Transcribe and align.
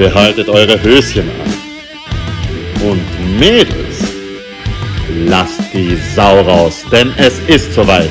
Behaltet 0.00 0.48
eure 0.48 0.82
Höschen 0.82 1.28
an. 1.28 2.88
Und 2.88 3.38
Mädels, 3.38 3.98
lasst 5.26 5.60
die 5.74 5.94
Sau 6.14 6.40
raus, 6.40 6.82
denn 6.90 7.12
es 7.18 7.38
ist 7.40 7.74
soweit. 7.74 8.08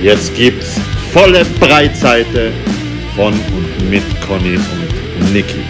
Jetzt 0.00 0.34
gibt's 0.34 0.80
volle 1.12 1.44
Breitseite 1.60 2.54
von 3.14 3.34
und 3.34 3.90
mit 3.90 4.02
Conny 4.26 4.56
und 4.56 5.32
Niki. 5.34 5.60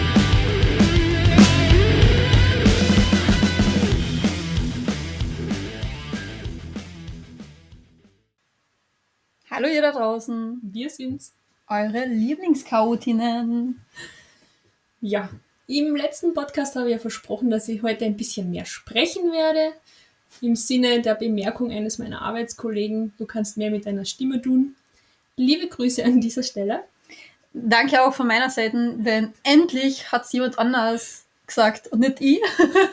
Hallo 9.51 9.67
ihr 9.67 9.81
da 9.81 9.91
draußen, 9.91 10.61
Wir 10.63 10.89
sind's. 10.89 11.33
eure 11.67 12.05
Lieblingschaotinnen. 12.05 13.81
Ja, 15.07 15.29
im 15.67 15.95
letzten 15.95 16.33
Podcast 16.33 16.75
habe 16.75 16.87
ich 16.87 16.93
ja 16.93 16.97
versprochen, 16.97 17.51
dass 17.51 17.67
ich 17.67 17.83
heute 17.83 18.05
ein 18.05 18.17
bisschen 18.17 18.49
mehr 18.49 18.65
sprechen 18.65 19.31
werde. 19.31 19.73
Im 20.41 20.55
Sinne 20.55 20.99
der 20.99 21.13
Bemerkung 21.13 21.69
eines 21.69 21.99
meiner 21.99 22.23
Arbeitskollegen, 22.23 23.13
du 23.19 23.27
kannst 23.27 23.55
mehr 23.55 23.69
mit 23.69 23.85
deiner 23.85 24.05
Stimme 24.05 24.41
tun. 24.41 24.75
Liebe 25.37 25.67
Grüße 25.67 26.03
an 26.03 26.21
dieser 26.21 26.41
Stelle. 26.41 26.79
Danke 27.53 28.03
auch 28.03 28.15
von 28.15 28.25
meiner 28.25 28.49
Seite, 28.49 28.95
denn 28.97 29.31
endlich 29.43 30.11
hat 30.11 30.27
jemand 30.33 30.57
anders 30.57 31.25
gesagt 31.45 31.85
und 31.89 31.99
nicht 31.99 32.19
ich. 32.21 32.41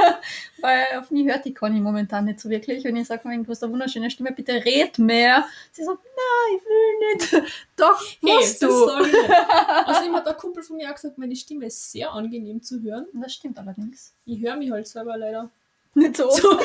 Weil 0.63 0.99
auf 0.99 1.11
mich 1.11 1.27
hört 1.27 1.45
die 1.45 1.53
Conny 1.53 1.81
momentan 1.81 2.25
nicht 2.25 2.41
so 2.41 2.49
wirklich. 2.49 2.87
Und 2.87 2.97
ich 2.97 3.09
sage 3.09 3.27
mir, 3.27 3.43
du 3.43 3.51
hast 3.51 3.63
eine 3.63 3.73
wunderschöne 3.73 4.11
Stimme, 4.11 4.33
bitte 4.33 4.65
red 4.65 4.99
mehr. 4.99 5.45
Sie 5.73 5.85
sagt, 5.85 5.99
nein, 6.03 6.57
ich 6.57 6.65
will 6.65 7.43
nicht. 7.43 7.53
Doch, 7.77 8.01
musst 8.21 8.63
das 8.63 8.71
du. 8.71 8.89
Außerdem 9.87 10.15
hat 10.15 10.27
der 10.27 10.35
Kumpel 10.35 10.63
von 10.63 10.77
mir 10.77 10.89
auch 10.89 10.95
gesagt, 10.95 11.19
meine 11.19 11.35
Stimme 11.35 11.67
ist 11.67 11.91
sehr 11.91 12.13
angenehm 12.13 12.63
zu 12.63 12.81
hören. 12.81 13.07
Das 13.13 13.35
stimmt 13.35 13.59
allerdings. 13.59 14.15
Ich 14.25 14.41
höre 14.41 14.57
mich 14.57 14.71
halt 14.71 14.87
selber 14.87 15.17
leider. 15.17 15.51
Nicht 15.95 16.17
so. 16.17 16.31
So. 16.31 16.49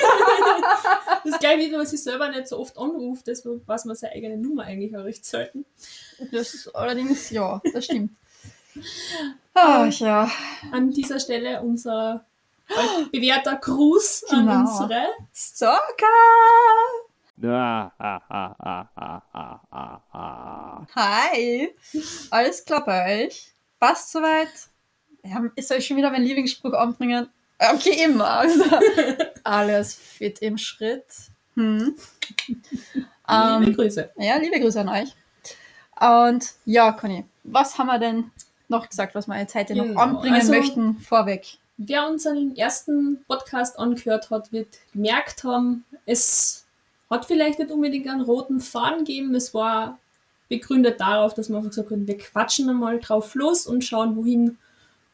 Das 1.24 1.34
ist 1.34 1.40
gleich 1.42 1.60
wie 1.60 1.72
wenn 1.72 1.80
man 1.80 1.86
sich 1.86 2.02
selber 2.02 2.30
nicht 2.30 2.48
so 2.48 2.58
oft 2.58 2.78
anruft, 2.78 3.28
das 3.28 3.44
weiß 3.46 3.84
man 3.84 3.98
seine 3.98 4.14
eigene 4.14 4.38
Nummer 4.38 4.64
eigentlich 4.64 4.96
auch 4.96 5.04
recht 5.04 5.26
selten. 5.26 5.66
Das 6.32 6.54
ist 6.54 6.74
allerdings, 6.74 7.32
ja, 7.32 7.62
das 7.74 7.84
stimmt. 7.84 8.12
Ach 9.54 9.92
ja. 9.92 10.32
An 10.72 10.92
dieser 10.92 11.20
Stelle 11.20 11.62
unser 11.62 12.24
bewährter 13.12 13.56
Gruß 13.56 14.26
an 14.30 14.46
Genau. 14.46 14.60
unsere 14.60 15.08
Stalker! 15.34 16.06
Ah, 17.44 17.92
ah, 18.00 18.88
ah. 20.12 20.88
Hi! 20.96 21.76
Alles 22.32 22.66
klar 22.66 22.84
bei 22.84 23.26
euch? 23.26 23.52
Passt 23.80 24.12
soweit? 24.12 24.50
Ja, 25.24 25.44
ich 25.56 25.68
soll 25.68 25.82
schon 25.82 25.98
wieder 25.98 26.10
meinen 26.10 26.26
Lieblingsspruch 26.26 26.74
anbringen? 26.74 27.30
Okay, 27.60 28.04
immer. 28.06 28.28
Also, 28.30 28.64
alles 29.44 29.94
fit 29.96 30.40
im 30.40 30.58
Schritt. 30.58 31.06
Hm. 31.56 31.96
Liebe 32.48 33.08
Ähm, 33.30 33.76
Grüße. 33.76 34.12
ja, 34.18 34.38
liebe 34.38 34.60
Grüße 34.60 34.80
an 34.82 34.90
euch. 34.90 35.10
Und 36.00 36.54
ja, 36.66 36.92
Conny, 36.92 37.26
was 37.44 37.78
haben 37.78 37.88
wir 37.88 38.00
denn 38.00 38.32
noch 38.68 38.88
gesagt, 38.88 39.16
was 39.16 39.28
wir 39.28 39.38
jetzt 39.40 39.54
heute 39.56 39.76
noch 39.76 39.96
anbringen 40.02 40.36
also- 40.36 40.52
möchten 40.54 40.98
vorweg? 41.00 41.58
Wer 41.78 42.08
unseren 42.08 42.56
ersten 42.56 43.24
Podcast 43.28 43.78
angehört 43.78 44.30
hat, 44.32 44.52
wird 44.52 44.80
gemerkt 44.94 45.44
haben, 45.44 45.86
es 46.06 46.66
hat 47.10 47.26
vielleicht 47.26 47.60
nicht 47.60 47.72
unbedingt 47.72 48.08
einen 48.08 48.22
roten 48.22 48.60
Faden 48.60 49.06
gegeben. 49.06 49.36
Es 49.36 49.54
war 49.54 50.00
begründet 50.50 51.00
darauf, 51.00 51.34
dass 51.34 51.50
wir 51.50 51.58
einfach 51.58 51.70
gesagt 51.70 51.92
haben, 51.92 52.08
wir 52.08 52.18
quatschen 52.18 52.70
einmal 52.70 53.00
drauf 53.00 53.36
los 53.36 53.68
und 53.68 53.84
schauen, 53.84 54.16
wohin 54.16 54.58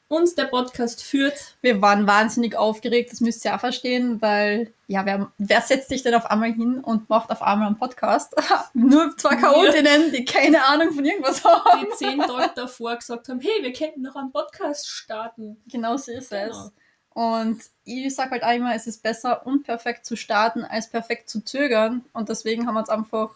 uns 0.07 0.35
der 0.35 0.45
Podcast 0.45 1.03
führt. 1.03 1.55
Wir 1.61 1.81
waren 1.81 2.05
wahnsinnig 2.05 2.55
aufgeregt, 2.55 3.11
das 3.11 3.21
müsst 3.21 3.43
ihr 3.45 3.55
auch 3.55 3.59
verstehen, 3.59 4.21
weil, 4.21 4.73
ja, 4.87 5.05
wer, 5.05 5.31
wer 5.37 5.61
setzt 5.61 5.89
sich 5.89 6.03
denn 6.03 6.13
auf 6.13 6.29
einmal 6.29 6.53
hin 6.53 6.79
und 6.79 7.09
macht 7.09 7.31
auf 7.31 7.41
einmal 7.41 7.67
einen 7.67 7.77
Podcast? 7.77 8.35
Nur 8.73 9.15
zwei 9.17 9.35
Chaotinnen, 9.35 10.11
die 10.11 10.25
keine 10.25 10.63
Ahnung 10.65 10.91
von 10.93 11.03
irgendwas 11.03 11.43
haben. 11.43 11.81
Die 11.81 11.95
zehn 11.95 12.19
Tage 12.19 12.51
davor 12.55 12.95
gesagt 12.95 13.27
haben, 13.29 13.39
hey, 13.39 13.63
wir 13.63 13.73
könnten 13.73 14.01
noch 14.01 14.15
einen 14.15 14.31
Podcast 14.31 14.87
starten. 14.87 15.57
Genau 15.67 15.97
so 15.97 16.11
ist 16.11 16.31
es. 16.31 16.51
Genau. 16.51 16.71
Und 17.13 17.61
ich 17.83 18.13
sag 18.15 18.31
halt 18.31 18.43
einmal, 18.43 18.75
es 18.75 18.87
ist 18.87 19.03
besser, 19.03 19.45
unperfekt 19.45 20.05
zu 20.05 20.15
starten, 20.15 20.63
als 20.63 20.89
perfekt 20.89 21.29
zu 21.29 21.41
zögern. 21.41 22.03
Und 22.13 22.29
deswegen 22.29 22.65
haben 22.67 22.73
wir 22.73 22.79
uns 22.79 22.89
einfach 22.89 23.35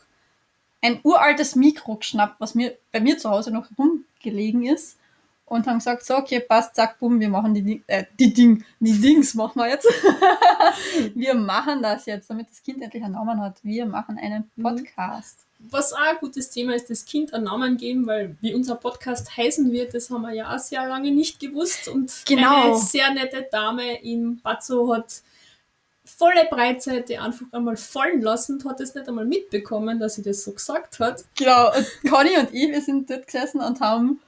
ein 0.81 0.99
uraltes 1.03 1.55
Mikro 1.55 1.95
geschnappt, 1.95 2.39
was 2.39 2.55
mir 2.55 2.77
bei 2.91 2.99
mir 2.99 3.17
zu 3.17 3.29
Hause 3.29 3.51
noch 3.51 3.67
rumgelegen 3.77 4.65
ist. 4.65 4.97
Und 5.49 5.65
haben 5.65 5.77
gesagt, 5.77 6.03
so, 6.05 6.17
okay, 6.17 6.41
passt, 6.41 6.75
zack, 6.75 6.99
bumm, 6.99 7.19
wir 7.21 7.29
machen 7.29 7.53
die, 7.53 7.81
äh, 7.87 8.03
die 8.19 8.33
Ding, 8.33 8.65
die 8.81 8.99
Dings 8.99 9.33
machen 9.33 9.59
wir 9.59 9.69
jetzt. 9.69 9.87
wir 11.15 11.33
machen 11.35 11.81
das 11.81 12.05
jetzt, 12.05 12.29
damit 12.29 12.49
das 12.49 12.61
Kind 12.61 12.81
endlich 12.81 13.01
einen 13.03 13.13
Namen 13.13 13.41
hat. 13.41 13.57
Wir 13.63 13.85
machen 13.85 14.17
einen 14.17 14.51
Mhm. 14.55 14.63
Podcast. 14.63 15.39
Was 15.59 15.91
auch 15.93 15.99
ein 15.99 16.17
gutes 16.19 16.49
Thema 16.49 16.75
ist, 16.75 16.89
das 16.89 17.05
Kind 17.05 17.33
einen 17.33 17.45
Namen 17.45 17.77
geben, 17.77 18.05
weil 18.05 18.35
wie 18.41 18.53
unser 18.53 18.75
Podcast 18.75 19.35
heißen 19.37 19.71
wird, 19.71 19.93
das 19.93 20.09
haben 20.11 20.21
wir 20.21 20.33
ja 20.33 20.53
auch 20.53 20.59
sehr 20.59 20.85
lange 20.87 21.11
nicht 21.11 21.39
gewusst. 21.39 21.87
Und 21.87 22.11
Genau. 22.27 22.65
eine 22.73 22.77
sehr 22.77 23.09
nette 23.11 23.47
Dame 23.49 24.01
in 24.03 24.39
Bazzo 24.41 24.93
hat 24.93 25.21
volle 26.05 26.45
Breitseite 26.49 27.21
einfach 27.21 27.45
einmal 27.51 27.75
fallen 27.77 28.21
lassen 28.21 28.55
und 28.55 28.65
hat 28.65 28.79
es 28.81 28.93
nicht 28.95 29.07
einmal 29.07 29.25
mitbekommen, 29.25 29.99
dass 29.99 30.15
sie 30.15 30.23
das 30.23 30.43
so 30.43 30.51
gesagt 30.51 30.99
hat. 30.99 31.23
Genau, 31.37 31.71
und 31.75 31.87
Conny 32.11 32.37
und 32.37 32.53
ich, 32.53 32.69
wir 32.69 32.81
sind 32.81 33.09
dort 33.09 33.25
gesessen 33.25 33.59
und 33.61 33.79
haben 33.81 34.19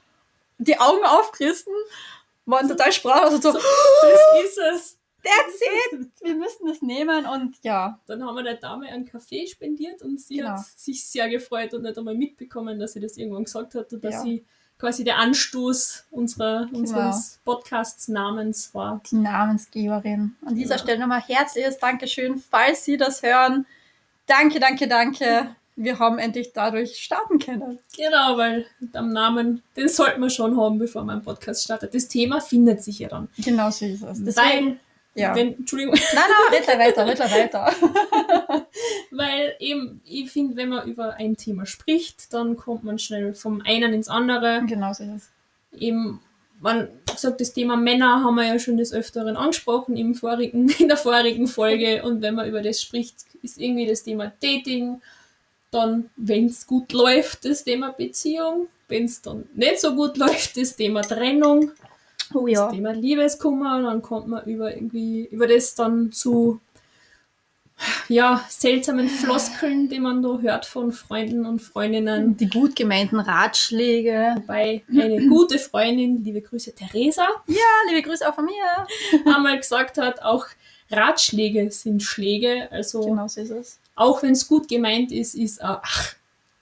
die 0.60 0.78
Augen 0.78 1.04
aufgerissen, 1.04 1.72
waren 2.46 2.68
total 2.68 2.92
sprachlos 2.92 3.34
und 3.34 3.42
so, 3.42 3.52
Das 3.52 4.44
ist 4.44 4.58
es. 4.58 4.98
that's 5.22 5.60
it, 5.92 6.08
wir 6.22 6.34
müssen 6.34 6.66
das 6.66 6.80
nehmen 6.82 7.26
und 7.26 7.56
ja, 7.62 7.98
Dann 8.06 8.24
haben 8.24 8.34
wir 8.36 8.42
der 8.42 8.54
Dame 8.56 8.88
einen 8.88 9.04
Kaffee 9.04 9.46
spendiert 9.46 10.02
und 10.02 10.20
sie 10.20 10.36
Genau. 10.36 10.50
hat 10.50 10.60
sich 10.76 11.04
sehr 11.06 11.28
gefreut 11.28 11.74
und 11.74 11.82
nicht 11.82 11.98
einmal 11.98 12.14
mitbekommen, 12.14 12.78
dass 12.78 12.92
sie 12.94 13.00
das 13.00 13.16
irgendwann 13.16 13.44
gesagt 13.44 13.74
hat 13.74 13.92
und 13.92 14.02
dass 14.04 14.14
Ja. 14.14 14.22
sie 14.22 14.44
quasi 14.78 15.04
der 15.04 15.18
Anstoß 15.18 16.06
unserer, 16.10 16.66
unseres 16.72 17.38
Podcasts-Namens 17.44 18.74
war. 18.74 19.02
die 19.10 19.16
Namensgeberin. 19.16 20.36
An 20.44 20.54
dieser 20.54 20.76
Ja. 20.76 20.78
Stelle 20.78 20.98
nochmal 21.00 21.20
herzliches 21.20 21.78
Dankeschön, 21.78 22.42
falls 22.50 22.84
Sie 22.86 22.96
das 22.96 23.22
hören. 23.22 23.66
Danke, 24.26 24.58
danke, 24.58 24.88
danke. 24.88 25.54
Wir 25.76 25.98
haben 25.98 26.18
endlich 26.18 26.52
dadurch 26.52 26.96
starten 26.96 27.38
können. 27.38 27.78
Genau, 27.96 28.36
weil 28.36 28.66
am 28.92 29.10
Namen, 29.10 29.62
den 29.76 29.88
sollten 29.88 30.20
wir 30.20 30.30
schon 30.30 30.56
haben, 30.60 30.78
bevor 30.78 31.04
man 31.04 31.16
einen 31.16 31.24
Podcast 31.24 31.64
startet. 31.64 31.94
Das 31.94 32.08
Thema 32.08 32.40
findet 32.40 32.82
sich 32.82 32.98
ja 32.98 33.08
dann. 33.08 33.28
Genau 33.38 33.70
so 33.70 33.86
ist 33.86 34.02
es. 34.02 34.24
Deswegen, 34.24 34.66
weil, 34.66 34.80
ja. 35.14 35.34
wenn, 35.34 35.54
Entschuldigung, 35.54 35.94
nein, 35.94 36.24
nein, 36.66 36.78
weiter, 36.78 37.06
red 37.06 37.16
gleich 37.16 37.34
weiter. 37.34 37.72
weil 39.10 39.54
eben, 39.58 40.00
ich 40.04 40.30
finde, 40.30 40.56
wenn 40.56 40.68
man 40.68 40.88
über 40.88 41.14
ein 41.14 41.36
Thema 41.36 41.66
spricht, 41.66 42.32
dann 42.34 42.56
kommt 42.56 42.84
man 42.84 42.98
schnell 42.98 43.34
vom 43.34 43.62
einen 43.64 43.92
ins 43.92 44.08
andere. 44.08 44.62
genau 44.66 44.92
so 44.92 45.04
ist 45.04 45.10
es. 45.72 45.80
Eben, 45.80 46.20
man 46.60 46.88
sagt, 47.16 47.40
das 47.40 47.52
Thema 47.52 47.76
Männer 47.76 48.22
haben 48.22 48.34
wir 48.34 48.46
ja 48.46 48.58
schon 48.58 48.76
des 48.76 48.92
Öfteren 48.92 49.36
angesprochen 49.36 49.96
im 49.96 50.14
vorigen, 50.14 50.68
in 50.78 50.88
der 50.88 50.96
vorigen 50.96 51.46
Folge. 51.46 52.02
Und 52.02 52.22
wenn 52.22 52.34
man 52.34 52.48
über 52.48 52.62
das 52.62 52.80
spricht, 52.80 53.16
ist 53.42 53.58
irgendwie 53.58 53.86
das 53.86 54.04
Thema 54.04 54.32
Dating. 54.40 55.00
Dann, 55.70 56.10
wenn 56.16 56.46
es 56.46 56.66
gut 56.66 56.92
läuft, 56.92 57.44
das 57.44 57.64
Thema 57.64 57.92
Beziehung. 57.92 58.68
Wenn 58.88 59.04
es 59.04 59.22
dann 59.22 59.48
nicht 59.54 59.80
so 59.80 59.94
gut 59.94 60.16
läuft, 60.16 60.56
das 60.56 60.76
Thema 60.76 61.02
Trennung. 61.02 61.72
Oh 62.32 62.46
das 62.46 62.72
Thema 62.72 62.92
Liebeskummer 62.92 63.76
und 63.76 63.84
dann 63.84 64.02
kommt 64.02 64.28
man 64.28 64.44
über 64.44 64.72
irgendwie 64.72 65.26
über 65.26 65.48
das 65.48 65.74
dann 65.74 66.12
zu 66.12 66.60
ja, 68.08 68.44
seltsamen 68.48 69.08
Floskeln, 69.08 69.88
die 69.88 70.00
man 70.00 70.22
da 70.22 70.38
hört 70.38 70.66
von 70.66 70.92
Freunden 70.92 71.46
und 71.46 71.60
Freundinnen. 71.60 72.36
Die 72.36 72.48
gut 72.48 72.76
gemeinten 72.76 73.20
Ratschläge. 73.20 74.34
Wobei 74.36 74.82
eine 74.90 75.26
gute 75.28 75.58
Freundin, 75.58 76.22
liebe 76.22 76.42
Grüße 76.42 76.74
Theresa, 76.74 77.26
Ja, 77.46 77.90
liebe 77.90 78.02
Grüße 78.02 78.28
auch 78.28 78.34
von 78.34 78.44
mir. 78.44 78.86
einmal 79.34 79.56
gesagt 79.58 79.98
hat, 79.98 80.22
auch 80.22 80.46
Ratschläge 80.90 81.70
sind 81.70 82.02
Schläge. 82.02 82.70
Also 82.70 83.00
Genau 83.00 83.28
so 83.28 83.40
ist 83.40 83.50
es. 83.50 83.78
Auch 84.00 84.22
wenn 84.22 84.32
es 84.32 84.48
gut 84.48 84.66
gemeint 84.68 85.12
ist, 85.12 85.34
ist 85.34 85.62
auch, 85.62 85.80
ach, 85.82 86.14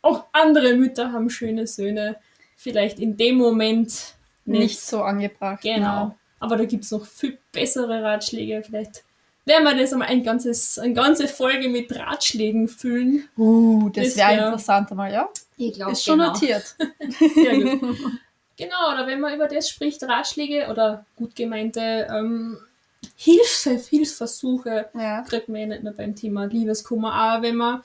auch 0.02 0.24
andere 0.32 0.74
Mütter 0.74 1.12
haben 1.12 1.30
schöne 1.30 1.66
Söhne. 1.66 2.16
Vielleicht 2.56 2.98
in 2.98 3.16
dem 3.16 3.36
Moment 3.36 4.14
nicht. 4.44 4.60
Nicht 4.60 4.80
so 4.80 5.02
angebracht. 5.02 5.62
Genau. 5.62 6.16
Aber 6.40 6.56
da 6.56 6.64
gibt 6.64 6.84
es 6.84 6.90
noch 6.90 7.06
viel 7.06 7.38
bessere 7.52 8.02
Ratschläge. 8.02 8.62
Vielleicht 8.64 9.04
werden 9.44 9.64
wir 9.64 9.76
das 9.76 9.92
einmal 9.92 10.08
ein 10.08 10.22
ganzes, 10.24 10.78
eine 10.78 10.94
ganze 10.94 11.28
Folge 11.28 11.68
mit 11.68 11.94
Ratschlägen 11.94 12.66
füllen. 12.68 13.28
Uh, 13.36 13.88
das 13.90 14.06
Das 14.08 14.16
wäre 14.16 14.30
wär- 14.36 14.46
interessant 14.46 14.90
einmal, 14.90 15.12
ja? 15.12 15.28
Ich 15.56 15.74
glaube, 15.74 15.92
Ist 15.92 16.04
schon 16.04 16.18
genau. 16.18 16.32
notiert. 16.32 16.76
Sehr 17.34 17.60
gut. 17.60 17.96
Genau, 18.56 18.92
oder 18.92 19.06
wenn 19.06 19.20
man 19.20 19.34
über 19.34 19.46
das 19.46 19.68
spricht, 19.68 20.02
Ratschläge 20.02 20.66
oder 20.70 21.04
gut 21.16 21.36
gemeinte 21.36 22.08
ähm, 22.10 22.58
Hilfe, 23.16 23.70
Hilfsversuche, 23.76 24.88
Ja. 24.94 25.22
kriegt 25.22 25.48
man 25.48 25.60
ja 25.60 25.66
nicht 25.66 25.82
nur 25.84 25.92
beim 25.92 26.14
Thema 26.14 26.44
Liebeskummer, 26.46 27.36
auch 27.36 27.42
wenn 27.42 27.56
man 27.56 27.82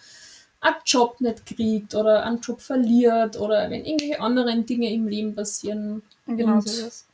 einen 0.62 0.76
Job 0.86 1.20
nicht 1.22 1.46
kriegt 1.46 1.94
oder 1.96 2.24
einen 2.26 2.40
Job 2.40 2.62
verliert 2.62 3.38
oder 3.40 3.70
wenn 3.70 3.86
irgendwelche 3.86 4.20
anderen 4.22 4.66
Dinge 4.66 4.92
im 4.94 5.08
Leben 5.08 5.36
passieren. 5.36 6.04
Genau 6.26 6.54
Und- 6.56 6.68
so 6.70 6.88
ist. 6.88 7.08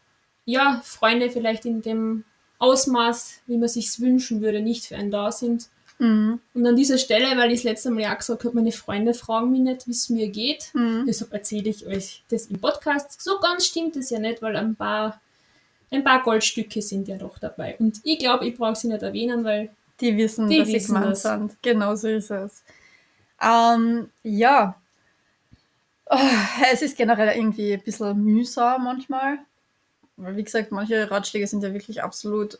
Ja, 0.45 0.81
Freunde 0.83 1.29
vielleicht 1.29 1.65
in 1.65 1.81
dem 1.81 2.23
Ausmaß, 2.59 3.41
wie 3.47 3.57
man 3.57 3.69
sich 3.69 3.99
wünschen 3.99 4.41
würde, 4.41 4.61
nicht 4.61 4.85
für 4.85 4.95
einen 4.97 5.11
da 5.11 5.31
sind. 5.31 5.69
Mhm. 5.97 6.39
Und 6.53 6.65
an 6.67 6.75
dieser 6.75 6.97
Stelle, 6.97 7.37
weil 7.37 7.51
ich 7.51 7.59
das 7.59 7.63
letzte 7.71 7.91
Mal 7.91 8.01
ja 8.03 8.13
auch 8.13 8.17
gesagt 8.17 8.43
habe, 8.43 8.55
meine 8.55 8.71
Freunde 8.71 9.13
fragen 9.13 9.51
mich 9.51 9.61
nicht, 9.61 9.87
wie 9.87 9.91
es 9.91 10.09
mir 10.09 10.29
geht. 10.29 10.69
Mhm. 10.73 11.05
Deshalb 11.07 11.33
erzähle 11.33 11.69
ich 11.69 11.85
euch 11.85 12.23
das 12.29 12.45
im 12.47 12.59
Podcast. 12.59 13.21
So 13.21 13.39
ganz 13.39 13.65
stimmt 13.65 13.95
es 13.95 14.09
ja 14.09 14.19
nicht, 14.19 14.41
weil 14.41 14.55
ein 14.55 14.75
paar, 14.75 15.19
ein 15.91 16.03
paar 16.03 16.21
Goldstücke 16.23 16.81
sind 16.81 17.07
ja 17.07 17.17
doch 17.17 17.37
dabei. 17.39 17.75
Und 17.79 17.99
ich 18.03 18.19
glaube, 18.19 18.47
ich 18.47 18.55
brauche 18.55 18.75
sie 18.75 18.87
nicht 18.87 19.01
erwähnen, 19.01 19.43
weil 19.43 19.69
Die 20.01 20.15
wissen, 20.17 20.47
Die 20.49 20.59
dass 20.59 20.67
sie 20.67 20.73
wissen 20.75 20.93
gemeint 20.95 21.11
das. 21.11 21.21
sind. 21.23 21.57
Genau 21.61 21.95
so 21.95 22.07
ist 22.07 22.31
es. 22.31 22.63
Ähm, 23.41 24.09
ja. 24.23 24.75
Oh, 26.09 26.17
es 26.71 26.81
ist 26.81 26.97
generell 26.97 27.35
irgendwie 27.37 27.73
ein 27.73 27.81
bisschen 27.83 28.17
mühsam 28.23 28.83
manchmal. 28.83 29.39
Weil, 30.17 30.35
wie 30.35 30.43
gesagt, 30.43 30.71
manche 30.71 31.09
Ratschläge 31.09 31.47
sind 31.47 31.63
ja 31.63 31.71
wirklich 31.73 32.03
absolut. 32.03 32.59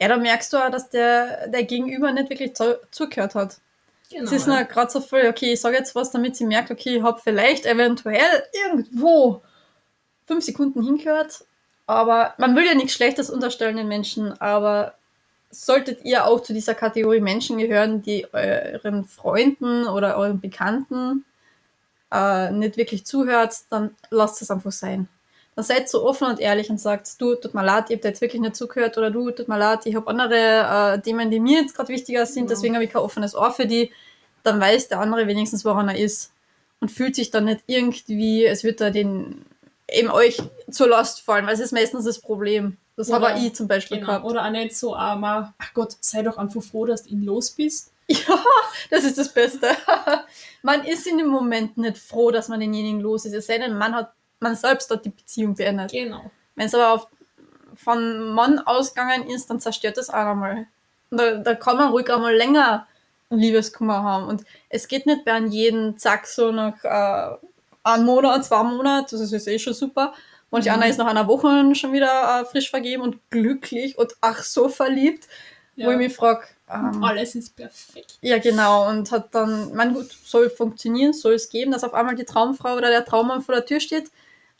Ja, 0.00 0.08
da 0.08 0.16
merkst 0.16 0.52
du 0.52 0.56
auch, 0.58 0.70
dass 0.70 0.90
der, 0.90 1.48
der 1.48 1.64
Gegenüber 1.64 2.12
nicht 2.12 2.30
wirklich 2.30 2.54
zu, 2.54 2.78
zugehört 2.90 3.34
hat. 3.34 3.60
genau. 4.10 4.24
Es 4.24 4.32
ist 4.32 4.46
nur 4.46 4.62
gerade 4.64 4.90
so 4.90 5.00
voll, 5.00 5.26
okay, 5.28 5.52
ich 5.52 5.60
sage 5.60 5.76
jetzt 5.76 5.94
was, 5.94 6.10
damit 6.10 6.36
sie 6.36 6.44
merkt, 6.46 6.70
okay, 6.70 6.96
ich 6.96 7.02
habe 7.02 7.20
vielleicht 7.22 7.66
eventuell 7.66 8.44
irgendwo 8.66 9.42
fünf 10.26 10.44
Sekunden 10.44 10.84
hingehört. 10.84 11.44
Aber 11.90 12.34
man 12.38 12.54
will 12.54 12.64
ja 12.64 12.74
nichts 12.74 12.92
Schlechtes 12.92 13.30
unterstellen 13.30 13.76
den 13.76 13.88
Menschen, 13.88 14.40
aber 14.40 14.94
solltet 15.50 16.04
ihr 16.04 16.24
auch 16.24 16.40
zu 16.40 16.52
dieser 16.52 16.74
Kategorie 16.74 17.18
Menschen 17.18 17.58
gehören, 17.58 18.00
die 18.00 18.28
euren 18.32 19.04
Freunden 19.06 19.88
oder 19.88 20.16
euren 20.16 20.38
Bekannten 20.40 21.24
äh, 22.12 22.52
nicht 22.52 22.76
wirklich 22.76 23.04
zuhört, 23.04 23.56
dann 23.70 23.96
lasst 24.10 24.40
es 24.40 24.52
einfach 24.52 24.70
sein. 24.70 25.08
Dann 25.56 25.64
seid 25.64 25.88
so 25.88 26.04
offen 26.06 26.28
und 26.28 26.38
ehrlich 26.38 26.70
und 26.70 26.78
sagt, 26.80 27.20
du, 27.20 27.34
tut 27.34 27.54
mir 27.54 27.64
leid, 27.64 27.86
ich 27.88 27.96
habe 27.96 28.02
dir 28.02 28.08
jetzt 28.10 28.20
wirklich 28.20 28.40
nicht 28.40 28.54
zugehört 28.54 28.96
oder 28.96 29.10
du, 29.10 29.32
tut 29.32 29.48
mir 29.48 29.58
leid, 29.58 29.80
ich 29.84 29.96
habe 29.96 30.06
andere 30.06 30.94
äh, 30.94 31.00
Themen, 31.00 31.28
die 31.32 31.40
mir 31.40 31.62
jetzt 31.62 31.74
gerade 31.74 31.88
wichtiger 31.92 32.24
sind, 32.24 32.44
Ja. 32.44 32.50
deswegen 32.50 32.74
habe 32.74 32.84
ich 32.84 32.92
kein 32.92 33.02
offenes 33.02 33.34
Ohr 33.34 33.50
für 33.50 33.66
die. 33.66 33.90
Dann 34.44 34.60
weiß 34.60 34.86
der 34.86 35.00
andere 35.00 35.26
wenigstens, 35.26 35.64
woran 35.64 35.88
er 35.88 35.98
ist 35.98 36.30
und 36.78 36.92
fühlt 36.92 37.16
sich 37.16 37.32
dann 37.32 37.46
nicht 37.46 37.64
irgendwie, 37.66 38.44
es 38.46 38.62
wird 38.62 38.80
da 38.80 38.90
den 38.90 39.44
eben 39.92 40.10
euch 40.10 40.40
zur 40.70 40.88
Last 40.88 41.20
fallen, 41.22 41.46
weil 41.46 41.54
es 41.54 41.60
ist 41.60 41.72
meistens 41.72 42.04
das 42.04 42.18
Problem. 42.20 42.76
Das 42.96 43.08
Oder- 43.10 43.30
habe 43.30 43.38
ich 43.40 43.54
zum 43.54 43.66
Beispiel 43.68 43.98
Genau. 43.98 44.08
gehabt. 44.08 44.24
Oder 44.24 44.44
auch 44.44 44.50
nicht 44.50 44.76
so, 44.76 44.94
ah, 44.94 45.16
ma, 45.16 45.54
ach 45.58 45.74
Gott, 45.74 45.96
sei 46.00 46.22
doch 46.22 46.36
einfach 46.38 46.62
froh, 46.62 46.86
dass 46.86 47.04
du 47.04 47.10
ihn 47.10 47.22
los 47.22 47.50
bist. 47.50 47.92
Ja, 48.08 48.18
das 48.90 49.04
ist 49.04 49.18
das 49.18 49.32
Beste. 49.32 49.68
man 50.62 50.84
ist 50.84 51.06
in 51.06 51.18
dem 51.18 51.28
Moment 51.28 51.76
nicht 51.78 51.98
froh, 51.98 52.30
dass 52.30 52.48
man 52.48 52.60
denjenigen 52.60 53.00
los 53.00 53.24
ist. 53.24 53.32
Es 53.34 53.46
sei 53.46 53.58
denn, 53.58 53.76
man 53.78 53.94
hat 53.94 54.12
man 54.40 54.56
selbst 54.56 54.90
dort 54.90 55.04
die 55.04 55.10
Beziehung 55.10 55.54
beendet. 55.54 55.92
Genau. 55.92 56.30
Wenn 56.56 56.66
es 56.66 56.74
aber 56.74 56.92
auf, 56.92 57.06
von 57.74 58.32
Mann 58.34 58.58
ausgegangen 58.58 59.28
ist, 59.28 59.48
dann 59.50 59.60
zerstört 59.60 59.96
das 59.96 60.10
auch 60.10 60.24
nochmal. 60.24 60.66
Da, 61.10 61.34
da 61.36 61.54
kann 61.54 61.76
man 61.76 61.90
ruhig 61.90 62.10
einmal 62.12 62.34
länger 62.34 62.86
einen 63.30 63.40
Liebeskummer 63.40 64.02
haben. 64.02 64.26
Und 64.26 64.44
es 64.68 64.88
geht 64.88 65.06
nicht 65.06 65.24
bei 65.24 65.38
jeden 65.38 65.98
Zack 65.98 66.26
so 66.26 66.50
nach 66.52 66.82
äh, 66.84 67.36
einem 67.82 68.04
Monat, 68.06 68.44
zwei 68.44 68.62
Monaten, 68.62 69.18
das 69.18 69.32
ist 69.32 69.46
eh 69.48 69.58
schon 69.58 69.74
super. 69.74 70.12
Manch 70.50 70.66
Mhm. 70.66 70.72
einer 70.72 70.88
ist 70.88 70.98
nach 70.98 71.06
einer 71.06 71.28
Woche 71.28 71.74
schon 71.74 71.92
wieder 71.92 72.40
äh, 72.40 72.44
frisch 72.44 72.70
vergeben 72.70 73.02
und 73.02 73.18
glücklich 73.30 73.96
und 73.98 74.14
ach 74.20 74.42
so 74.42 74.68
verliebt, 74.68 75.28
wo 75.76 75.82
Ja. 75.84 75.90
ich 75.92 75.96
mich 75.98 76.14
frage, 76.16 76.42
ähm, 76.68 77.02
alles 77.04 77.34
ist 77.36 77.56
perfekt. 77.56 78.18
ja, 78.20 78.38
genau. 78.38 78.88
Und 78.88 79.10
hat 79.12 79.34
dann, 79.34 79.74
mein 79.74 79.94
gut, 79.94 80.10
soll 80.24 80.50
funktionieren, 80.50 81.12
soll 81.12 81.34
es 81.34 81.48
geben, 81.48 81.70
dass 81.72 81.84
auf 81.84 81.94
einmal 81.94 82.14
die 82.16 82.24
Traumfrau 82.24 82.74
oder 82.76 82.88
der 82.90 83.04
Traummann 83.04 83.42
vor 83.42 83.54
der 83.54 83.64
Tür 83.64 83.80
steht. 83.80 84.10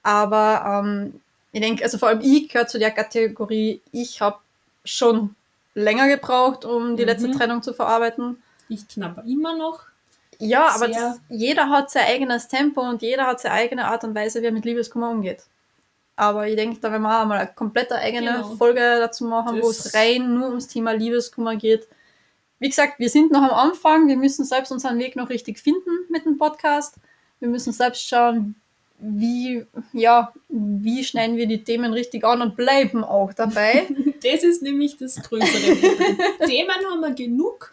Aber 0.02 0.82
ähm, 0.84 1.20
ich 1.52 1.60
denke, 1.60 1.84
also 1.84 1.98
vor 1.98 2.08
allem 2.08 2.20
ich 2.22 2.48
gehöre 2.48 2.66
zu 2.66 2.78
der 2.78 2.90
Kategorie, 2.92 3.80
ich 3.92 4.20
habe 4.20 4.38
schon 4.84 5.34
länger 5.74 6.08
gebraucht, 6.08 6.64
um 6.64 6.96
die 6.96 7.02
Mhm. 7.02 7.08
letzte 7.08 7.30
Trennung 7.32 7.62
zu 7.62 7.74
verarbeiten. 7.74 8.42
Ich 8.68 8.86
knabber 8.88 9.24
immer 9.26 9.56
noch. 9.56 9.80
Ja, 10.40 10.68
aber 10.74 10.88
das, 10.88 11.20
jeder 11.28 11.68
hat 11.68 11.90
sein 11.90 12.06
eigenes 12.06 12.48
Tempo 12.48 12.80
und 12.80 13.02
jeder 13.02 13.26
hat 13.26 13.40
seine 13.40 13.54
eigene 13.54 13.84
Art 13.86 14.04
und 14.04 14.14
Weise, 14.14 14.40
wie 14.42 14.46
er 14.46 14.52
mit 14.52 14.64
Liebeskummer 14.64 15.10
umgeht. 15.10 15.42
Aber 16.16 16.48
ich 16.48 16.56
denke, 16.56 16.80
da 16.80 16.90
werden 16.90 17.02
wir 17.02 17.22
auch 17.22 17.26
mal 17.26 17.38
eine 17.38 17.50
komplette 17.54 17.94
eigene 17.94 18.32
Genau. 18.32 18.56
Folge 18.56 18.80
dazu 18.80 19.24
machen, 19.24 19.62
wo 19.62 19.70
es 19.70 19.94
rein 19.94 20.34
nur 20.34 20.48
ums 20.48 20.68
Thema 20.68 20.92
Liebeskummer 20.92 21.56
geht. 21.56 21.86
Wie 22.58 22.68
gesagt, 22.68 22.98
wir 22.98 23.08
sind 23.08 23.32
noch 23.32 23.42
am 23.42 23.52
Anfang. 23.52 24.06
Wir 24.08 24.16
müssen 24.16 24.44
selbst 24.44 24.70
unseren 24.70 24.98
Weg 24.98 25.16
noch 25.16 25.30
richtig 25.30 25.58
finden 25.58 25.90
mit 26.10 26.26
dem 26.26 26.36
Podcast. 26.36 26.96
Wir 27.38 27.48
müssen 27.48 27.72
selbst 27.72 28.06
schauen, 28.06 28.54
wie, 28.98 29.64
ja, 29.94 30.32
wie 30.50 31.02
schneiden 31.04 31.38
wir 31.38 31.46
die 31.46 31.64
Themen 31.64 31.94
richtig 31.94 32.22
an 32.24 32.42
und 32.42 32.56
bleiben 32.56 33.04
auch 33.04 33.32
dabei. 33.32 33.86
Das 34.22 34.42
ist 34.42 34.60
nämlich 34.60 34.98
das 34.98 35.16
größere 35.22 35.74
Problem. 35.76 36.18
Themen 36.46 36.74
haben 36.90 37.00
wir 37.00 37.14
genug. 37.14 37.72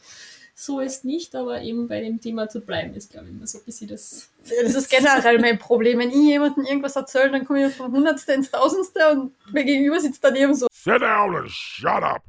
So 0.60 0.80
ist 0.80 1.06
nicht, 1.06 1.36
aber 1.36 1.62
eben 1.62 1.88
bei 1.88 2.02
dem 2.02 2.20
Thema 2.20 2.50
zu 2.50 2.62
bleiben, 2.62 2.96
ist, 2.96 3.12
glaube 3.12 3.28
ich, 3.28 3.36
immer 3.36 3.46
so 3.46 3.60
ein 3.60 3.64
bisschen 3.64 3.90
das. 3.90 4.28
Das 4.42 4.74
ist 4.74 4.90
generell 4.90 5.38
mein 5.38 5.60
Problem. 5.60 6.00
Wenn 6.00 6.10
ich 6.10 6.16
jemandem 6.16 6.66
irgendwas 6.66 6.96
erzähle, 6.96 7.30
dann 7.30 7.46
komme 7.46 7.68
ich 7.68 7.76
vom 7.76 7.92
Hundertste 7.92 8.34
ins 8.34 8.50
Tausendste 8.50 9.12
und 9.12 9.54
mir 9.54 9.64
gegenüber 9.64 10.00
sitzt 10.00 10.24
daneben 10.24 10.56
so. 10.56 10.66
Sit 10.72 11.00
down 11.00 11.36
and 11.36 11.52
shut 11.52 12.02
up. 12.02 12.24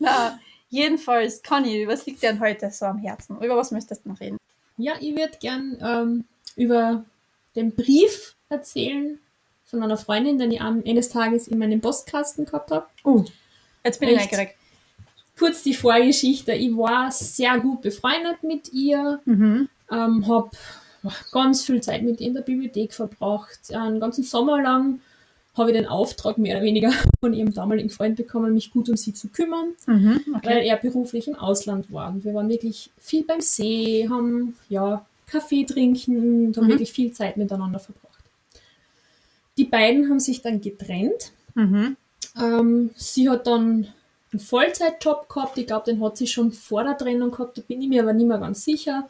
Na, 0.00 0.40
jedenfalls, 0.70 1.40
Conny, 1.40 1.86
was 1.86 2.04
liegt 2.04 2.20
dir 2.20 2.32
denn 2.32 2.40
heute 2.40 2.68
so 2.72 2.86
am 2.86 2.98
Herzen? 2.98 3.40
Über 3.40 3.56
was 3.56 3.70
möchtest 3.70 4.04
du 4.04 4.08
noch 4.08 4.18
reden? 4.18 4.36
Ja, 4.76 4.94
ich 4.98 5.14
würde 5.14 5.38
gern 5.40 5.78
ähm, 5.80 6.24
über 6.56 7.04
den 7.54 7.76
Brief 7.76 8.34
erzählen 8.48 9.20
von 9.66 9.84
einer 9.84 9.96
Freundin, 9.96 10.36
den 10.36 10.50
ich 10.50 10.60
am 10.60 10.82
eines 10.84 11.10
Tages 11.10 11.46
in 11.46 11.58
meinem 11.58 11.80
Postkasten 11.80 12.44
gehabt 12.44 12.72
habe. 12.72 12.86
Uh, 13.04 13.24
jetzt 13.84 14.00
bin 14.00 14.08
ich 14.08 14.16
Echt? 14.16 14.32
neugierig. 14.32 14.56
Kurz 15.40 15.62
die 15.62 15.72
Vorgeschichte. 15.74 16.52
Ich 16.52 16.70
war 16.76 17.10
sehr 17.10 17.58
gut 17.60 17.80
befreundet 17.80 18.42
mit 18.42 18.72
ihr, 18.74 19.20
Mhm. 19.24 19.68
ähm, 19.90 20.28
habe 20.28 20.50
ganz 21.32 21.64
viel 21.64 21.80
Zeit 21.80 22.02
mit 22.02 22.20
ihr 22.20 22.26
in 22.28 22.34
der 22.34 22.42
Bibliothek 22.42 22.92
verbracht. 22.92 23.58
Einen 23.74 24.00
ganzen 24.00 24.22
Sommer 24.22 24.60
lang 24.62 25.00
habe 25.56 25.70
ich 25.70 25.76
den 25.78 25.86
Auftrag 25.86 26.36
mehr 26.36 26.56
oder 26.56 26.64
weniger 26.66 26.92
von 27.20 27.32
ihrem 27.32 27.54
damaligen 27.54 27.88
Freund 27.88 28.16
bekommen, 28.16 28.52
mich 28.52 28.70
gut 28.70 28.90
um 28.90 28.96
sie 28.98 29.14
zu 29.14 29.28
kümmern, 29.28 29.68
Mhm. 29.86 30.20
weil 30.26 30.58
Okay. 30.58 30.68
er 30.68 30.76
beruflich 30.76 31.26
im 31.26 31.36
Ausland 31.36 31.90
war. 31.90 32.10
Und 32.10 32.22
wir 32.24 32.34
waren 32.34 32.50
wirklich 32.50 32.90
viel 32.98 33.24
beim 33.24 33.40
See, 33.40 34.06
haben 34.10 34.56
ja 34.68 35.06
Kaffee 35.26 35.64
trinken 35.64 36.46
und 36.48 36.56
haben 36.58 36.66
Mhm. 36.66 36.70
wirklich 36.72 36.92
viel 36.92 37.12
Zeit 37.12 37.38
miteinander 37.38 37.78
verbracht. 37.78 38.22
Die 39.56 39.64
beiden 39.64 40.10
haben 40.10 40.20
sich 40.20 40.42
dann 40.42 40.60
getrennt. 40.60 41.32
Mhm. 41.54 41.96
Ähm, 42.38 42.90
sie 42.94 43.28
hat 43.30 43.46
dann 43.46 43.88
einen 44.32 44.40
Vollzeitjob 44.40 45.28
gehabt. 45.28 45.58
Ich 45.58 45.66
glaube, 45.66 45.90
den 45.90 46.02
hat 46.02 46.16
sie 46.16 46.26
schon 46.26 46.52
vor 46.52 46.84
der 46.84 46.96
Trennung 46.96 47.30
gehabt. 47.30 47.58
Da 47.58 47.62
bin 47.62 47.82
ich 47.82 47.88
mir 47.88 48.02
aber 48.02 48.12
nicht 48.12 48.26
mehr 48.26 48.38
ganz 48.38 48.64
sicher. 48.64 49.08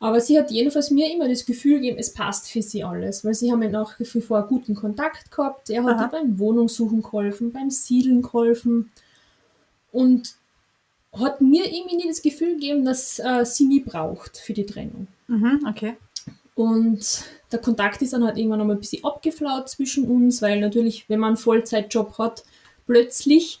Aber 0.00 0.20
sie 0.20 0.38
hat 0.38 0.50
jedenfalls 0.50 0.90
mir 0.90 1.12
immer 1.12 1.28
das 1.28 1.44
Gefühl 1.44 1.76
gegeben, 1.76 1.98
es 1.98 2.12
passt 2.12 2.48
für 2.48 2.62
sie 2.62 2.84
alles, 2.84 3.24
weil 3.24 3.34
sie 3.34 3.50
haben 3.50 3.62
ja 3.62 3.68
nach 3.68 3.98
wie 3.98 4.04
vor 4.04 4.46
guten 4.46 4.76
Kontakt 4.76 5.30
gehabt. 5.32 5.70
Er 5.70 5.82
hat 5.82 6.00
ihr 6.00 6.08
beim 6.08 6.38
Wohnungssuchen 6.38 7.02
geholfen, 7.02 7.52
beim 7.52 7.70
Siedeln 7.70 8.22
geholfen 8.22 8.92
und 9.90 10.36
hat 11.12 11.40
mir 11.40 11.64
irgendwie 11.64 11.96
nie 11.96 12.06
das 12.06 12.22
Gefühl 12.22 12.54
gegeben, 12.54 12.84
dass 12.84 13.18
äh, 13.18 13.44
sie 13.44 13.66
mich 13.66 13.84
braucht 13.84 14.38
für 14.38 14.52
die 14.52 14.66
Trennung. 14.66 15.08
Mhm. 15.26 15.66
Okay. 15.68 15.96
Und 16.54 17.24
der 17.50 17.60
Kontakt 17.60 18.02
ist 18.02 18.12
dann 18.12 18.24
halt 18.24 18.36
irgendwann 18.36 18.58
nochmal 18.58 18.76
ein 18.76 18.80
bisschen 18.80 19.04
abgeflaut 19.04 19.68
zwischen 19.68 20.08
uns, 20.08 20.42
weil 20.42 20.60
natürlich, 20.60 21.08
wenn 21.08 21.20
man 21.20 21.28
einen 21.28 21.36
Vollzeitjob 21.36 22.18
hat, 22.18 22.44
plötzlich, 22.86 23.60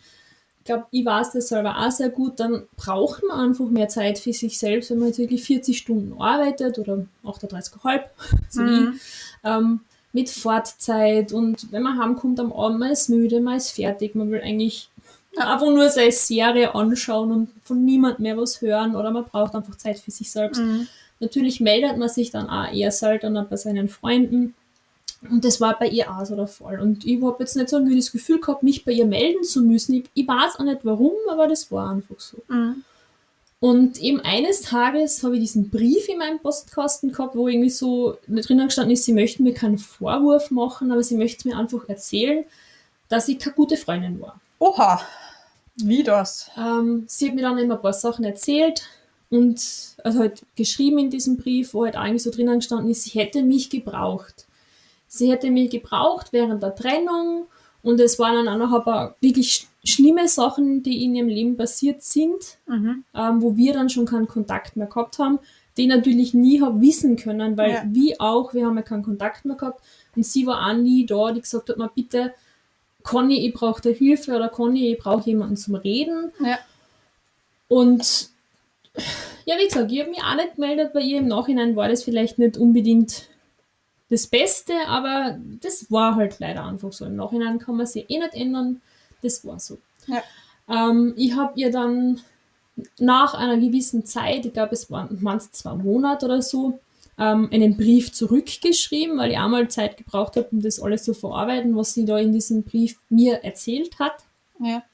glaube, 0.68 0.86
ich 0.90 1.04
weiß 1.04 1.32
das 1.32 1.48
selber 1.48 1.76
auch 1.76 1.90
sehr 1.90 2.10
gut, 2.10 2.38
dann 2.38 2.62
braucht 2.76 3.22
man 3.24 3.48
einfach 3.48 3.68
mehr 3.68 3.88
Zeit 3.88 4.18
für 4.18 4.32
sich 4.32 4.58
selbst, 4.58 4.90
wenn 4.90 4.98
man 4.98 5.08
jetzt 5.08 5.18
wirklich 5.18 5.42
40 5.42 5.76
Stunden 5.76 6.20
arbeitet 6.20 6.78
oder 6.78 7.04
38,5, 7.24 8.02
so 8.48 8.62
Mhm. 8.62 8.94
ich, 8.94 9.00
ähm, 9.44 9.80
mit 10.12 10.30
Fortzeit 10.30 11.32
und 11.32 11.70
wenn 11.72 11.82
man 11.82 11.98
heimkommt 12.00 12.40
am 12.40 12.52
Abend, 12.52 12.78
man 12.78 12.90
ist 12.90 13.08
müde, 13.08 13.40
man 13.40 13.56
ist 13.56 13.72
fertig, 13.72 14.14
man 14.14 14.30
will 14.30 14.40
eigentlich 14.40 14.88
einfach 15.36 15.66
nur 15.66 15.88
seine 15.88 16.12
Serie 16.12 16.74
anschauen 16.74 17.30
und 17.30 17.48
von 17.64 17.84
niemand 17.84 18.18
mehr 18.18 18.36
was 18.36 18.60
hören 18.60 18.96
oder 18.96 19.10
man 19.10 19.24
braucht 19.24 19.54
einfach 19.54 19.76
Zeit 19.76 19.98
für 19.98 20.10
sich 20.10 20.30
selbst. 20.30 20.60
Mhm. 20.60 20.88
Natürlich 21.20 21.60
meldet 21.60 21.98
man 21.98 22.08
sich 22.08 22.30
dann 22.30 22.48
auch 22.48 22.72
eher 22.72 22.90
seltener 22.90 23.44
bei 23.44 23.56
seinen 23.56 23.88
Freunden. 23.88 24.54
Und 25.22 25.44
das 25.44 25.60
war 25.60 25.78
bei 25.78 25.88
ihr 25.88 26.10
auch 26.10 26.24
so 26.24 26.36
der 26.36 26.46
Fall. 26.46 26.80
Und 26.80 27.04
ich 27.04 27.20
habe 27.22 27.36
jetzt 27.40 27.56
nicht 27.56 27.68
so 27.68 27.76
irgendwie 27.76 27.96
das 27.96 28.12
Gefühl 28.12 28.40
gehabt, 28.40 28.62
mich 28.62 28.84
bei 28.84 28.92
ihr 28.92 29.06
melden 29.06 29.42
zu 29.42 29.62
müssen. 29.62 29.94
Ich, 29.94 30.04
ich 30.14 30.28
weiß 30.28 30.56
auch 30.58 30.64
nicht 30.64 30.84
warum, 30.84 31.12
aber 31.28 31.48
das 31.48 31.70
war 31.72 31.90
einfach 31.90 32.20
so. 32.20 32.38
Mhm. 32.48 32.84
Und 33.60 34.00
eben 34.00 34.20
eines 34.20 34.62
Tages 34.62 35.24
habe 35.24 35.34
ich 35.34 35.40
diesen 35.40 35.70
Brief 35.70 36.08
in 36.08 36.18
meinem 36.18 36.38
Postkasten 36.38 37.10
gehabt, 37.10 37.34
wo 37.34 37.48
irgendwie 37.48 37.70
so 37.70 38.16
drinnen 38.28 38.66
gestanden 38.68 38.92
ist, 38.92 39.04
sie 39.04 39.12
möchten 39.12 39.42
mir 39.42 39.54
keinen 39.54 39.78
Vorwurf 39.78 40.52
machen, 40.52 40.92
aber 40.92 41.02
sie 41.02 41.16
möchten 41.16 41.48
mir 41.48 41.58
einfach 41.58 41.88
erzählen, 41.88 42.44
dass 43.08 43.26
ich 43.26 43.40
keine 43.40 43.56
gute 43.56 43.76
Freundin 43.76 44.20
war. 44.20 44.40
Oha. 44.60 45.00
Wie 45.74 46.04
das? 46.04 46.50
Ähm, 46.56 47.04
sie 47.08 47.28
hat 47.28 47.34
mir 47.34 47.42
dann 47.42 47.58
immer 47.58 47.74
ein 47.74 47.82
paar 47.82 47.92
Sachen 47.92 48.24
erzählt, 48.24 48.84
und 49.30 49.60
also 50.04 50.20
halt 50.20 50.42
geschrieben 50.56 50.98
in 50.98 51.10
diesem 51.10 51.36
Brief, 51.36 51.74
wo 51.74 51.84
halt 51.84 51.96
eigentlich 51.96 52.22
so 52.22 52.30
drinnen 52.30 52.60
gestanden 52.60 52.90
ist, 52.90 53.04
sie 53.04 53.18
hätte 53.18 53.42
mich 53.42 53.68
gebraucht. 53.68 54.46
Sie 55.08 55.30
hätte 55.30 55.50
mich 55.50 55.70
gebraucht 55.70 56.28
während 56.32 56.62
der 56.62 56.74
Trennung 56.74 57.46
und 57.82 57.98
es 58.00 58.18
waren 58.18 58.44
dann 58.44 58.48
auch 58.48 58.66
noch 58.68 58.78
ein 58.78 58.84
paar 58.84 59.16
wirklich 59.20 59.66
schlimme 59.84 60.28
Sachen, 60.28 60.82
die 60.82 61.02
in 61.04 61.14
ihrem 61.14 61.28
Leben 61.28 61.56
passiert 61.56 62.02
sind, 62.02 62.58
Mhm. 62.66 63.04
ähm, 63.14 63.42
wo 63.42 63.56
wir 63.56 63.72
dann 63.72 63.88
schon 63.88 64.04
keinen 64.06 64.28
Kontakt 64.28 64.76
mehr 64.76 64.86
gehabt 64.88 65.18
haben, 65.18 65.38
den 65.78 65.88
natürlich 65.88 66.34
nie 66.34 66.60
habe 66.60 66.80
wissen 66.80 67.16
können, 67.16 67.56
weil 67.56 67.70
Ja. 67.70 67.82
wie 67.86 68.18
auch, 68.20 68.52
wir 68.52 68.66
haben 68.66 68.76
ja 68.76 68.82
keinen 68.82 69.02
Kontakt 69.04 69.44
mehr 69.44 69.56
gehabt 69.56 69.82
und 70.14 70.26
sie 70.26 70.46
war 70.46 70.68
auch 70.68 70.74
nie 70.74 71.06
da, 71.06 71.32
die 71.32 71.40
gesagt 71.40 71.68
hat, 71.70 71.78
mal 71.78 71.90
bitte, 71.94 72.34
Conny, 73.04 73.46
ich 73.46 73.54
brauche 73.54 73.80
da 73.80 73.90
Hilfe 73.90 74.34
oder 74.36 74.48
Conny, 74.48 74.92
ich 74.92 74.98
brauche 74.98 75.24
jemanden 75.30 75.56
zum 75.56 75.76
Reden. 75.76 76.32
Ja. 76.44 76.58
Und 77.68 78.30
ja, 79.46 79.56
wie 79.58 79.66
gesagt, 79.66 79.90
ich 79.92 80.00
habe 80.00 80.10
mich 80.10 80.20
auch 80.22 80.34
nicht 80.34 80.56
gemeldet 80.56 80.92
bei 80.92 81.00
ihr. 81.00 81.18
Im 81.18 81.28
Nachhinein 81.28 81.76
war 81.76 81.88
das 81.88 82.02
vielleicht 82.02 82.38
nicht 82.38 82.56
unbedingt 82.58 83.28
das 84.10 84.26
Beste, 84.26 84.72
aber 84.86 85.38
das 85.60 85.90
war 85.90 86.16
halt 86.16 86.38
leider 86.38 86.64
einfach 86.64 86.92
so. 86.92 87.04
Im 87.04 87.16
Nachhinein 87.16 87.58
kann 87.58 87.76
man 87.76 87.86
sich 87.86 88.08
eh 88.08 88.18
nicht 88.18 88.34
ändern. 88.34 88.80
Das 89.22 89.44
war 89.44 89.58
so. 89.58 89.78
Ja. 90.06 90.22
Ähm, 90.68 91.14
ich 91.16 91.34
habe 91.34 91.52
ihr 91.56 91.70
dann 91.70 92.20
nach 92.98 93.34
einer 93.34 93.56
gewissen 93.56 94.06
Zeit, 94.06 94.46
ich 94.46 94.52
glaube, 94.52 94.72
es 94.72 94.90
waren 94.90 95.18
manchmal 95.20 95.52
zwei 95.52 95.74
Monate 95.74 96.26
oder 96.26 96.42
so, 96.42 96.78
ähm, 97.18 97.48
einen 97.52 97.76
Brief 97.76 98.12
zurückgeschrieben, 98.12 99.18
weil 99.18 99.32
ich 99.32 99.38
einmal 99.38 99.68
Zeit 99.68 99.96
gebraucht 99.96 100.36
habe, 100.36 100.48
um 100.52 100.62
das 100.62 100.80
alles 100.80 101.02
zu 101.02 101.14
verarbeiten, 101.14 101.76
was 101.76 101.94
sie 101.94 102.04
da 102.04 102.18
in 102.18 102.32
diesem 102.32 102.62
Brief 102.62 102.98
mir 103.08 103.44
erzählt 103.44 103.98
hat. 103.98 104.24
Ja. 104.60 104.84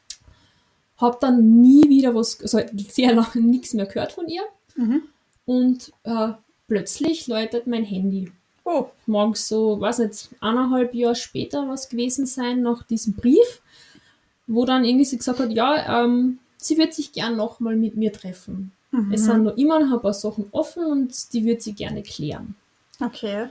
Habe 0.97 1.19
dann 1.21 1.61
nie 1.61 1.89
wieder 1.89 2.15
was, 2.15 2.41
also 2.41 2.61
sehr 2.89 3.15
lange 3.15 3.29
nichts 3.41 3.75
mehr 3.75 3.87
gehört 3.87 4.13
von 4.13 4.27
ihr. 4.29 4.43
Mhm. 4.77 5.03
Und 5.45 5.93
äh, 6.05 6.29
plötzlich 6.67 7.27
läutet 7.27 7.67
mein 7.67 7.85
Handy. 7.85 8.33
Oh, 8.65 8.87
Mag 9.07 9.37
so, 9.37 9.79
weiß 9.81 9.99
nicht, 10.01 10.31
eineinhalb 10.41 10.95
Jahre 10.95 11.15
später 11.15 11.69
was 11.69 11.89
gewesen 11.89 12.25
sein 12.27 12.63
nach 12.63 12.83
diesem 12.83 13.13
Brief, 13.15 13.61
wo 14.47 14.65
dann 14.65 14.85
irgendwie 14.85 15.05
sie 15.05 15.19
gesagt 15.19 15.39
hat, 15.39 15.51
ja, 15.51 16.05
ähm, 16.05 16.39
sie 16.57 16.79
wird 16.79 16.95
sich 16.95 17.13
gern 17.13 17.37
nochmal 17.37 17.77
mit 17.77 17.97
mir 17.97 18.13
treffen. 18.13 18.73
Mhm. 18.91 19.13
Es 19.13 19.25
sind 19.25 19.43
noch 19.45 19.57
immer 19.57 19.81
noch 19.81 19.93
ein 19.97 20.01
paar 20.03 20.15
Sachen 20.15 20.47
offen 20.51 20.85
und 20.87 21.33
die 21.35 21.45
wird 21.45 21.63
sie 21.63 21.75
gerne 21.75 22.03
klären. 22.03 22.55
okay. 23.01 23.49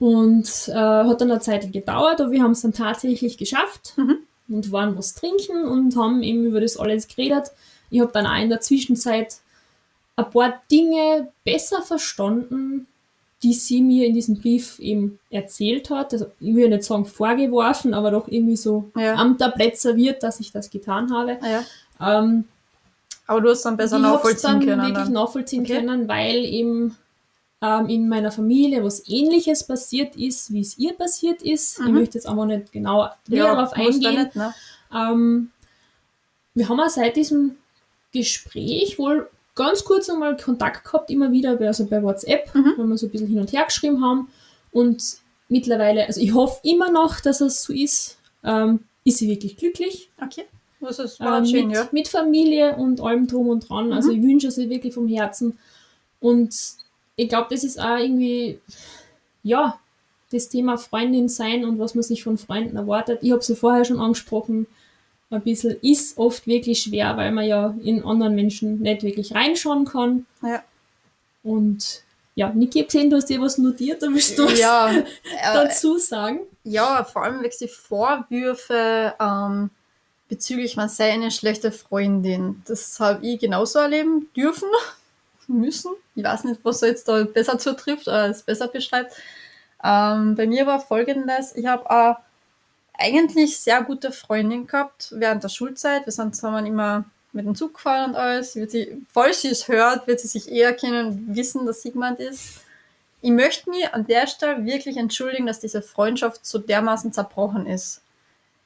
Und 0.00 0.68
äh, 0.68 0.72
hat 0.74 1.20
dann 1.20 1.30
eine 1.30 1.40
Zeit 1.40 1.72
gedauert, 1.72 2.20
aber 2.20 2.32
wir 2.32 2.42
haben 2.42 2.50
es 2.50 2.62
dann 2.62 2.72
tatsächlich 2.72 3.38
geschafft 3.38 3.94
Mhm. 3.96 4.18
und 4.48 4.72
waren 4.72 4.96
was 4.98 5.14
trinken 5.14 5.64
und 5.64 5.94
haben 5.96 6.22
eben 6.22 6.44
über 6.44 6.60
das 6.60 6.76
alles 6.76 7.06
geredet. 7.06 7.52
Ich 7.90 8.00
habe 8.00 8.10
dann 8.12 8.26
auch 8.26 8.42
in 8.42 8.48
der 8.48 8.60
Zwischenzeit 8.60 9.36
ein 10.16 10.28
paar 10.30 10.60
Dinge 10.70 11.28
besser 11.44 11.80
verstanden, 11.82 12.86
die 13.44 13.52
sie 13.52 13.82
mir 13.82 14.06
in 14.06 14.14
diesem 14.14 14.40
Brief 14.40 14.78
eben 14.80 15.18
erzählt 15.30 15.90
hat. 15.90 16.12
Also 16.14 16.26
ich 16.40 16.54
will 16.54 16.68
nicht 16.70 16.82
sagen 16.82 17.04
vorgeworfen, 17.04 17.94
aber 17.94 18.10
doch 18.10 18.26
irgendwie 18.26 18.56
so 18.56 18.90
Ja. 18.96 19.14
am 19.14 19.36
Tablett 19.38 19.78
serviert, 19.78 20.22
dass 20.22 20.40
ich 20.40 20.50
das 20.50 20.70
getan 20.70 21.12
habe. 21.12 21.38
Ja. 21.42 21.62
Ähm, 22.18 22.44
Aber 23.26 23.40
du 23.40 23.50
hast 23.50 23.62
dann 23.62 23.76
besser 23.76 23.96
ich 23.96 24.02
nachvollziehen 24.02 24.50
dann 24.50 24.60
können. 24.64 24.82
wirklich 24.82 25.04
Dann. 25.04 25.12
nachvollziehen 25.12 25.62
Okay. 25.62 25.76
können, 25.80 26.08
weil 26.08 26.44
eben 26.44 26.96
ähm, 27.62 27.86
in 27.88 28.08
meiner 28.08 28.30
Familie 28.32 28.82
was 28.84 29.08
ähnliches 29.08 29.64
passiert 29.66 30.16
ist, 30.16 30.52
wie 30.52 30.60
es 30.60 30.76
ihr 30.76 30.92
passiert 30.94 31.40
ist. 31.42 31.78
Ich 31.80 31.86
Mhm. 31.86 31.92
möchte 31.94 32.18
jetzt 32.18 32.26
aber 32.26 32.44
nicht 32.46 32.72
genau 32.72 33.08
näher 33.28 33.44
darauf 33.54 33.72
eingehen. 33.74 34.22
Nicht, 34.24 34.36
ne? 34.36 34.52
Ähm, 34.94 35.50
wir 36.54 36.68
haben 36.68 36.80
auch 36.80 36.88
seit 36.90 37.16
diesem 37.16 37.56
Gespräch 38.12 38.98
wohl 38.98 39.28
ganz 39.54 39.84
kurz 39.84 40.08
einmal 40.10 40.36
Kontakt 40.36 40.84
gehabt, 40.84 41.10
immer 41.10 41.30
wieder, 41.32 41.56
bei- 41.56 41.66
also 41.68 41.86
bei 41.86 42.02
WhatsApp, 42.02 42.54
Mhm. 42.54 42.74
wenn 42.76 42.88
wir 42.88 42.98
so 42.98 43.06
ein 43.06 43.10
bisschen 43.10 43.28
hin 43.28 43.38
und 43.40 43.52
her 43.52 43.64
geschrieben 43.64 44.02
haben. 44.04 44.28
Und 44.72 45.02
mittlerweile, 45.48 46.06
also 46.06 46.20
ich 46.20 46.34
hoffe 46.34 46.60
immer 46.64 46.90
noch, 46.90 47.20
dass 47.20 47.40
es 47.40 47.62
so 47.62 47.72
ist, 47.72 48.18
ähm, 48.42 48.80
ist 49.04 49.18
sie 49.18 49.28
wirklich 49.28 49.56
glücklich. 49.56 50.10
Okay. 50.20 50.44
Das 50.80 50.98
ist 50.98 51.18
Ähm, 51.20 51.46
schön, 51.46 51.68
mit, 51.68 51.76
ja. 51.76 51.88
mit 51.92 52.08
Familie 52.08 52.76
und 52.76 53.00
allem 53.00 53.26
drum 53.26 53.48
und 53.48 53.68
dran. 53.68 53.92
Also 53.92 54.12
Mhm. 54.12 54.18
ich 54.18 54.22
wünsche 54.28 54.50
sie 54.50 54.68
wirklich 54.68 54.92
vom 54.92 55.08
Herzen. 55.08 55.58
Und 56.20 56.54
ich 57.16 57.28
glaube, 57.28 57.46
das 57.50 57.64
ist 57.64 57.80
auch 57.80 57.96
irgendwie, 57.98 58.58
ja, 59.42 59.78
das 60.32 60.48
Thema 60.48 60.76
Freundin 60.76 61.28
sein 61.28 61.64
und 61.64 61.78
was 61.78 61.94
man 61.94 62.02
sich 62.02 62.24
von 62.24 62.36
Freunden 62.38 62.76
erwartet. 62.76 63.20
Ich 63.22 63.30
habe 63.30 63.42
ja 63.46 63.54
vorher 63.54 63.84
schon 63.84 64.00
angesprochen, 64.00 64.66
ein 65.34 65.42
bisschen 65.42 65.76
ist 65.82 66.18
oft 66.18 66.46
wirklich 66.46 66.82
schwer, 66.82 67.16
weil 67.16 67.32
man 67.32 67.46
ja 67.46 67.74
in 67.82 68.04
anderen 68.04 68.34
Menschen 68.34 68.80
nicht 68.80 69.02
wirklich 69.02 69.34
reinschauen 69.34 69.84
kann. 69.84 70.26
Ja. 70.42 70.62
Und 71.42 72.04
ja, 72.34 72.48
Niki, 72.48 72.80
ich 72.80 72.86
gesehen, 72.86 73.10
du 73.10 73.16
hast 73.16 73.26
dir 73.26 73.40
was 73.40 73.58
notiert, 73.58 74.02
da 74.02 74.08
willst 74.08 74.38
du 74.38 74.44
was 74.44 74.58
Ja, 74.58 74.90
äh, 74.90 75.04
dazu 75.42 75.98
sagen. 75.98 76.40
ja, 76.64 77.04
vor 77.04 77.22
allem 77.22 77.36
wirklich 77.36 77.58
die 77.58 77.68
Vorwürfe 77.68 79.14
ähm, 79.20 79.70
bezüglich, 80.28 80.76
man 80.76 80.88
sei 80.88 81.12
eine 81.12 81.30
schlechte 81.30 81.70
Freundin. 81.70 82.62
Das 82.66 82.98
habe 82.98 83.24
ich 83.24 83.38
genauso 83.38 83.78
erleben 83.78 84.28
dürfen, 84.36 84.68
müssen. 85.46 85.92
Ich 86.16 86.24
weiß 86.24 86.44
nicht, 86.44 86.60
was 86.64 86.82
er 86.82 86.88
jetzt 86.88 87.06
da 87.06 87.22
besser 87.24 87.58
zutrifft 87.58 88.08
oder 88.08 88.28
es 88.28 88.42
besser 88.42 88.68
beschreibt. 88.68 89.14
Ähm, 89.84 90.34
bei 90.34 90.46
mir 90.46 90.66
war 90.66 90.80
folgendes, 90.80 91.54
ich 91.54 91.66
habe 91.66 91.84
äh, 91.88 92.14
eigentlich 92.98 93.58
sehr 93.58 93.82
gute 93.82 94.12
Freundin 94.12 94.66
gehabt 94.66 95.12
während 95.16 95.42
der 95.42 95.48
Schulzeit. 95.48 96.06
Wir 96.06 96.12
sind 96.12 96.34
zusammen 96.34 96.66
immer 96.66 97.04
mit 97.32 97.46
dem 97.46 97.54
Zug 97.54 97.74
gefahren 97.74 98.10
und 98.10 98.16
alles. 98.16 98.52
Sie 98.52 98.60
wird 98.60 98.70
sie, 98.70 99.06
falls 99.12 99.42
sie 99.42 99.48
es 99.48 99.68
hört, 99.68 100.06
wird 100.06 100.20
sie 100.20 100.28
sich 100.28 100.50
eher 100.50 100.72
kennen 100.72 101.06
und 101.06 101.36
wissen, 101.36 101.66
dass 101.66 101.82
Sigmund 101.82 102.20
ist. 102.20 102.60
Ich 103.20 103.30
möchte 103.30 103.70
mich 103.70 103.92
an 103.92 104.06
der 104.06 104.26
Stelle 104.26 104.64
wirklich 104.64 104.96
entschuldigen, 104.96 105.46
dass 105.46 105.60
diese 105.60 105.82
Freundschaft 105.82 106.44
so 106.46 106.58
dermaßen 106.58 107.12
zerbrochen 107.12 107.66
ist. 107.66 108.02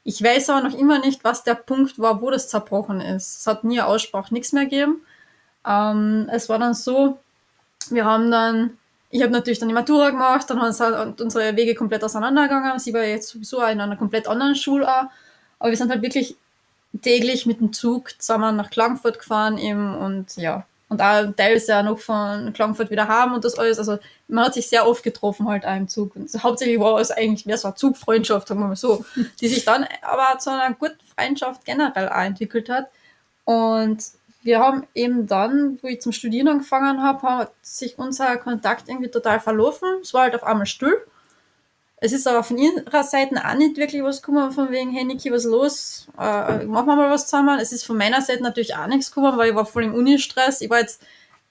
Ich 0.05 0.23
weiß 0.23 0.51
aber 0.51 0.69
noch 0.69 0.77
immer 0.77 0.99
nicht, 0.99 1.23
was 1.23 1.45
der 1.45 1.55
Punkt 1.55 1.99
war, 1.99 2.21
wo 2.23 2.31
das 2.31 2.49
zerbrochen 2.49 3.01
ist. 3.01 3.41
Es 3.41 3.47
hat 3.47 3.65
nie 3.65 3.81
Aussprache, 3.81 4.33
nichts 4.33 4.53
mehr 4.53 4.65
gegeben. 4.65 5.03
Ähm, 5.67 6.29
es 6.33 6.49
war 6.49 6.59
dann 6.59 6.75
so, 6.75 7.19
wir 7.91 8.05
haben 8.05 8.31
dann, 8.31 8.79
ich 9.11 9.23
habe 9.23 9.33
natürlich 9.33 9.59
dann 9.59 9.69
die 9.69 9.75
Matura 9.75 10.11
gemacht, 10.11 10.49
dann 10.51 10.73
sind 10.73 10.87
halt 10.95 11.21
unsere 11.21 11.57
Wege 11.57 11.75
komplett 11.75 12.05
auseinandergegangen. 12.05 12.79
Sie 12.79 12.93
war 12.93 13.05
jetzt 13.05 13.29
sowieso 13.29 13.63
in 13.63 13.81
einer 13.81 13.97
komplett 13.97 14.29
anderen 14.29 14.55
Schule, 14.55 14.87
auch. 14.87 15.05
aber 15.59 15.71
wir 15.71 15.77
sind 15.77 15.91
halt 15.91 16.03
wirklich 16.03 16.37
täglich 17.03 17.47
mit 17.47 17.61
dem 17.61 17.73
Zug 17.73 18.11
zusammen 18.21 18.57
nach 18.57 18.71
Klagenfurt 18.71 19.19
gefahren 19.19 19.59
eben 19.59 19.95
und 19.97 20.37
ja. 20.37 20.67
Und 20.91 21.03
auch 21.03 21.31
teilweise 21.37 21.77
auch 21.77 21.83
noch 21.83 21.99
von 21.99 22.51
Klagenfurt 22.55 22.91
wieder 22.91 23.09
haben 23.09 23.35
und 23.35 23.45
das 23.45 23.59
alles. 23.59 23.79
Also 23.79 23.99
man 24.27 24.47
hat 24.47 24.55
sich 24.55 24.69
sehr 24.69 24.87
oft 24.87 25.03
getroffen 25.03 25.47
halt 25.47 25.67
auch 25.67 25.77
im 25.77 25.87
Zug. 25.87 26.17
Und 26.17 26.31
hauptsächlich 26.43 26.81
war 26.81 26.99
es 26.99 27.11
eigentlich 27.11 27.45
mehr 27.45 27.59
so 27.59 27.69
eine 27.69 27.75
Zugfreundschaft, 27.75 28.49
sagen 28.49 28.61
wir 28.61 28.69
mal 28.69 28.77
so, 28.77 29.05
die 29.41 29.49
sich 29.49 29.67
dann 29.67 29.87
aber 30.01 30.39
zu 30.39 30.51
einer 30.51 30.75
guten 30.75 30.97
Freundschaft 31.15 31.67
generell 31.67 32.09
auch 32.09 32.23
entwickelt 32.23 32.71
hat. 32.71 32.87
Und 33.45 34.03
wir 34.43 34.61
haben 34.61 34.87
eben 34.95 35.27
dann, 35.27 35.79
wo 35.83 35.89
ich 35.89 36.01
zum 36.01 36.13
Studieren 36.13 36.49
angefangen 36.49 37.03
habe, 37.03 37.23
hat 37.23 37.53
sich 37.63 37.99
unser 37.99 38.37
Kontakt 38.37 38.89
irgendwie 38.89 39.11
total 39.11 39.41
verlaufen. 39.41 39.89
Es 40.01 40.15
war 40.15 40.23
halt 40.23 40.35
auf 40.35 40.45
einmal 40.45 40.67
still. 40.67 40.95
Es 42.01 42.13
ist 42.13 42.29
aber 42.29 42.45
von 42.45 42.59
ihrer 42.59 43.03
Seite 43.03 43.35
auch 43.45 43.55
nicht 43.55 43.77
wirklich 43.77 44.03
was 44.05 44.23
gekommen, 44.23 44.53
von 44.53 44.71
wegen, 44.71 44.93
hey 44.93 45.05
Niki, 45.05 45.33
was 45.33 45.45
los? 45.45 46.07
Äh, 46.17 46.65
machen 46.65 46.87
wir 46.87 46.95
mal 46.97 47.11
was 47.11 47.27
zusammen. 47.27 47.59
Es 47.59 47.73
ist 47.73 47.85
von 47.85 47.97
meiner 47.97 48.23
Seite 48.23 48.43
natürlich 48.43 48.77
auch 48.77 48.87
nichts 48.87 49.11
gekommen, 49.11 49.37
weil 49.37 49.51
ich 49.51 49.57
war 49.57 49.67
voll 49.67 49.85
im 49.85 49.95
Uni-Stress. 49.95 50.61
Ich 50.61 50.71
war 50.71 50.79
jetzt 50.79 51.03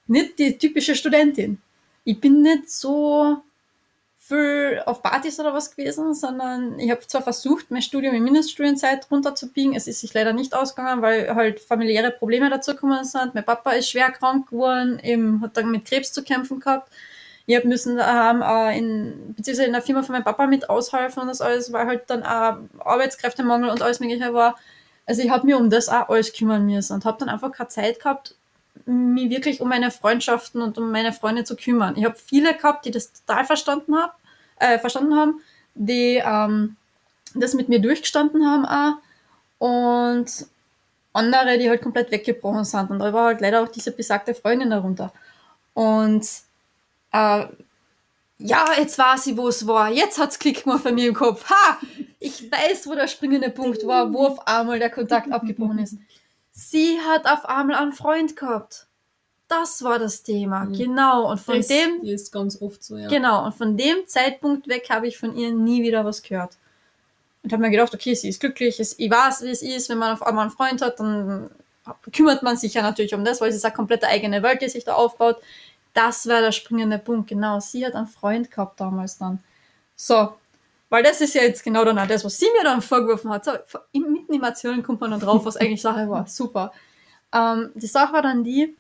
nicht 0.08 0.40
die 0.40 0.58
typische 0.58 0.96
Studentin. 0.96 1.62
Ich 2.06 2.22
bin 2.22 2.42
nicht 2.42 2.70
so 2.72 3.44
viel 4.28 4.82
auf 4.86 5.02
Partys 5.02 5.40
oder 5.40 5.54
was 5.54 5.76
gewesen, 5.76 6.14
sondern 6.14 6.78
ich 6.80 6.92
habe 6.92 7.06
zwar 7.08 7.22
versucht, 7.22 7.72
mein 7.72 7.82
Studium 7.82 8.14
in 8.14 8.24
Mindeststudienzeit 8.24 9.10
runterzubiegen. 9.10 9.76
Es 9.76 9.88
ist 9.88 10.02
sich 10.02 10.14
leider 10.14 10.34
nicht 10.34 10.54
ausgegangen, 10.54 11.02
weil 11.02 11.34
halt 11.34 11.60
familiäre 11.60 12.12
Probleme 12.12 12.50
dazu 12.50 12.72
gekommen 12.72 13.04
sind. 13.06 13.36
Mein 13.36 13.46
Papa 13.46 13.72
ist 13.72 13.90
schwer 13.90 14.12
krank 14.12 14.50
geworden, 14.50 15.00
eben 15.04 15.42
hat 15.42 15.56
dann 15.56 15.72
mit 15.72 15.86
Krebs 15.86 16.12
zu 16.12 16.24
kämpfen 16.24 16.60
gehabt. 16.60 16.92
Ich 17.46 17.56
habe 17.56 17.68
müssen 17.68 17.96
daheim 17.96 18.42
äh, 18.42 18.78
in, 18.78 19.34
beziehungsweise 19.34 19.68
in 19.68 19.74
der 19.74 19.82
Firma 19.82 20.04
von 20.04 20.14
meinem 20.14 20.26
Papa 20.26 20.48
mit 20.48 20.70
aushelfen 20.70 21.22
und 21.22 21.30
das 21.30 21.40
alles, 21.40 21.72
weil 21.72 21.88
halt 21.88 22.10
dann 22.10 22.24
auch 22.24 22.58
Arbeitskräftemangel 22.80 23.70
und 23.70 23.82
alles 23.82 24.02
mögliche 24.02 24.34
war. 24.34 24.58
Also 25.06 25.22
ich 25.22 25.30
habe 25.30 25.46
mir 25.46 25.58
um 25.58 25.70
das 25.70 25.88
auch 25.88 26.10
alles 26.10 26.34
kümmern 26.34 26.66
müssen 26.66 26.94
und 26.94 27.06
habe 27.06 27.18
dann 27.20 27.30
einfach 27.30 27.54
keine 27.54 27.70
Zeit 27.70 28.00
gehabt, 28.00 28.36
mich 28.86 29.30
wirklich 29.30 29.62
um 29.62 29.70
meine 29.70 29.92
Freundschaften 29.92 30.62
und 30.62 30.78
um 30.78 30.92
meine 30.92 31.14
Freunde 31.14 31.44
zu 31.44 31.56
kümmern. 31.56 31.96
Ich 31.98 32.06
habe 32.06 32.16
viele 32.16 32.56
gehabt, 32.56 32.86
die 32.86 32.92
das 32.92 33.14
total 33.14 33.46
verstanden, 33.46 33.96
hab, 33.96 34.18
äh, 34.60 34.80
verstanden 34.80 35.16
haben, 35.16 35.42
die 35.76 36.22
ähm, 36.24 36.76
das 37.34 37.54
mit 37.54 37.70
mir 37.70 37.80
durchgestanden 37.80 38.46
haben 38.46 38.66
auch 38.66 38.98
und 39.60 40.48
andere, 41.14 41.58
die 41.58 41.70
halt 41.70 41.82
komplett 41.82 42.12
weggebrochen 42.12 42.64
sind. 42.64 42.92
Und 42.92 43.00
da 43.00 43.12
war 43.12 43.26
halt 43.26 43.42
leider 43.42 43.64
auch 43.64 43.68
diese 43.68 43.92
besagte 43.92 44.34
Freundin 44.34 44.70
darunter. 44.70 45.12
Und 45.74 46.26
äh, 47.12 47.46
ja, 48.40 48.66
jetzt 48.78 49.00
weiß 49.00 49.28
ich, 49.28 49.38
wo 49.38 49.48
es 49.48 49.66
war. 49.66 49.90
Jetzt 49.90 50.20
hat's 50.20 50.38
Klick 50.38 50.64
gemacht 50.64 50.84
bei 50.84 50.92
mir 50.92 51.10
im 51.10 51.16
Kopf. 51.16 51.50
Ha! 51.50 51.80
Ich 52.20 52.52
weiß, 52.52 52.88
wo 52.88 52.96
der 52.96 53.08
springende 53.08 53.50
Punkt 53.50 53.86
war, 53.88 54.14
wo 54.14 54.28
auf 54.28 54.48
einmal 54.48 54.80
der 54.80 54.92
Kontakt 54.92 55.32
abgebrochen 55.32 55.80
ist. 55.80 55.98
Sie 56.60 57.00
hat 57.00 57.26
auf 57.28 57.46
einmal 57.46 57.76
einen 57.78 57.94
Freund 57.94 58.36
gehabt. 58.36 58.88
das 59.50 59.82
war 59.84 59.98
das 59.98 60.24
Thema, 60.24 60.66
Mhm. 60.66 60.74
genau. 60.74 61.32
Und 61.32 61.40
von 61.40 61.56
das 61.58 61.68
dem, 61.68 62.02
ist 62.04 62.34
ganz 62.34 62.62
oft 62.62 62.84
so, 62.84 62.98
ja. 62.98 63.08
genau, 63.08 63.46
und 63.46 63.54
von 63.56 63.78
dem 63.78 64.06
Zeitpunkt 64.08 64.68
weg 64.68 64.88
habe 64.90 65.08
ich 65.08 65.18
von 65.18 65.38
ihr 65.38 65.52
nie 65.54 65.84
wieder 65.84 66.04
was 66.04 66.22
gehört. 66.22 66.58
Und 67.44 67.54
habe 67.54 67.62
mir 67.62 67.70
gedacht, 67.70 67.94
okay, 67.94 68.14
sie 68.14 68.28
ist 68.28 68.42
glücklich, 68.42 68.78
ich 68.80 69.10
weiß, 69.10 69.44
wie 69.44 69.50
es 69.52 69.62
ist, 69.62 69.88
wenn 69.88 70.00
man 70.00 70.12
auf 70.12 70.22
einmal 70.22 70.42
einen 70.48 70.52
Freund 70.52 70.82
hat, 70.82 71.00
dann 71.00 71.50
kümmert 72.12 72.44
man 72.44 72.58
sich 72.58 72.74
ja 72.74 72.82
natürlich 72.82 73.14
um 73.14 73.24
das, 73.24 73.40
weil 73.40 73.50
es 73.50 73.56
ist 73.56 73.64
eine 73.64 73.74
komplette 73.74 74.08
eigene 74.08 74.44
Welt, 74.44 74.62
die 74.62 74.68
sich 74.68 74.84
da 74.84 74.96
aufbaut. 74.96 75.38
Das 75.94 76.28
war 76.28 76.42
der 76.42 76.52
springende 76.52 77.00
Punkt, 77.00 77.30
genau. 77.30 77.62
Sie 77.62 77.86
hat 77.86 77.94
einen 77.96 78.08
Freund 78.08 78.52
gehabt 78.52 78.82
damals 78.82 79.18
dann. 79.18 79.40
So, 79.96 80.34
weil 80.90 81.04
das 81.04 81.22
ist 81.22 81.36
ja 81.36 81.44
jetzt 81.44 81.64
genau 81.64 81.84
dann 81.86 82.00
auch 82.00 82.08
das, 82.08 82.24
was 82.24 82.38
sie 82.38 82.48
mir 82.58 82.64
dann 82.64 82.82
vorgeworfen 82.82 83.32
hat. 83.32 83.46
So, 83.46 83.52
mitten 83.94 84.34
im 84.34 84.44
Erzählen 84.44 84.84
kommt 84.84 85.02
man 85.02 85.12
dann 85.12 85.20
drauf, 85.20 85.46
was 85.46 85.58
eigentlich 85.58 85.82
Sache 85.82 86.10
war. 86.10 86.28
Super. 86.28 86.72
Ähm, 87.34 87.72
die 87.76 87.88
Sache 87.88 88.14
war 88.14 88.22
dann 88.22 88.44
die, 88.44 88.76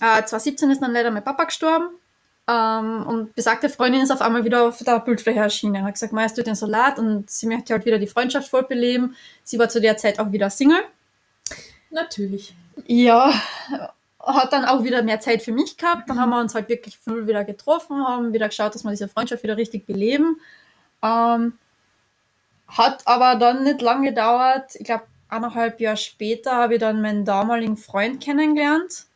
äh, 0.00 0.24
2017 0.24 0.70
ist 0.70 0.82
dann 0.82 0.92
leider 0.92 1.10
mein 1.10 1.24
Papa 1.24 1.44
gestorben. 1.44 1.88
Ähm, 2.46 3.06
und 3.06 3.34
besagte 3.34 3.70
Freundin 3.70 4.02
ist 4.02 4.10
auf 4.10 4.20
einmal 4.20 4.44
wieder 4.44 4.68
auf 4.68 4.78
der 4.78 5.00
Bildfläche 5.00 5.40
erschienen. 5.40 5.84
Hat 5.84 5.94
gesagt, 5.94 6.12
Meier, 6.12 6.26
es 6.26 6.34
tut 6.34 6.46
den 6.46 6.54
Salat 6.54 6.98
und 6.98 7.30
sie 7.30 7.46
möchte 7.46 7.72
halt 7.72 7.86
wieder 7.86 7.98
die 7.98 8.06
Freundschaft 8.06 8.48
vollbeleben. 8.48 9.16
Sie 9.42 9.58
war 9.58 9.68
zu 9.68 9.80
der 9.80 9.96
Zeit 9.96 10.18
auch 10.18 10.30
wieder 10.30 10.50
Single. 10.50 10.82
Natürlich. 11.90 12.54
Ja, 12.86 13.32
hat 14.20 14.52
dann 14.52 14.64
auch 14.64 14.84
wieder 14.84 15.02
mehr 15.02 15.20
Zeit 15.20 15.42
für 15.42 15.52
mich 15.52 15.76
gehabt. 15.76 16.10
Dann 16.10 16.20
haben 16.20 16.30
wir 16.30 16.40
uns 16.40 16.54
halt 16.54 16.68
wirklich 16.68 16.98
voll 16.98 17.26
wieder 17.26 17.44
getroffen, 17.44 18.06
haben 18.06 18.32
wieder 18.32 18.48
geschaut, 18.48 18.74
dass 18.74 18.84
wir 18.84 18.90
diese 18.90 19.08
Freundschaft 19.08 19.42
wieder 19.42 19.56
richtig 19.56 19.86
beleben. 19.86 20.38
Ähm, 21.04 21.58
hat 22.66 23.06
aber 23.06 23.36
dann 23.36 23.62
nicht 23.64 23.82
lange 23.82 24.08
gedauert. 24.08 24.74
Ich 24.74 24.84
glaube, 24.84 25.04
eineinhalb 25.28 25.80
Jahre 25.80 25.96
später 25.96 26.52
habe 26.56 26.74
ich 26.74 26.80
dann 26.80 27.02
meinen 27.02 27.24
damaligen 27.24 27.76
Freund 27.76 28.22
kennengelernt 28.22 29.06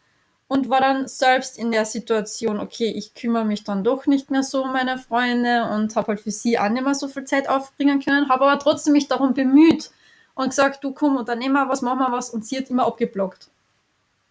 und 0.48 0.68
war 0.70 0.80
dann 0.80 1.08
selbst 1.08 1.58
in 1.58 1.72
der 1.72 1.84
Situation, 1.84 2.60
okay, 2.60 2.90
ich 2.90 3.14
kümmere 3.14 3.44
mich 3.44 3.64
dann 3.64 3.84
doch 3.84 4.06
nicht 4.06 4.30
mehr 4.30 4.42
so 4.42 4.64
um 4.64 4.72
meine 4.72 4.98
Freunde 4.98 5.68
und 5.72 5.96
habe 5.96 6.08
halt 6.08 6.20
für 6.20 6.30
sie 6.30 6.58
auch 6.58 6.68
nicht 6.68 6.84
mehr 6.84 6.94
so 6.94 7.08
viel 7.08 7.24
Zeit 7.24 7.48
aufbringen 7.48 8.00
können, 8.00 8.28
habe 8.28 8.44
aber 8.44 8.58
trotzdem 8.58 8.92
mich 8.92 9.08
darum 9.08 9.34
bemüht 9.34 9.90
und 10.34 10.50
gesagt, 10.50 10.84
du 10.84 10.92
komm, 10.92 11.16
unternehmen 11.16 11.54
wir 11.54 11.68
was, 11.68 11.82
machen 11.82 11.98
wir 11.98 12.12
was 12.12 12.30
und 12.30 12.44
sie 12.44 12.58
hat 12.58 12.70
immer 12.70 12.86
abgeblockt 12.86 13.48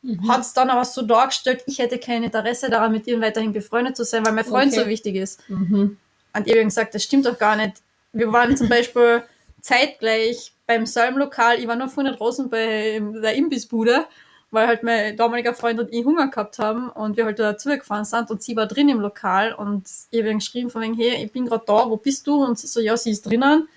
Mhm. 0.04 0.28
hat 0.30 0.42
es 0.42 0.54
dann 0.54 0.70
aber 0.70 0.86
so 0.86 1.02
dargestellt, 1.02 1.64
ich 1.66 1.80
hätte 1.80 1.98
kein 2.00 2.24
Interesse 2.24 2.70
daran, 2.70 2.92
mit 2.92 3.08
ihr 3.08 3.20
weiterhin 3.20 3.52
befreundet 3.52 3.98
zu 3.98 4.06
sein, 4.06 4.26
weil 4.26 4.34
mein 4.34 4.46
Freund 4.46 4.72
Okay. 4.72 4.84
so 4.84 4.88
wichtig 4.88 5.16
ist. 5.16 5.42
Mhm. 5.50 5.98
Und 6.38 6.48
ich 6.48 6.54
habe 6.54 6.64
gesagt, 6.64 6.96
das 6.96 7.04
stimmt 7.04 7.26
doch 7.26 7.38
gar 7.38 7.56
nicht. 7.56 7.82
Wir 8.14 8.32
waren 8.32 8.56
zum 8.56 8.70
Beispiel 8.70 9.24
zeitgleich 9.62 10.54
beim 10.66 10.86
Salmlokal, 10.86 11.60
ich 11.60 11.68
war 11.68 11.76
nur 11.76 11.90
vorne 11.90 12.16
draußen 12.16 12.50
bei 12.50 13.02
der 13.22 13.36
Imbissbude, 13.36 14.06
weil 14.52 14.68
halt 14.68 14.84
mein 14.84 15.18
damaliger 15.18 15.54
Freund 15.54 15.80
und 15.80 15.94
ich 15.94 16.06
Hunger 16.06 16.30
gehabt 16.30 16.60
haben 16.60 16.90
und 16.90 17.18
wir 17.18 17.26
halt 17.26 17.40
dazu 17.40 17.70
gefahren 17.70 18.06
sind 18.06 18.30
und 18.32 18.42
sie 18.42 18.56
war 18.56 18.66
drin 18.66 18.90
im 18.90 19.00
Lokal 19.00 19.54
und 19.54 19.88
ich 20.10 20.20
habe 20.22 20.34
geschrieben 20.34 20.70
von 20.70 20.82
wegen, 20.82 20.96
hey, 20.96 21.24
ich 21.26 21.32
bin 21.32 21.46
gerade 21.46 21.64
da, 21.66 21.90
wo 21.90 21.98
bist 21.98 22.28
du? 22.28 22.44
Und 22.44 22.58
sie 22.58 22.68
so, 22.68 22.80
ja, 22.80 22.96
sie 22.96 23.12
ist 23.12 23.26
drinnen. 23.26 23.68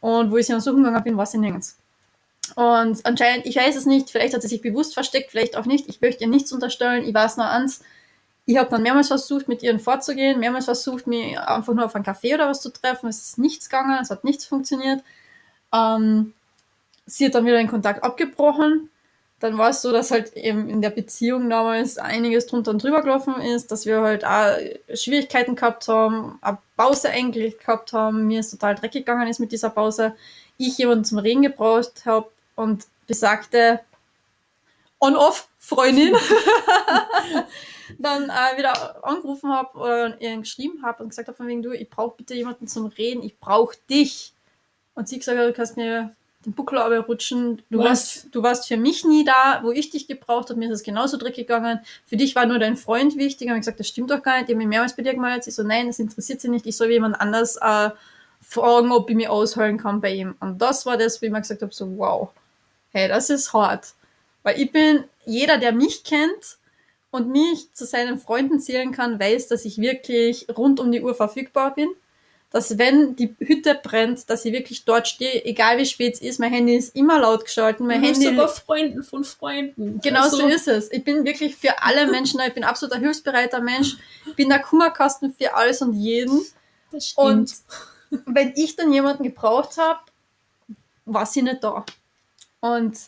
Und 0.00 0.30
wo 0.30 0.36
ich 0.38 0.46
sie 0.46 0.52
dann 0.52 0.60
suchen 0.60 0.82
gegangen 0.82 1.04
bin, 1.04 1.16
war 1.16 1.26
sie 1.26 1.38
nirgends. 1.38 1.76
Und 2.56 3.04
anscheinend, 3.04 3.46
ich 3.46 3.56
weiß 3.56 3.76
es 3.76 3.86
nicht, 3.86 4.10
vielleicht 4.10 4.34
hat 4.34 4.42
sie 4.42 4.48
sich 4.48 4.62
bewusst 4.62 4.94
versteckt, 4.94 5.30
vielleicht 5.30 5.56
auch 5.56 5.66
nicht. 5.66 5.88
Ich 5.88 6.00
möchte 6.00 6.24
ihr 6.24 6.30
nichts 6.30 6.52
unterstellen. 6.52 7.04
Ich 7.04 7.14
weiß 7.14 7.36
nur 7.36 7.48
eins. 7.48 7.80
Ich 8.50 8.56
habe 8.56 8.68
dann 8.68 8.82
mehrmals 8.82 9.06
versucht, 9.06 9.46
mit 9.46 9.62
ihr 9.62 9.78
vorzugehen, 9.78 10.40
mehrmals 10.40 10.64
versucht, 10.64 11.06
mich 11.06 11.38
einfach 11.38 11.72
nur 11.72 11.84
auf 11.84 11.94
einen 11.94 12.04
Café 12.04 12.34
oder 12.34 12.48
was 12.48 12.60
zu 12.60 12.72
treffen. 12.72 13.08
Es 13.08 13.22
ist 13.22 13.38
nichts 13.38 13.68
gegangen, 13.68 13.96
es 14.02 14.10
hat 14.10 14.24
nichts 14.24 14.44
funktioniert. 14.44 15.04
Ähm, 15.72 16.32
sie 17.06 17.26
hat 17.26 17.36
dann 17.36 17.46
wieder 17.46 17.58
den 17.58 17.68
Kontakt 17.68 18.02
abgebrochen. 18.02 18.90
Dann 19.38 19.56
war 19.56 19.70
es 19.70 19.82
so, 19.82 19.92
dass 19.92 20.10
halt 20.10 20.32
eben 20.32 20.68
in 20.68 20.82
der 20.82 20.90
Beziehung 20.90 21.48
damals 21.48 21.96
einiges 21.96 22.48
drunter 22.48 22.72
und 22.72 22.82
drüber 22.82 23.02
gelaufen 23.02 23.40
ist, 23.40 23.70
dass 23.70 23.86
wir 23.86 24.00
halt 24.00 24.24
auch 24.24 24.58
Schwierigkeiten 24.94 25.54
gehabt 25.54 25.86
haben, 25.86 26.40
eine 26.40 26.58
Pause 26.76 27.10
eigentlich 27.10 27.56
gehabt 27.56 27.92
haben, 27.92 28.26
mir 28.26 28.40
es 28.40 28.50
total 28.50 28.74
dreckig 28.74 29.06
gegangen 29.06 29.28
ist 29.28 29.38
mit 29.38 29.52
dieser 29.52 29.70
Pause, 29.70 30.16
ich 30.58 30.76
jemanden 30.76 31.04
zum 31.04 31.18
Reden 31.18 31.42
gebraucht 31.42 32.04
habe 32.04 32.26
und 32.56 32.88
besagte 33.06 33.78
On-Off-Freundin 34.98 36.16
dann 38.02 38.24
äh, 38.24 38.58
wieder 38.58 39.04
angerufen 39.04 39.50
habe 39.50 39.78
oder 39.78 40.20
ihr 40.20 40.36
geschrieben 40.38 40.82
habe 40.82 41.02
und 41.02 41.10
gesagt 41.10 41.28
habe 41.28 41.36
von 41.36 41.46
wegen, 41.46 41.62
du, 41.62 41.72
ich 41.72 41.88
brauche 41.88 42.16
bitte 42.16 42.34
jemanden 42.34 42.66
zum 42.66 42.86
Reden, 42.86 43.22
ich 43.22 43.38
brauche 43.38 43.76
dich. 43.88 44.32
Und 44.94 45.08
sie 45.08 45.18
gesagt 45.18 45.38
hat, 45.38 45.46
du 45.46 45.52
kannst 45.52 45.76
mir 45.76 46.14
den 46.44 46.54
Buckel 46.54 46.78
rutschen, 46.78 47.62
du 47.68 47.78
Was? 47.78 47.86
warst, 47.86 48.26
du 48.32 48.42
warst 48.42 48.66
für 48.66 48.78
mich 48.78 49.04
nie 49.04 49.24
da, 49.24 49.60
wo 49.62 49.72
ich 49.72 49.90
dich 49.90 50.06
gebraucht 50.06 50.48
habe, 50.48 50.58
mir 50.58 50.70
ist 50.70 50.80
es 50.80 50.82
genauso 50.82 51.18
dreckig 51.18 51.46
gegangen, 51.46 51.80
für 52.06 52.16
dich 52.16 52.34
war 52.34 52.46
nur 52.46 52.58
dein 52.58 52.76
Freund 52.76 53.16
wichtig. 53.16 53.48
Und 53.48 53.54
ich 53.54 53.60
gesagt, 53.60 53.80
das 53.80 53.88
stimmt 53.88 54.10
doch 54.10 54.22
gar 54.22 54.38
nicht, 54.38 54.44
ich 54.44 54.54
habe 54.54 54.58
mich 54.58 54.68
mehrmals 54.68 54.96
bei 54.96 55.02
dir 55.02 55.14
gemeldet. 55.14 55.44
Sie 55.44 55.50
so, 55.50 55.62
nein, 55.62 55.88
das 55.88 55.98
interessiert 55.98 56.40
sie 56.40 56.48
nicht, 56.48 56.66
ich 56.66 56.76
soll 56.76 56.90
jemand 56.90 57.20
anders 57.20 57.56
äh, 57.56 57.90
fragen, 58.40 58.90
ob 58.90 59.10
ich 59.10 59.16
mich 59.16 59.28
ausheulen 59.28 59.76
kann 59.76 60.00
bei 60.00 60.14
ihm. 60.14 60.34
Und 60.40 60.58
das 60.62 60.86
war 60.86 60.96
das, 60.96 61.20
wo 61.20 61.26
ich 61.26 61.32
mir 61.32 61.40
gesagt 61.40 61.60
habe, 61.60 61.74
so, 61.74 61.98
wow, 61.98 62.30
hey, 62.92 63.08
das 63.08 63.28
ist 63.28 63.52
hart. 63.52 63.92
Weil 64.42 64.58
ich 64.58 64.72
bin, 64.72 65.04
jeder, 65.26 65.58
der 65.58 65.72
mich 65.72 66.04
kennt 66.04 66.56
und 67.10 67.28
mich 67.28 67.72
zu 67.74 67.84
seinen 67.84 68.18
Freunden 68.18 68.60
zählen 68.60 68.92
kann, 68.92 69.18
weiß, 69.18 69.48
dass 69.48 69.64
ich 69.64 69.78
wirklich 69.78 70.46
rund 70.56 70.80
um 70.80 70.92
die 70.92 71.02
Uhr 71.02 71.14
verfügbar 71.14 71.74
bin. 71.74 71.88
Dass 72.52 72.78
wenn 72.78 73.14
die 73.14 73.32
Hütte 73.38 73.78
brennt, 73.80 74.28
dass 74.28 74.44
ich 74.44 74.52
wirklich 74.52 74.84
dort 74.84 75.06
stehe, 75.06 75.44
egal 75.44 75.78
wie 75.78 75.86
spät 75.86 76.14
es 76.14 76.20
ist, 76.20 76.40
mein 76.40 76.52
Handy 76.52 76.74
ist 76.74 76.96
immer 76.96 77.20
laut 77.20 77.44
geschalten, 77.44 77.86
mein 77.86 78.02
Du 78.02 78.08
Handy 78.08 78.24
sogar 78.24 78.48
Freunden 78.48 79.04
von 79.04 79.22
Freunden. 79.22 80.00
Genau 80.00 80.22
Also, 80.22 80.38
so 80.38 80.46
ist 80.48 80.66
es. 80.66 80.90
Ich 80.90 81.04
bin 81.04 81.24
wirklich 81.24 81.54
für 81.54 81.80
alle 81.82 82.08
Menschen 82.10 82.38
da. 82.38 82.46
Ich 82.48 82.54
bin 82.54 82.64
absoluter 82.64 82.98
hilfsbereiter 82.98 83.60
Mensch. 83.60 83.96
Ich 84.26 84.34
bin 84.34 84.48
der 84.48 84.58
Kummerkasten 84.58 85.32
für 85.32 85.54
alles 85.54 85.80
und 85.80 85.92
jeden. 85.92 86.40
Das 86.90 87.12
Und 87.12 87.50
stimmt. 87.50 88.26
wenn 88.26 88.52
ich 88.56 88.74
dann 88.74 88.92
jemanden 88.92 89.22
gebraucht 89.22 89.76
habe, 89.76 90.00
war 91.04 91.26
sie 91.26 91.42
nicht 91.42 91.62
da. 91.62 91.84
Und 92.58 92.98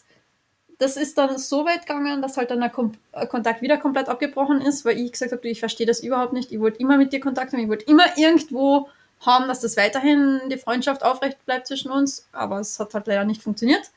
das 0.83 0.97
ist 0.97 1.17
dann 1.17 1.39
so 1.39 1.65
weit 1.65 1.87
gegangen, 1.87 2.23
dass 2.23 2.37
halt 2.37 2.51
dann 2.51 2.59
der 2.59 2.69
Kom 2.69 2.93
äh, 3.13 3.25
Kontakt 3.27 3.63
wieder 3.63 3.79
komplett 3.79 4.09
abgebrochen 4.09 4.61
ist, 4.61 4.85
weil 4.85 4.99
ich 4.99 5.13
gesagt 5.13 5.31
habe, 5.31 5.41
du, 5.41 5.49
ich 5.49 5.61
verstehe 5.61 5.87
das 5.87 6.01
überhaupt 6.01 6.33
nicht. 6.33 6.51
Ich 6.51 6.59
wollte 6.59 6.81
immer 6.81 6.97
mit 6.97 7.13
dir 7.13 7.21
Kontakt 7.21 7.53
haben. 7.53 7.61
Ich 7.61 7.69
wollte 7.69 7.85
immer 7.85 8.19
irgendwo 8.19 8.89
haben, 9.21 9.47
dass 9.47 9.61
das 9.61 9.77
weiterhin 9.77 10.41
die 10.51 10.59
Freundschaft 10.59 11.05
aufrecht 11.05 11.45
bleibt 11.47 11.69
zwischen 11.69 11.93
uns. 11.93 12.27
Aber 12.33 12.59
es 12.59 12.81
hat 12.81 12.95
halt 12.95 13.07
leider 13.07 13.25
nicht 13.25 13.43
funktioniert. 13.43 13.93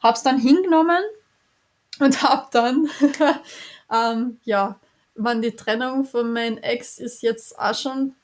Hab's 0.00 0.22
dann 0.22 0.38
hingenommen 0.38 1.02
und 1.98 2.22
hab 2.22 2.52
dann, 2.52 2.88
ähm, 3.92 4.38
ja, 4.44 4.78
man, 5.16 5.42
die 5.42 5.56
Trennung 5.56 6.04
von 6.04 6.32
meinem 6.32 6.58
Ex 6.58 6.98
ist 6.98 7.22
jetzt 7.22 7.58
auch 7.58 7.74
schon, 7.74 8.14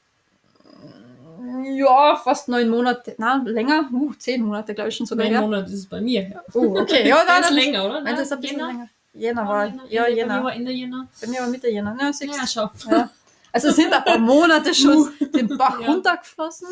ja, 1.64 2.16
fast 2.16 2.48
neun 2.48 2.68
Monate, 2.68 3.14
na, 3.18 3.42
länger, 3.44 3.88
uh, 3.92 4.12
zehn 4.14 4.42
Monate, 4.42 4.74
glaube 4.74 4.90
ich, 4.90 4.96
schon 4.96 5.06
sogar 5.06 5.24
Neun 5.26 5.32
her. 5.34 5.40
Monate 5.42 5.66
ist 5.66 5.78
es 5.80 5.86
bei 5.86 6.00
mir. 6.00 6.28
Ja. 6.28 6.42
Oh, 6.54 6.78
okay, 6.80 7.06
ja, 7.08 7.18
dann, 7.26 7.54
länger, 7.54 7.84
oder? 7.86 8.00
Meins 8.02 8.16
Na, 8.16 8.22
ist 8.22 8.32
ein 8.32 8.40
bisschen 8.40 8.58
Jänner? 8.58 8.72
länger. 8.72 8.88
Jänner 9.14 9.42
Ja, 9.42 9.48
war, 9.48 9.66
Jänner. 9.66 9.84
ja, 9.88 10.02
Bei 10.04 10.36
mir 10.38 10.44
war 10.44 10.52
Ende 10.54 10.70
Jänner. 10.72 11.08
Bei 11.20 11.26
mir 11.26 11.40
war 11.40 11.48
Mitte 11.48 11.68
Jänner, 11.68 11.94
ne, 11.94 12.12
sechs. 12.12 12.36
Ja, 12.36 12.46
schau. 12.46 12.70
Ja. 12.90 13.10
Also 13.52 13.68
es 13.68 13.76
sind 13.76 13.92
ein 13.92 14.04
paar 14.04 14.18
Monate 14.18 14.74
schon 14.74 15.10
den 15.34 15.56
Bach 15.56 15.80
Ja. 15.80 15.88
runtergeflossen. 15.88 16.68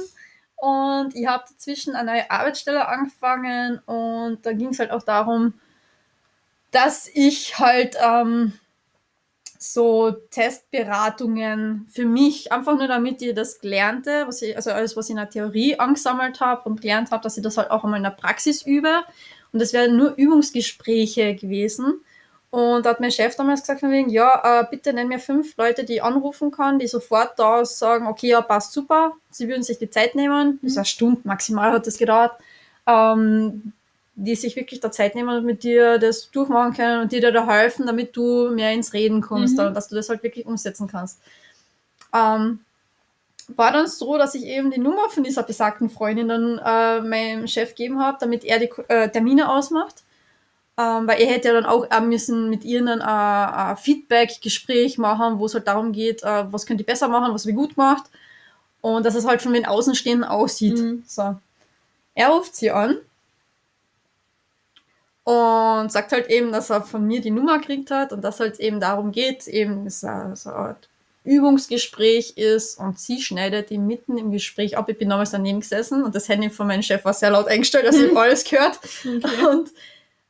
Und 0.56 1.14
ich 1.14 1.26
habe 1.26 1.44
dazwischen 1.48 1.94
eine 1.96 2.12
neue 2.12 2.30
Arbeitsstelle 2.30 2.86
angefangen 2.86 3.78
und 3.86 4.38
da 4.44 4.52
ging 4.52 4.68
es 4.68 4.78
halt 4.78 4.90
auch 4.90 5.02
darum, 5.02 5.54
dass 6.70 7.08
ich 7.12 7.58
halt 7.58 7.96
ähm, 8.02 8.52
so 9.72 10.12
Testberatungen 10.30 11.86
für 11.88 12.04
mich, 12.04 12.52
einfach 12.52 12.76
nur 12.76 12.88
damit 12.88 13.20
ich 13.22 13.34
das 13.34 13.60
Gelernte, 13.60 14.24
was 14.26 14.42
ich, 14.42 14.56
also 14.56 14.70
alles, 14.70 14.96
was 14.96 15.06
ich 15.06 15.10
in 15.10 15.16
der 15.16 15.30
Theorie 15.30 15.78
angesammelt 15.78 16.40
habe 16.40 16.68
und 16.68 16.80
gelernt 16.80 17.10
habe, 17.10 17.22
dass 17.22 17.36
ich 17.36 17.42
das 17.42 17.56
halt 17.56 17.70
auch 17.70 17.84
einmal 17.84 17.98
in 17.98 18.04
der 18.04 18.10
Praxis 18.10 18.62
übe. 18.62 19.02
Und 19.52 19.60
das 19.60 19.72
wären 19.72 19.96
nur 19.96 20.14
Übungsgespräche 20.16 21.34
gewesen. 21.34 22.00
Und 22.50 22.86
da 22.86 22.90
hat 22.90 23.00
mein 23.00 23.10
Chef 23.10 23.36
damals 23.36 23.60
gesagt 23.62 23.80
von 23.80 23.90
wegen, 23.90 24.08
ja, 24.08 24.60
äh, 24.60 24.64
bitte 24.70 24.92
nenn 24.92 25.08
mir 25.08 25.18
fünf 25.18 25.56
Leute, 25.56 25.84
die 25.84 25.94
ich 25.94 26.02
anrufen 26.02 26.50
kann, 26.50 26.78
die 26.78 26.86
sofort 26.86 27.38
da 27.38 27.64
sagen, 27.64 28.06
okay, 28.06 28.28
ja, 28.28 28.40
passt 28.40 28.72
super, 28.72 29.12
sie 29.30 29.48
würden 29.48 29.62
sich 29.62 29.78
die 29.78 29.90
Zeit 29.90 30.14
nehmen, 30.14 30.58
das 30.62 30.72
ist 30.72 30.78
eine 30.78 30.86
Stunde 30.86 31.20
maximal 31.24 31.72
hat 31.72 31.86
das 31.86 31.98
gedauert, 31.98 32.32
ähm, 32.86 33.72
die 34.16 34.34
sich 34.34 34.56
wirklich 34.56 34.80
der 34.80 34.90
Zeit 34.92 35.14
nehmen 35.14 35.28
und 35.28 35.44
mit 35.44 35.62
dir 35.62 35.98
das 35.98 36.30
durchmachen 36.30 36.72
können 36.74 37.02
und 37.02 37.12
dir 37.12 37.30
da 37.30 37.46
helfen, 37.46 37.86
damit 37.86 38.16
du 38.16 38.50
mehr 38.50 38.72
ins 38.72 38.92
Reden 38.94 39.20
kommst 39.20 39.58
Mhm. 39.58 39.66
und 39.66 39.74
dass 39.74 39.88
du 39.88 39.94
das 39.94 40.08
halt 40.08 40.22
wirklich 40.22 40.46
umsetzen 40.46 40.88
kannst. 40.88 41.20
Ähm, 42.14 42.60
war 43.48 43.72
dann 43.72 43.86
so, 43.86 44.16
dass 44.16 44.34
ich 44.34 44.44
eben 44.44 44.70
die 44.70 44.80
Nummer 44.80 45.08
von 45.10 45.22
dieser 45.22 45.42
besagten 45.42 45.90
Freundin 45.90 46.28
dann 46.28 46.58
äh, 46.58 47.00
meinem 47.02 47.46
Chef 47.46 47.70
gegeben 47.70 48.00
habe, 48.00 48.16
damit 48.18 48.42
er 48.44 48.58
die 48.58 48.70
äh, 48.88 49.08
Termine 49.08 49.50
ausmacht. 49.50 50.02
Ähm, 50.78 51.06
weil 51.06 51.20
er 51.20 51.28
hätte 51.28 51.48
ja 51.48 51.54
dann 51.54 51.64
auch 51.64 51.86
äh, 51.90 52.00
müssen 52.00 52.50
mit 52.50 52.64
ihr 52.64 52.84
dann 52.84 53.00
äh, 53.00 53.04
ein 53.04 53.76
Feedback-Gespräch 53.76 54.98
machen, 54.98 55.38
wo 55.38 55.46
es 55.46 55.54
halt 55.54 55.68
darum 55.68 55.92
geht, 55.92 56.22
äh, 56.22 56.52
was 56.52 56.66
könnt 56.66 56.80
ihr 56.80 56.86
besser 56.86 57.08
machen, 57.08 57.32
was 57.32 57.46
wir 57.46 57.54
gut 57.54 57.76
gemacht. 57.76 58.04
Und 58.80 59.06
dass 59.06 59.14
es 59.14 59.26
halt 59.26 59.40
von 59.42 59.52
den 59.54 59.64
Außenstehenden 59.64 60.28
aussieht. 60.28 60.78
Mhm. 60.78 61.02
So. 61.06 61.36
Er 62.14 62.28
ruft 62.28 62.56
sie 62.56 62.70
an 62.70 62.96
Und 65.26 65.90
sagt 65.90 66.12
halt 66.12 66.30
eben, 66.30 66.52
dass 66.52 66.70
er 66.70 66.82
von 66.82 67.04
mir 67.04 67.20
die 67.20 67.32
Nummer 67.32 67.58
gekriegt 67.58 67.90
hat 67.90 68.12
und 68.12 68.22
dass 68.22 68.38
halt 68.38 68.60
eben 68.60 68.78
darum 68.78 69.10
geht, 69.10 69.48
eben, 69.48 69.84
dass 69.84 70.04
er 70.04 70.36
so 70.36 70.50
eine 70.50 70.58
Art 70.58 70.88
Übungsgespräch 71.24 72.34
ist 72.36 72.78
und 72.78 73.00
sie 73.00 73.20
schneidet 73.20 73.72
ihm 73.72 73.88
mitten 73.88 74.18
im 74.18 74.30
Gespräch 74.30 74.78
ab. 74.78 74.88
Ich 74.88 74.96
bin 74.96 75.08
damals 75.08 75.32
daneben 75.32 75.58
gesessen 75.58 76.04
und 76.04 76.14
das 76.14 76.28
Handy 76.28 76.48
von 76.48 76.68
meinem 76.68 76.82
Chef 76.82 77.04
war 77.04 77.12
sehr 77.12 77.30
laut 77.30 77.48
eingestellt, 77.48 77.86
dass 77.86 77.96
ich 77.96 78.16
alles 78.16 78.44
gehört. 78.44 78.78
Okay. 79.04 79.46
Und 79.50 79.70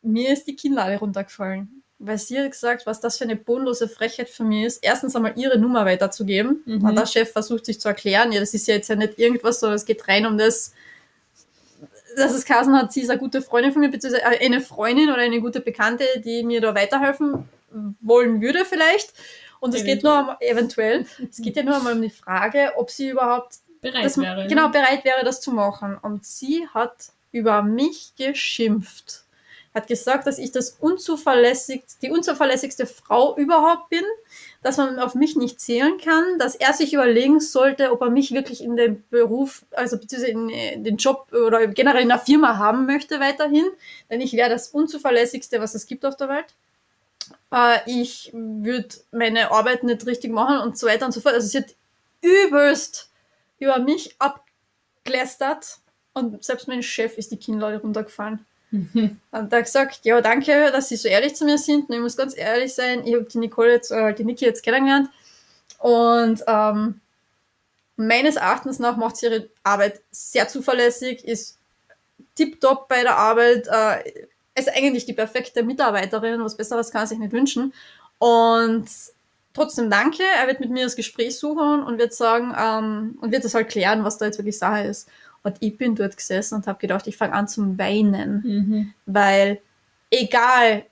mir 0.01 0.33
ist 0.33 0.47
die 0.47 0.57
Kinnlade 0.57 0.97
runtergefallen. 0.99 1.83
Weil 1.99 2.19
sie 2.19 2.39
hat 2.39 2.51
gesagt, 2.51 2.87
was 2.87 3.01
das 3.01 3.19
für 3.19 3.25
eine 3.25 3.37
bodenlose 3.37 3.89
Frechheit 3.89 4.31
für 4.31 4.45
mich 4.45 4.65
ist, 4.65 4.79
erstens 4.83 5.15
einmal 5.15 5.35
ihre 5.37 5.59
Nummer 5.59 5.85
weiterzugeben. 5.85 6.63
Mhm. 6.65 6.85
Und 6.85 6.95
der 6.95 7.07
Chef 7.07 7.33
versucht 7.33 7.67
sich 7.67 7.81
zu 7.81 7.89
erklären, 7.89 8.33
ja, 8.33 8.41
das 8.41 8.55
ist 8.55 8.67
ja 8.67 8.75
jetzt 8.75 8.89
ja 8.89 8.97
nicht 8.97 9.19
irgendwas, 9.19 9.61
sondern 9.61 9.77
es 9.77 9.85
geht 9.85 10.09
rein 10.09 10.25
um 10.25 10.39
das, 10.39 10.73
dass 12.17 12.33
es 12.33 12.45
Kasen 12.45 12.77
hat, 12.77 12.93
sie 12.93 13.03
ist 13.03 13.11
eine 13.11 13.19
gute 13.19 13.43
Freundin 13.43 13.73
von 13.73 13.81
mir, 13.81 13.91
beziehungsweise 13.91 14.27
eine 14.27 14.61
Freundin 14.61 15.11
oder 15.11 15.23
eine 15.23 15.41
gute 15.41 15.61
Bekannte, 15.61 16.05
die 16.25 16.43
mir 16.43 16.61
da 16.61 16.75
weiterhelfen 16.75 17.49
wollen 18.01 18.41
würde 18.41 18.65
vielleicht. 18.65 19.13
Und 19.61 19.75
es 19.75 19.85
geht 19.85 20.03
nur 20.03 20.19
um, 20.21 20.31
eventuell, 20.41 21.07
es 21.29 21.39
geht 21.39 21.57
ja 21.57 21.63
nur 21.63 21.77
einmal 21.77 21.95
um 21.95 22.03
die 22.03 22.11
Frage, 22.11 22.73
ob 22.77 22.91
sie 22.91 23.09
überhaupt 23.09 23.57
Bereit 23.81 24.05
das, 24.05 24.19
wäre. 24.19 24.47
genau 24.47 24.69
bereit 24.69 25.05
wäre, 25.05 25.25
das 25.25 25.41
zu 25.41 25.53
machen. 25.53 25.99
Und 26.01 26.25
sie 26.25 26.67
hat 26.69 27.13
über 27.33 27.63
mich 27.63 28.15
geschimpft. 28.17 29.25
Hat 29.75 29.87
gesagt, 29.87 30.27
dass 30.27 30.39
ich 30.39 30.53
das 30.53 30.71
unzuverlässig, 30.71 31.85
die 32.01 32.11
unzuverlässigste 32.11 32.87
Frau 32.87 33.37
überhaupt 33.37 33.91
bin, 33.91 34.05
dass 34.67 34.79
man 34.79 34.99
auf 34.99 35.15
mich 35.15 35.37
nicht 35.37 35.61
zählen 35.61 35.97
kann, 35.99 36.41
dass 36.41 36.57
er 36.57 36.73
sich 36.73 36.93
überlegen 36.93 37.39
sollte, 37.39 37.93
ob 37.93 38.01
er 38.01 38.11
mich 38.11 38.33
wirklich 38.33 38.65
in 38.65 38.77
den 38.77 39.05
Beruf, 39.11 39.65
also 39.71 39.97
beziehungsweise 39.97 40.33
in 40.33 40.51
äh, 40.51 40.79
den 40.79 40.97
Job 40.97 41.33
oder 41.33 41.69
generell 41.69 42.03
in 42.03 42.09
der 42.09 42.19
Firma 42.19 42.59
haben 42.59 42.85
möchte 42.85 43.21
weiterhin, 43.21 43.67
denn 44.11 44.21
ich 44.21 44.33
wäre 44.33 44.51
das 44.51 44.71
unzuverlässigste, 44.71 45.61
was 45.61 45.77
es 45.77 45.87
gibt 45.87 46.05
auf 46.05 46.17
der 46.17 46.29
Welt. 46.29 46.47
Äh, 47.53 47.79
ich 47.87 48.33
würde 48.35 48.89
meine 49.13 49.53
Arbeit 49.53 49.85
nicht 49.85 50.05
richtig 50.05 50.33
machen 50.33 50.59
und 50.59 50.77
so 50.77 50.89
weiter 50.89 51.07
und 51.07 51.13
so 51.13 51.21
fort. 51.21 51.35
Also 51.35 51.47
sie 51.47 51.59
hat 51.59 51.77
übelst 52.21 53.09
über 53.61 53.79
mich 53.79 54.17
abgelästert 54.19 55.79
und 56.13 56.43
selbst 56.43 56.67
mein 56.67 56.83
Chef 56.83 57.17
ist 57.19 57.31
die 57.31 57.37
Kinnlade 57.37 57.81
runtergefallen. 57.81 58.45
Mhm. 58.71 59.21
Und 59.31 59.53
hat 59.53 59.65
gesagt, 59.65 60.01
ja, 60.05 60.21
danke, 60.21 60.71
dass 60.73 60.89
Sie 60.89 60.97
so 60.97 61.09
ehrlich 61.09 61.35
zu 61.35 61.45
mir 61.45 61.59
sind. 61.59 61.89
Und 61.89 61.95
ich 61.95 62.01
muss 62.01 62.17
ganz 62.17 62.37
ehrlich 62.37 62.75
sein, 62.75 63.07
ich 63.07 63.15
habe 63.15 63.25
die 63.25 63.39
Nicole 63.39 63.73
jetzt, 63.73 63.91
äh, 63.91 64.15
die 64.15 64.25
Niki 64.25 64.45
jetzt 64.45 64.63
kennengelernt. 64.63 65.09
Und 65.79 66.43
ähm, 66.47 67.01
meines 67.97 68.37
Erachtens 68.37 68.79
nach 68.79 68.97
macht 68.97 69.17
sie 69.17 69.27
ihre 69.27 69.49
Arbeit 69.63 70.01
sehr 70.11 70.49
zuverlässig, 70.49 71.25
ist 71.25 71.59
tiptop 72.35 72.89
bei 72.89 73.03
der 73.03 73.17
Arbeit, 73.17 73.67
äh, 73.69 74.25
ist 74.55 74.69
eigentlich 74.75 75.07
die 75.07 75.13
perfekte 75.13 75.63
Mitarbeiterin, 75.63 76.43
was 76.43 76.57
Besseres 76.57 76.91
kann 76.91 77.07
sich 77.07 77.19
nicht 77.19 77.33
wünschen. 77.33 77.73
Und 78.19 78.87
trotzdem 79.53 79.91
danke, 79.91 80.23
er 80.23 80.47
wird 80.47 80.61
mit 80.61 80.71
mir 80.71 80.85
das 80.85 80.97
Gespräch 80.97 81.39
suchen 81.39 81.83
und 81.83 81.99
wird 81.99 82.15
sagen, 82.15 82.55
ähm, 82.59 83.19
und 83.21 83.33
wird 83.33 83.45
das 83.45 83.55
halt 83.55 83.69
klären, 83.69 84.05
was 84.05 84.19
da 84.19 84.27
jetzt 84.27 84.39
wirklich 84.39 84.59
Sache 84.59 84.83
ist. 84.83 85.09
Und 85.47 85.59
ich 85.61 85.79
bin 85.79 85.95
dort 85.95 86.17
gesessen 86.17 86.57
und 86.57 86.67
habe 86.67 86.81
gedacht, 86.81 87.07
ich 87.07 87.17
fange 87.17 87.35
an 87.35 87.47
zum 87.47 87.79
Weinen 87.79 88.43
Mhm. 88.45 88.95
weil 89.07 89.61
egal 90.11 90.85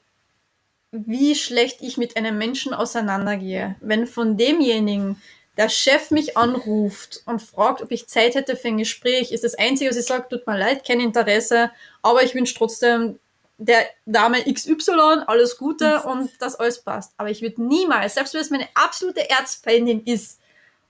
wie 0.92 1.34
schlecht 1.34 1.78
ich 1.80 1.96
mit 1.96 2.16
einem 2.16 2.38
Menschen 2.38 2.72
auseinandergehe, 2.72 3.74
wenn 3.80 4.06
von 4.06 4.36
demjenigen 4.36 5.20
der 5.56 5.68
Chef 5.68 6.12
mich 6.12 6.36
anruft 6.36 7.22
und 7.26 7.42
fragt, 7.42 7.82
ob 7.82 7.90
ich 7.90 8.06
Zeit 8.06 8.36
hätte 8.36 8.54
für 8.54 8.68
ein 8.68 8.78
Gespräch, 8.78 9.32
ist 9.32 9.42
das 9.42 9.56
Einzige, 9.56 9.90
was 9.90 9.96
ich 9.96 10.06
sage, 10.06 10.26
tut 10.30 10.46
mir 10.46 10.56
leid, 10.56 10.86
kein 10.86 11.00
Interesse, 11.00 11.72
aber 12.02 12.22
ich 12.22 12.36
wünsche 12.36 12.54
trotzdem 12.54 13.18
der 13.58 13.86
Dame 14.06 14.44
XY 14.44 15.24
alles 15.26 15.58
Gute 15.58 16.02
und 16.02 16.30
dass 16.40 16.54
alles 16.54 16.80
passt. 16.80 17.12
Aber 17.16 17.30
ich 17.30 17.42
würde 17.42 17.60
niemals, 17.60 18.14
selbst 18.14 18.34
wenn 18.34 18.40
es 18.40 18.50
meine 18.50 18.68
absolute 18.74 19.28
Erzfeindin 19.28 20.04
ist, 20.04 20.38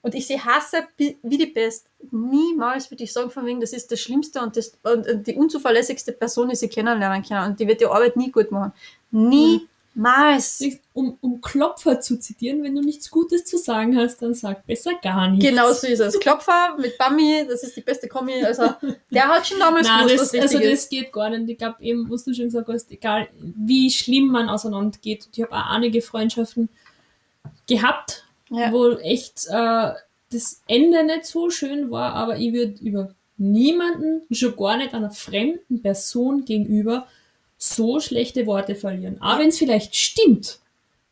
und 0.04 0.14
ich 0.14 0.26
sie 0.26 0.38
hasse 0.38 0.86
wie 0.98 1.38
die 1.38 1.46
Pest. 1.46 1.86
Niemals 2.10 2.90
würde 2.90 3.04
ich 3.04 3.12
sagen, 3.12 3.30
von 3.30 3.46
wegen, 3.46 3.62
das 3.62 3.72
ist 3.72 3.90
das 3.90 4.00
Schlimmste 4.00 4.42
und, 4.42 4.54
das, 4.54 4.76
und 4.82 5.26
die 5.26 5.34
unzuverlässigste 5.34 6.12
Person, 6.12 6.50
die 6.50 6.56
sie 6.56 6.68
kennenlernen 6.68 7.22
können. 7.22 7.50
Und 7.50 7.58
die 7.58 7.66
wird 7.66 7.80
die 7.80 7.86
Arbeit 7.86 8.14
nie 8.14 8.30
gut 8.30 8.50
machen. 8.50 8.74
Niemals. 9.10 10.62
Um, 10.92 11.16
um 11.22 11.40
Klopfer 11.40 12.00
zu 12.02 12.18
zitieren, 12.18 12.62
wenn 12.62 12.74
du 12.74 12.82
nichts 12.82 13.10
Gutes 13.10 13.46
zu 13.46 13.56
sagen 13.56 13.96
hast, 13.96 14.20
dann 14.20 14.34
sag 14.34 14.66
besser 14.66 14.90
gar 15.02 15.30
nichts. 15.30 15.46
Genau 15.46 15.72
so 15.72 15.86
ist 15.86 16.00
es. 16.00 16.20
Klopfer 16.20 16.76
mit 16.78 16.98
Bammi, 16.98 17.46
das 17.48 17.62
ist 17.62 17.74
die 17.74 17.80
beste 17.80 18.06
Kombi. 18.06 18.44
Also, 18.44 18.74
der 19.10 19.28
hat 19.28 19.46
schon 19.46 19.58
damals 19.58 19.88
Nein, 19.88 20.06
gewusst, 20.06 20.34
das, 20.34 20.44
was 20.44 20.54
also 20.54 20.58
ist. 20.58 20.82
das 20.82 20.88
geht 20.90 21.12
gar 21.14 21.30
nicht. 21.30 21.48
Ich 21.48 21.56
glaube 21.56 21.82
eben, 21.82 22.10
was 22.10 22.24
du 22.24 22.34
schon 22.34 22.44
gesagt 22.44 22.68
hast, 22.68 22.90
egal 22.90 23.28
wie 23.40 23.90
schlimm 23.90 24.26
man 24.26 24.50
auseinandergeht. 24.50 25.28
Ich 25.34 25.42
habe 25.42 25.52
auch 25.52 25.70
einige 25.70 26.02
Freundschaften 26.02 26.68
gehabt, 27.66 28.23
Ja. 28.58 28.72
wo 28.72 28.90
echt 28.98 29.46
äh, 29.48 29.90
das 30.32 30.62
Ende 30.66 31.04
nicht 31.04 31.26
so 31.26 31.50
schön 31.50 31.90
war, 31.90 32.12
aber 32.14 32.36
ich 32.38 32.52
würde 32.52 32.74
über 32.82 33.14
niemanden, 33.36 34.22
schon 34.32 34.56
gar 34.56 34.76
nicht 34.76 34.94
einer 34.94 35.10
fremden 35.10 35.82
Person 35.82 36.44
gegenüber, 36.44 37.06
so 37.58 38.00
schlechte 38.00 38.46
Worte 38.46 38.74
verlieren. 38.74 39.20
Auch 39.22 39.38
wenn 39.38 39.48
es 39.48 39.58
vielleicht 39.58 39.94
stimmt, 39.96 40.58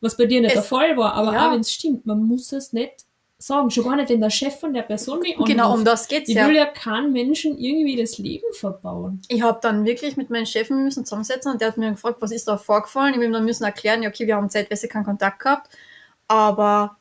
was 0.01 0.17
bei 0.17 0.25
dir 0.25 0.41
nicht 0.41 0.49
Es- 0.49 0.53
der 0.55 0.63
Fall 0.63 0.97
war, 0.97 1.13
aber 1.13 1.33
ja. 1.33 1.47
auch 1.47 1.53
wenn 1.53 1.61
es 1.61 1.71
stimmt, 1.71 2.05
man 2.05 2.23
muss 2.23 2.51
es 2.51 2.73
nicht 2.73 3.05
sagen. 3.37 3.69
Schon 3.71 3.83
gar 3.83 3.95
nicht, 3.97 4.09
wenn 4.09 4.21
der 4.21 4.29
Chef 4.29 4.57
von 4.59 4.73
der 4.73 4.83
Person 4.83 5.19
mich 5.19 5.35
Genau, 5.35 5.67
um 5.67 5.71
anruft. 5.73 5.87
das 5.87 6.07
geht's 6.07 6.29
Ich 6.29 6.35
ja. 6.35 6.47
will 6.47 6.55
ja 6.55 6.65
keinen 6.65 7.11
Menschen 7.11 7.57
irgendwie 7.57 7.97
das 7.97 8.17
Leben 8.17 8.45
verbauen. 8.53 9.21
Ich 9.27 9.41
habe 9.41 9.59
dann 9.61 9.85
wirklich 9.85 10.15
mit 10.15 10.29
meinem 10.29 10.45
Chef 10.45 10.69
müssen 10.69 11.03
zusammensetzen 11.05 11.51
und 11.51 11.59
der 11.59 11.69
hat 11.69 11.77
mir 11.77 11.91
gefragt, 11.91 12.17
was 12.21 12.31
ist 12.31 12.47
da 12.47 12.57
vorgefallen. 12.57 13.09
Ich 13.09 13.15
habe 13.15 13.25
ihm 13.25 13.33
dann 13.33 13.43
müssen 13.45 13.63
erklären, 13.65 14.01
ja, 14.01 14.09
okay, 14.09 14.27
wir 14.27 14.35
haben 14.37 14.49
zeitweise 14.49 14.87
keinen 14.87 15.03
Kontakt 15.05 15.39
gehabt, 15.39 15.69
aber 16.29 16.95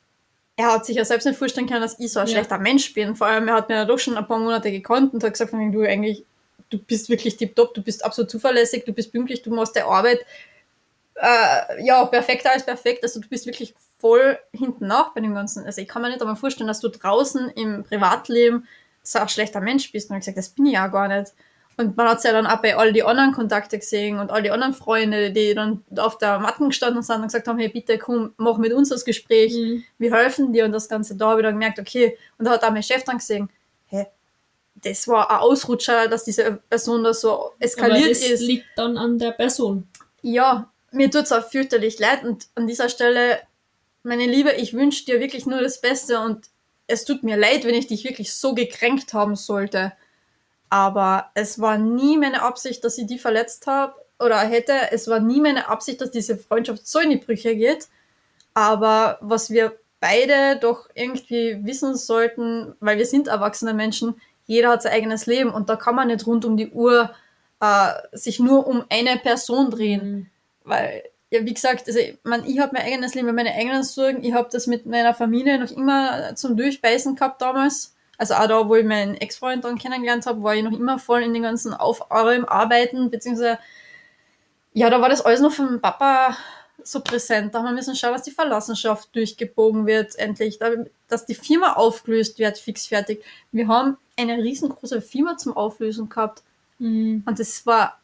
er 0.56 0.72
hat 0.72 0.86
sich 0.86 0.96
ja 0.96 1.04
selbst 1.04 1.24
nicht 1.24 1.38
vorstellen 1.38 1.66
können, 1.66 1.80
dass 1.80 1.98
ich 1.98 2.12
so 2.12 2.20
ein 2.20 2.26
Ja. 2.26 2.32
schlechter 2.32 2.58
Mensch 2.58 2.92
bin. 2.94 3.16
Vor 3.16 3.26
allem, 3.26 3.48
er 3.48 3.54
hat 3.54 3.68
mir 3.68 3.76
ja 3.76 3.84
doch 3.84 3.98
schon 3.98 4.16
ein 4.16 4.26
paar 4.26 4.38
Monate 4.38 4.70
gekannt 4.70 5.14
und 5.14 5.24
hat 5.24 5.32
gesagt, 5.32 5.52
du 5.52 5.80
eigentlich, 5.82 6.24
du 6.70 6.78
bist 6.78 7.08
wirklich 7.08 7.36
tipptopp, 7.36 7.74
du 7.74 7.82
bist 7.82 8.04
absolut 8.04 8.30
zuverlässig, 8.30 8.84
du 8.84 8.92
bist 8.92 9.12
pünktlich, 9.12 9.42
du 9.42 9.50
machst 9.54 9.76
deine 9.76 9.86
Arbeit 9.86 10.20
äh, 11.14 11.84
ja, 11.84 12.04
perfekter 12.06 12.52
als 12.52 12.64
perfekt. 12.64 13.02
Also 13.02 13.20
du 13.20 13.28
bist 13.28 13.46
wirklich 13.46 13.74
voll 13.98 14.38
hinten 14.52 14.86
nach 14.86 15.14
bei 15.14 15.20
dem 15.20 15.34
Ganzen. 15.34 15.64
Also 15.64 15.80
ich 15.80 15.88
kann 15.88 16.02
mir 16.02 16.08
nicht 16.08 16.20
einmal 16.20 16.36
vorstellen, 16.36 16.68
dass 16.68 16.80
du 16.80 16.88
draußen 16.88 17.50
im 17.50 17.84
Privatleben 17.84 18.66
so 19.02 19.18
ein 19.18 19.28
schlechter 19.28 19.60
Mensch 19.60 19.90
bist. 19.92 20.10
Und 20.10 20.16
ich 20.16 20.20
gesagt, 20.20 20.38
das 20.38 20.50
bin 20.50 20.66
ich 20.66 20.74
ja 20.74 20.88
gar 20.88 21.08
nicht. 21.08 21.32
Und 21.78 21.96
man 21.96 22.06
hat 22.08 22.18
es 22.18 22.24
ja 22.24 22.32
dann 22.32 22.46
auch 22.46 22.60
bei 22.60 22.76
all 22.76 22.92
die 22.92 23.02
anderen 23.02 23.32
Kontakte 23.32 23.78
gesehen 23.78 24.18
und 24.18 24.30
all 24.30 24.42
die 24.42 24.50
anderen 24.50 24.74
Freunde, 24.74 25.30
die 25.32 25.54
dann 25.54 25.82
auf 25.96 26.18
der 26.18 26.38
Matten 26.38 26.68
gestanden 26.68 27.02
sind 27.02 27.16
und 27.16 27.22
gesagt 27.24 27.48
haben, 27.48 27.58
hey, 27.58 27.68
bitte 27.68 27.96
komm, 27.98 28.34
mach 28.36 28.58
mit 28.58 28.72
uns 28.72 28.90
das 28.90 29.04
Gespräch, 29.04 29.54
Mhm. 29.54 29.82
wir 29.98 30.14
helfen 30.14 30.52
dir 30.52 30.64
und 30.66 30.72
das 30.72 30.88
Ganze. 30.88 31.16
Da 31.16 31.30
habe 31.30 31.40
ich 31.40 31.44
dann 31.44 31.54
gemerkt, 31.54 31.78
okay, 31.78 32.18
und 32.38 32.44
da 32.44 32.52
hat 32.52 32.62
auch 32.64 32.70
mein 32.70 32.82
Chef 32.82 33.04
dann 33.04 33.18
gesehen, 33.18 33.48
hey, 33.86 34.06
das 34.74 35.08
war 35.08 35.30
ein 35.30 35.38
Ausrutscher, 35.38 36.08
dass 36.08 36.24
diese 36.24 36.60
Person 36.68 37.04
da 37.04 37.14
so 37.14 37.30
Aber 37.32 37.54
eskaliert 37.60 38.10
das 38.10 38.18
ist. 38.22 38.42
liegt 38.42 38.66
dann 38.76 38.96
an 38.98 39.18
der 39.18 39.30
Person. 39.32 39.88
Ja, 40.20 40.70
mir 40.90 41.10
tut's 41.10 41.32
auch 41.32 41.48
fürchterlich 41.48 41.98
leid 41.98 42.22
und 42.24 42.48
an 42.54 42.66
dieser 42.66 42.88
Stelle, 42.90 43.40
meine 44.02 44.26
Liebe, 44.26 44.52
ich 44.52 44.74
wünsche 44.74 45.04
dir 45.06 45.20
wirklich 45.20 45.46
nur 45.46 45.60
das 45.62 45.80
Beste 45.80 46.20
und 46.20 46.46
es 46.86 47.04
tut 47.04 47.22
mir 47.22 47.36
leid, 47.36 47.64
wenn 47.64 47.74
ich 47.74 47.86
dich 47.86 48.04
wirklich 48.04 48.34
so 48.34 48.54
gekränkt 48.54 49.14
haben 49.14 49.36
sollte. 49.36 49.92
Aber 50.72 51.26
es 51.34 51.60
war 51.60 51.76
nie 51.76 52.16
meine 52.16 52.40
Absicht, 52.40 52.82
dass 52.82 52.96
ich 52.96 53.06
die 53.06 53.18
verletzt 53.18 53.66
habe 53.66 53.92
oder 54.18 54.38
hätte. 54.38 54.72
Es 54.90 55.06
war 55.06 55.20
nie 55.20 55.38
meine 55.38 55.68
Absicht, 55.68 56.00
dass 56.00 56.10
diese 56.10 56.38
Freundschaft 56.38 56.86
so 56.86 56.98
in 56.98 57.10
die 57.10 57.18
Brüche 57.18 57.54
geht. 57.54 57.88
Aber 58.54 59.18
was 59.20 59.50
wir 59.50 59.78
beide 60.00 60.58
doch 60.58 60.88
irgendwie 60.94 61.58
wissen 61.62 61.94
sollten, 61.94 62.74
weil 62.80 62.96
wir 62.96 63.04
sind 63.04 63.28
erwachsene 63.28 63.74
Menschen, 63.74 64.14
jeder 64.46 64.70
hat 64.70 64.80
sein 64.80 64.94
eigenes 64.94 65.26
Leben 65.26 65.50
und 65.50 65.68
da 65.68 65.76
kann 65.76 65.94
man 65.94 66.08
nicht 66.08 66.26
rund 66.26 66.46
um 66.46 66.56
die 66.56 66.70
Uhr 66.70 67.10
äh, 67.60 67.92
sich 68.12 68.40
nur 68.40 68.66
um 68.66 68.82
eine 68.88 69.18
Person 69.18 69.70
drehen. 69.70 70.30
Weil, 70.64 71.02
ja, 71.28 71.44
wie 71.44 71.52
gesagt, 71.52 71.86
also, 71.86 71.98
ich, 71.98 72.16
mein, 72.22 72.46
ich 72.46 72.60
habe 72.60 72.72
mein 72.72 72.86
eigenes 72.86 73.14
Leben, 73.14 73.34
meine 73.34 73.52
eigenen 73.52 73.82
Sorgen. 73.82 74.24
Ich 74.24 74.32
habe 74.32 74.48
das 74.50 74.66
mit 74.66 74.86
meiner 74.86 75.12
Familie 75.12 75.58
noch 75.58 75.70
immer 75.70 76.34
zum 76.34 76.56
Durchbeißen 76.56 77.14
gehabt 77.14 77.42
damals. 77.42 77.91
Also 78.18 78.34
auch 78.34 78.46
da, 78.46 78.68
wo 78.68 78.74
ich 78.76 78.84
meinen 78.84 79.14
Ex-Freund 79.14 79.64
dann 79.64 79.78
kennengelernt 79.78 80.26
habe, 80.26 80.42
war 80.42 80.54
ich 80.54 80.62
noch 80.62 80.72
immer 80.72 80.98
voll 80.98 81.22
in 81.22 81.32
den 81.34 81.42
ganzen 81.42 81.74
Aufräumen, 81.74 82.44
Arbeiten, 82.44 83.10
beziehungsweise, 83.10 83.58
ja, 84.74 84.90
da 84.90 85.00
war 85.00 85.08
das 85.08 85.22
alles 85.22 85.40
noch 85.40 85.52
vom 85.52 85.80
Papa 85.80 86.36
so 86.84 87.00
präsent. 87.00 87.54
Da 87.54 87.58
haben 87.58 87.66
wir 87.66 87.72
müssen 87.72 87.96
schauen, 87.96 88.12
dass 88.12 88.22
die 88.22 88.30
Verlassenschaft 88.30 89.14
durchgebogen 89.14 89.86
wird, 89.86 90.16
endlich, 90.16 90.58
da- 90.58 90.84
dass 91.08 91.26
die 91.26 91.34
Firma 91.34 91.74
aufgelöst 91.74 92.38
wird, 92.38 92.58
fix 92.58 92.86
fertig. 92.86 93.24
Wir 93.50 93.68
haben 93.68 93.96
eine 94.16 94.38
riesengroße 94.38 95.00
Firma 95.00 95.36
zum 95.36 95.56
Auflösen 95.56 96.08
gehabt. 96.08 96.42
Mhm. 96.78 97.22
Und 97.26 97.40
es 97.40 97.66
war 97.66 98.00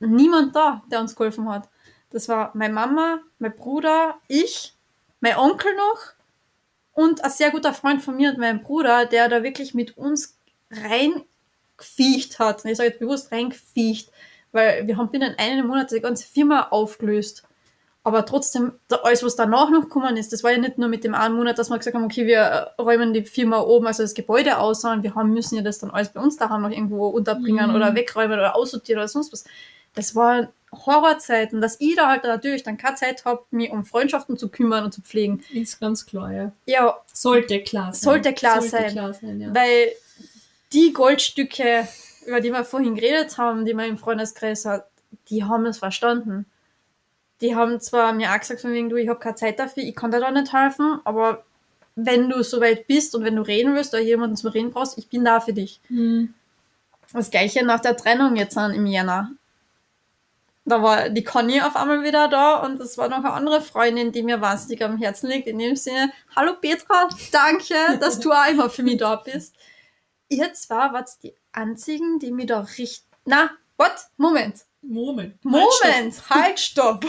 niemand 0.00 0.54
da, 0.56 0.82
der 0.90 1.00
uns 1.00 1.14
geholfen 1.14 1.48
hat. 1.48 1.68
Das 2.10 2.28
war 2.28 2.50
meine 2.54 2.74
Mama, 2.74 3.20
mein 3.38 3.54
Bruder, 3.54 4.16
ich, 4.28 4.74
mein 5.20 5.36
Onkel 5.36 5.74
noch 5.74 6.12
und 6.94 7.24
ein 7.24 7.30
sehr 7.30 7.50
guter 7.50 7.72
Freund 7.74 8.02
von 8.02 8.16
mir 8.16 8.30
und 8.30 8.38
mein 8.38 8.62
Bruder, 8.62 9.06
der 9.06 9.28
da 9.28 9.42
wirklich 9.42 9.74
mit 9.74 9.96
uns 9.96 10.36
reingefiecht 10.70 12.38
hat. 12.38 12.64
Und 12.64 12.70
ich 12.70 12.76
sage 12.76 12.90
jetzt 12.90 13.00
bewusst 13.00 13.32
reingefiecht, 13.32 14.10
weil 14.52 14.86
wir 14.86 14.96
haben 14.96 15.10
binnen 15.10 15.34
einem 15.38 15.66
Monat 15.66 15.90
die 15.90 16.00
ganze 16.00 16.26
Firma 16.26 16.68
aufgelöst. 16.70 17.44
Aber 18.04 18.26
trotzdem, 18.26 18.72
alles, 19.04 19.22
was 19.22 19.36
danach 19.36 19.70
noch 19.70 19.82
gekommen 19.82 20.16
ist, 20.16 20.32
das 20.32 20.42
war 20.42 20.50
ja 20.50 20.58
nicht 20.58 20.76
nur 20.76 20.88
mit 20.88 21.04
dem 21.04 21.14
einen 21.14 21.36
Monat, 21.36 21.56
dass 21.58 21.70
wir 21.70 21.78
gesagt 21.78 21.94
haben, 21.94 22.04
okay, 22.04 22.26
wir 22.26 22.72
räumen 22.76 23.14
die 23.14 23.24
Firma 23.24 23.60
oben, 23.60 23.86
also 23.86 24.02
das 24.02 24.14
Gebäude 24.14 24.58
aus, 24.58 24.80
sondern 24.80 25.04
wir 25.04 25.14
haben, 25.14 25.32
müssen 25.32 25.54
ja 25.54 25.62
das 25.62 25.78
dann 25.78 25.90
alles 25.92 26.08
bei 26.08 26.20
uns 26.20 26.36
daheim 26.36 26.62
noch 26.62 26.70
irgendwo 26.70 27.06
unterbringen 27.06 27.70
Mhm. 27.70 27.76
oder 27.76 27.94
wegräumen 27.94 28.38
oder 28.38 28.56
aussortieren 28.56 28.98
oder 28.98 29.08
sonst 29.08 29.32
was. 29.32 29.44
Das 29.94 30.14
waren 30.14 30.48
Horrorzeiten, 30.72 31.60
dass 31.60 31.78
ich 31.80 31.96
da 31.96 32.08
halt 32.08 32.24
natürlich 32.24 32.62
dann 32.62 32.78
keine 32.78 32.96
Zeit 32.96 33.24
habe, 33.24 33.44
mich 33.50 33.70
um 33.70 33.84
Freundschaften 33.84 34.38
zu 34.38 34.48
kümmern 34.48 34.84
und 34.84 34.92
zu 34.92 35.02
pflegen. 35.02 35.42
Ist 35.52 35.80
ganz 35.80 36.06
klar, 36.06 36.32
ja. 36.32 36.52
Ja, 36.66 36.98
Sollte 37.12 37.62
klar 37.62 37.92
sein. 37.92 38.02
Sollte 38.02 38.32
klar 38.32 38.62
sein. 38.62 38.90
klar 38.90 39.12
sein, 39.12 39.40
ja. 39.40 39.54
weil 39.54 39.92
die 40.72 40.92
Goldstücke, 40.92 41.86
über 42.26 42.40
die 42.40 42.50
wir 42.50 42.64
vorhin 42.64 42.94
geredet 42.94 43.36
haben, 43.36 43.66
die 43.66 43.74
man 43.74 43.88
im 43.88 43.98
Freundeskreis 43.98 44.64
hat, 44.64 44.86
die 45.28 45.44
haben 45.44 45.66
es 45.66 45.78
verstanden. 45.78 46.46
Die 47.42 47.54
haben 47.54 47.80
zwar 47.80 48.14
mir 48.14 48.32
auch 48.32 48.38
gesagt, 48.38 48.60
von 48.60 48.72
wegen, 48.72 48.88
du, 48.88 48.96
ich 48.96 49.08
habe 49.08 49.20
keine 49.20 49.34
Zeit 49.34 49.58
dafür, 49.58 49.82
ich 49.82 49.94
kann 49.94 50.10
dir 50.10 50.20
da 50.20 50.30
nicht 50.30 50.52
helfen, 50.52 51.00
aber 51.04 51.44
wenn 51.96 52.30
du 52.30 52.42
soweit 52.42 52.86
bist 52.86 53.14
und 53.14 53.24
wenn 53.24 53.36
du 53.36 53.42
reden 53.42 53.74
willst 53.74 53.92
oder 53.92 54.02
jemanden 54.02 54.36
zum 54.36 54.50
Reden 54.50 54.70
brauchst, 54.70 54.96
ich 54.96 55.08
bin 55.08 55.24
da 55.24 55.40
für 55.40 55.52
dich. 55.52 55.80
Hm. 55.88 56.32
Das 57.12 57.30
gleiche 57.30 57.62
nach 57.64 57.80
der 57.80 57.96
Trennung 57.96 58.36
jetzt 58.36 58.56
an 58.56 58.72
im 58.72 58.86
Jänner. 58.86 59.32
Da 60.64 60.80
war 60.80 61.08
die 61.08 61.24
Conny 61.24 61.60
auf 61.60 61.74
einmal 61.74 62.04
wieder 62.04 62.28
da 62.28 62.56
und 62.56 62.78
es 62.80 62.96
war 62.96 63.08
noch 63.08 63.18
eine 63.18 63.32
andere 63.32 63.60
Freundin, 63.60 64.12
die 64.12 64.22
mir 64.22 64.40
wahnsinnig 64.40 64.84
am 64.84 64.96
Herzen 64.96 65.28
liegt. 65.28 65.48
In 65.48 65.58
dem 65.58 65.74
Sinne, 65.74 66.12
hallo 66.36 66.54
Petra, 66.60 67.08
danke, 67.32 67.74
dass 67.98 68.20
du 68.20 68.30
auch 68.30 68.48
immer 68.48 68.70
für 68.70 68.84
mich 68.84 68.98
da 68.98 69.16
bist. 69.16 69.56
Ihr 70.28 70.52
zwar 70.54 70.92
wart 70.92 71.10
die 71.22 71.34
einzigen, 71.50 72.20
die 72.20 72.30
mir 72.30 72.46
da 72.46 72.60
richtig. 72.60 73.02
Na, 73.24 73.50
what? 73.76 73.92
Moment. 74.16 74.64
Moment. 74.82 75.44
Moment, 75.44 76.22
halt, 76.30 76.58
stopp. 76.58 77.06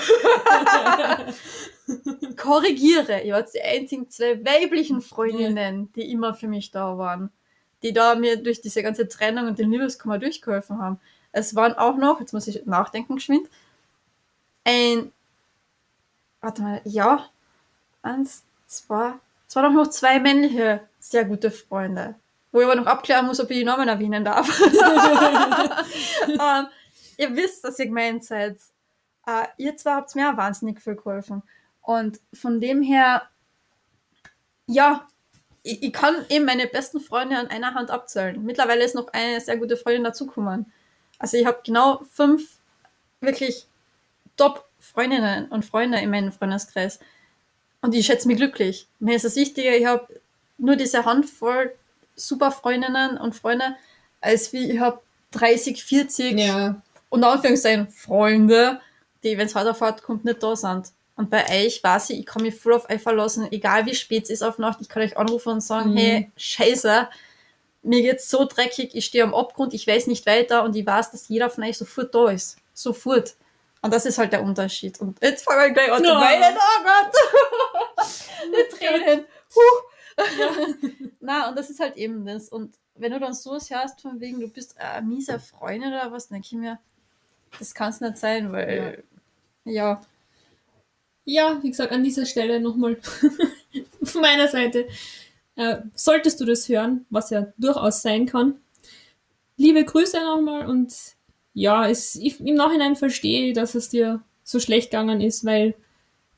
Korrigiere, 2.37 3.21
ihr 3.21 3.33
wart 3.35 3.53
die 3.53 3.61
einzigen 3.61 4.09
zwei 4.09 4.43
weiblichen 4.43 5.01
Freundinnen, 5.01 5.91
die 5.93 6.11
immer 6.11 6.33
für 6.33 6.47
mich 6.47 6.71
da 6.71 6.97
waren. 6.97 7.31
Die 7.83 7.93
da 7.93 8.15
mir 8.15 8.41
durch 8.41 8.61
diese 8.61 8.81
ganze 8.81 9.07
Trennung 9.07 9.47
und 9.47 9.59
den 9.59 9.71
Liebeskummer 9.71 10.17
durchgeholfen 10.17 10.79
haben. 10.79 10.99
Es 11.33 11.55
waren 11.55 11.73
auch 11.73 11.97
noch, 11.97 12.21
jetzt 12.21 12.31
muss 12.31 12.47
ich 12.47 12.65
nachdenken 12.65 13.15
geschwind, 13.15 13.49
ein, 14.63 15.11
warte 16.39 16.61
mal, 16.61 16.81
ja, 16.85 17.25
eins, 18.01 18.43
zwei, 18.67 19.15
es 19.47 19.55
waren 19.55 19.65
auch 19.65 19.83
noch 19.83 19.89
zwei 19.89 20.19
männliche, 20.19 20.87
sehr 20.99 21.25
gute 21.25 21.51
Freunde. 21.51 22.15
Wo 22.51 22.59
ich 22.59 22.65
aber 22.65 22.75
noch 22.75 22.85
abklären 22.85 23.25
muss, 23.25 23.39
ob 23.39 23.49
ich 23.49 23.57
die 23.57 23.63
Namen 23.63 23.87
erwähnen 23.87 24.23
darf. 24.23 24.47
ähm, 26.27 26.67
ihr 27.17 27.35
wisst, 27.35 27.63
dass 27.63 27.79
ihr 27.79 27.87
gemeint 27.87 28.23
seid. 28.23 28.57
Äh, 29.25 29.45
ihr 29.57 29.75
zwei 29.75 29.93
habt 29.93 30.15
mir 30.15 30.31
auch 30.31 30.37
wahnsinnig 30.37 30.79
viel 30.81 30.95
geholfen. 30.95 31.43
Und 31.81 32.19
von 32.33 32.61
dem 32.61 32.81
her, 32.81 33.23
ja, 34.67 35.07
ich, 35.63 35.83
ich 35.83 35.93
kann 35.93 36.15
eben 36.29 36.45
meine 36.45 36.67
besten 36.67 36.99
Freunde 36.99 37.37
an 37.37 37.47
einer 37.47 37.73
Hand 37.73 37.91
abzählen. 37.91 38.43
Mittlerweile 38.43 38.83
ist 38.83 38.95
noch 38.95 39.13
eine 39.13 39.39
sehr 39.39 39.57
gute 39.57 39.77
Freundin 39.77 40.03
dazugekommen. 40.03 40.71
Also 41.23 41.37
ich 41.37 41.45
habe 41.45 41.59
genau 41.65 42.01
fünf 42.11 42.57
wirklich 43.21 43.65
Top-Freundinnen 44.35 45.47
und 45.47 45.63
Freunde 45.63 45.99
in 45.99 46.09
meinem 46.09 46.33
Freundeskreis. 46.33 46.99
Und 47.81 47.95
ich 47.95 48.05
schätze 48.05 48.27
mich 48.27 48.35
glücklich. 48.35 48.87
Mir 48.99 49.15
ist 49.15 49.23
es 49.23 49.37
wichtiger, 49.37 49.73
ich 49.75 49.85
habe 49.85 50.05
nur 50.57 50.75
diese 50.75 51.05
Handvoll 51.05 51.73
super 52.17 52.51
Freundinnen 52.51 53.17
und 53.17 53.35
Freunde, 53.35 53.75
als 54.19 54.51
wie 54.51 54.69
ich 54.69 54.79
habe 54.81 54.99
30, 55.31 55.81
40 55.81 56.37
Ja, 56.37 56.81
und 57.09 57.23
Anführungszeichen 57.23 57.87
Freunde, 57.89 58.81
die, 59.23 59.37
wenn 59.37 59.47
es 59.47 59.55
weiterfahrt, 59.55 60.03
kommt, 60.03 60.25
nicht 60.25 60.43
da 60.43 60.57
sind. 60.57 60.91
Und 61.15 61.29
bei 61.29 61.45
euch 61.65 61.81
weiß 61.81 62.09
ich, 62.09 62.19
ich 62.19 62.25
kann 62.25 62.41
mich 62.41 62.55
voll 62.55 62.73
auf 62.73 62.89
euch 62.89 63.01
verlassen, 63.01 63.47
egal 63.49 63.85
wie 63.85 63.95
spät 63.95 64.23
es 64.23 64.29
ist 64.29 64.41
auf 64.43 64.57
Nacht, 64.57 64.79
ich 64.81 64.89
kann 64.89 65.03
euch 65.03 65.15
anrufen 65.17 65.53
und 65.53 65.61
sagen, 65.61 65.91
Mhm. 65.93 65.97
hey, 65.97 66.31
scheiße, 66.35 67.07
mir 67.83 68.01
geht's 68.01 68.29
so 68.29 68.45
dreckig, 68.45 68.95
ich 68.95 69.05
stehe 69.05 69.23
am 69.23 69.33
Abgrund, 69.33 69.73
ich 69.73 69.85
weiß 69.85 70.07
nicht 70.07 70.25
weiter 70.25 70.63
und 70.63 70.75
ich 70.75 70.85
weiß, 70.85 71.11
dass 71.11 71.27
jeder 71.27 71.49
von 71.49 71.63
euch 71.63 71.77
sofort 71.77 72.13
da 72.15 72.29
ist. 72.29 72.57
Sofort. 72.73 73.35
Und 73.81 73.93
das 73.93 74.05
ist 74.05 74.17
halt 74.17 74.31
der 74.31 74.41
Unterschied. 74.43 74.99
Und 75.01 75.21
jetzt 75.21 75.43
fangen 75.43 75.61
wir 75.61 75.71
gleich 75.71 75.91
an 75.91 76.03
zu 76.03 76.09
Ja. 76.09 76.21
weinen. 76.21 76.55
Oh 76.57 76.83
Gott! 76.83 78.07
Die 78.71 78.75
Tränen. 78.77 79.25
Huh. 79.53 80.17
Na, 81.19 81.49
und 81.49 81.57
das 81.57 81.69
ist 81.69 81.79
halt 81.79 81.97
eben 81.97 82.25
das. 82.25 82.49
Und 82.49 82.75
wenn 82.95 83.11
du 83.11 83.19
dann 83.19 83.33
sowas 83.33 83.69
hörst, 83.69 84.01
von 84.01 84.19
wegen, 84.21 84.39
du 84.39 84.47
bist 84.47 84.79
ein 84.79 85.07
mieser 85.09 85.39
Freundin 85.39 85.89
oder 85.89 86.11
was, 86.11 86.27
dann 86.29 86.35
denke 86.35 86.47
ich 86.51 86.53
mir, 86.53 86.79
das 87.59 87.73
kann 87.73 87.89
es 87.89 87.99
nicht 88.01 88.17
sein, 88.17 88.51
weil, 88.51 89.03
ja. 89.65 90.01
ja, 91.25 91.59
wie 91.61 91.69
gesagt, 91.69 91.91
an 91.91 92.03
dieser 92.03 92.25
Stelle 92.25 92.59
nochmal 92.59 92.97
von 94.03 94.21
meiner 94.21 94.47
Seite. 94.47 94.87
Äh, 95.55 95.77
solltest 95.95 96.39
du 96.41 96.45
das 96.45 96.67
hören, 96.67 97.05
was 97.09 97.29
ja 97.29 97.47
durchaus 97.57 98.01
sein 98.01 98.25
kann, 98.25 98.59
liebe 99.57 99.83
Grüße 99.83 100.17
nochmal 100.21 100.67
und 100.67 100.93
ja, 101.53 101.87
es, 101.87 102.15
ich, 102.15 102.39
im 102.39 102.55
Nachhinein 102.55 102.95
verstehe 102.95 103.49
ich, 103.49 103.53
dass 103.53 103.75
es 103.75 103.89
dir 103.89 104.21
so 104.43 104.59
schlecht 104.59 104.91
gegangen 104.91 105.21
ist, 105.21 105.45
weil 105.45 105.75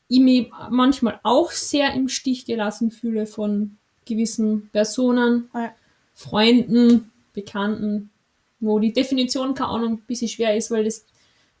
ich 0.08 0.20
mich 0.20 0.50
manchmal 0.70 1.18
auch 1.22 1.50
sehr 1.50 1.94
im 1.94 2.08
Stich 2.08 2.44
gelassen 2.44 2.90
fühle 2.90 3.26
von 3.26 3.78
gewissen 4.04 4.68
Personen, 4.70 5.48
Ja. 5.54 5.74
Freunden, 6.14 7.10
Bekannten, 7.32 8.10
wo 8.60 8.78
die 8.78 8.92
Definition, 8.92 9.54
keine 9.54 9.70
Ahnung, 9.70 9.92
ein 9.94 10.06
bisschen 10.06 10.28
schwer 10.28 10.56
ist, 10.56 10.70
weil 10.70 10.84
das, 10.84 11.04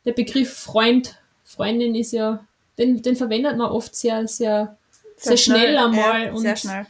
der 0.04 0.12
Begriff 0.12 0.52
Freund, 0.52 1.18
Freundin 1.44 1.94
ist 1.94 2.12
ja, 2.12 2.46
den, 2.78 3.02
den 3.02 3.16
verwendet 3.16 3.56
man 3.56 3.70
oft 3.70 3.94
sehr, 3.94 4.26
sehr, 4.28 4.78
sehr, 5.16 5.36
schnell, 5.36 5.76
einmal. 5.76 6.26
Ja, 6.26 6.32
und, 6.32 6.38
sehr 6.38 6.56
schnell. 6.56 6.86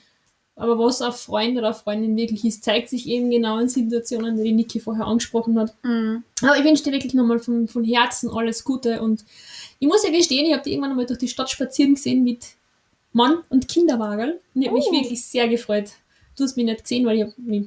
Aber 0.58 0.78
was 0.78 1.02
ein 1.02 1.12
Freund 1.12 1.56
oder 1.58 1.66
eine 1.66 1.74
Freundin 1.74 2.16
wirklich 2.16 2.44
ist, 2.44 2.64
zeigt 2.64 2.88
sich 2.88 3.06
eben 3.08 3.30
genau 3.30 3.58
in 3.58 3.68
Situationen, 3.68 4.42
die 4.42 4.52
Niki 4.52 4.80
vorher 4.80 5.06
angesprochen 5.06 5.58
hat. 5.58 5.74
Mhm. 5.84 6.24
Aber 6.42 6.56
ich 6.56 6.64
wünsche 6.64 6.82
dir 6.82 6.92
wirklich 6.92 7.12
nochmal 7.12 7.38
von, 7.38 7.68
von 7.68 7.84
Herzen 7.84 8.30
alles 8.30 8.64
Gute 8.64 9.02
und 9.02 9.24
ich 9.78 9.86
muss 9.86 10.02
ja 10.02 10.10
gestehen, 10.10 10.46
ich 10.46 10.52
habe 10.54 10.62
dich 10.62 10.72
irgendwann 10.72 10.92
einmal 10.92 11.04
durch 11.06 11.18
die 11.18 11.28
Stadt 11.28 11.50
spazieren 11.50 11.94
gesehen 11.94 12.24
mit 12.24 12.46
Mann 13.12 13.38
und 13.50 13.68
Kinderwagen 13.68 14.32
und 14.54 14.62
ich 14.62 14.68
habe 14.68 14.78
mich 14.78 14.86
Oh. 14.88 14.92
wirklich 14.92 15.22
sehr 15.22 15.46
gefreut. 15.48 15.90
Du 16.38 16.44
hast 16.44 16.56
mich 16.56 16.64
nicht 16.66 16.82
gesehen, 16.82 17.04
weil 17.04 17.16
ich 17.16 17.22
habe 17.22 17.34
mich 17.36 17.66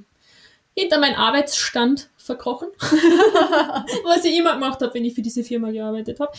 hinter 0.79 0.99
meinen 0.99 1.15
Arbeitsstand 1.15 2.09
verkrochen, 2.17 2.69
was 4.03 4.23
ich 4.23 4.37
immer 4.37 4.53
gemacht 4.53 4.81
habe, 4.81 4.93
wenn 4.93 5.03
ich 5.03 5.15
für 5.15 5.21
diese 5.21 5.43
Firma 5.43 5.71
gearbeitet 5.71 6.19
habe. 6.19 6.31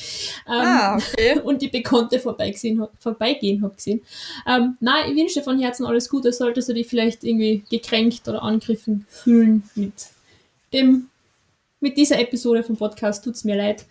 Ähm, 0.46 0.55
Ah, 0.55 0.96
okay. 0.96 1.40
und 1.44 1.61
die 1.61 1.68
Bekannte 1.68 2.20
vorbeigesehen, 2.20 2.87
vorbeigehen 3.00 3.62
habe 3.62 3.74
gesehen. 3.74 4.00
Ähm, 4.46 4.76
nein, 4.81 5.11
ich 5.11 5.16
wünsche 5.16 5.40
dir 5.40 5.44
von 5.44 5.59
Herzen 5.59 5.85
alles 5.85 6.09
Gute. 6.09 6.33
Solltest 6.33 6.68
du 6.68 6.74
dich 6.74 6.87
vielleicht 6.87 7.24
irgendwie 7.24 7.64
gekränkt 7.70 8.29
oder 8.29 8.42
angegriffen 8.42 9.05
fühlen 9.09 9.68
mit 9.74 9.92
dem, 10.72 11.09
mit 11.81 11.96
dieser 11.96 12.20
Episode 12.20 12.62
vom 12.62 12.76
Podcast, 12.76 13.24
tut's 13.24 13.44
mir 13.44 13.57
leid. 13.57 13.85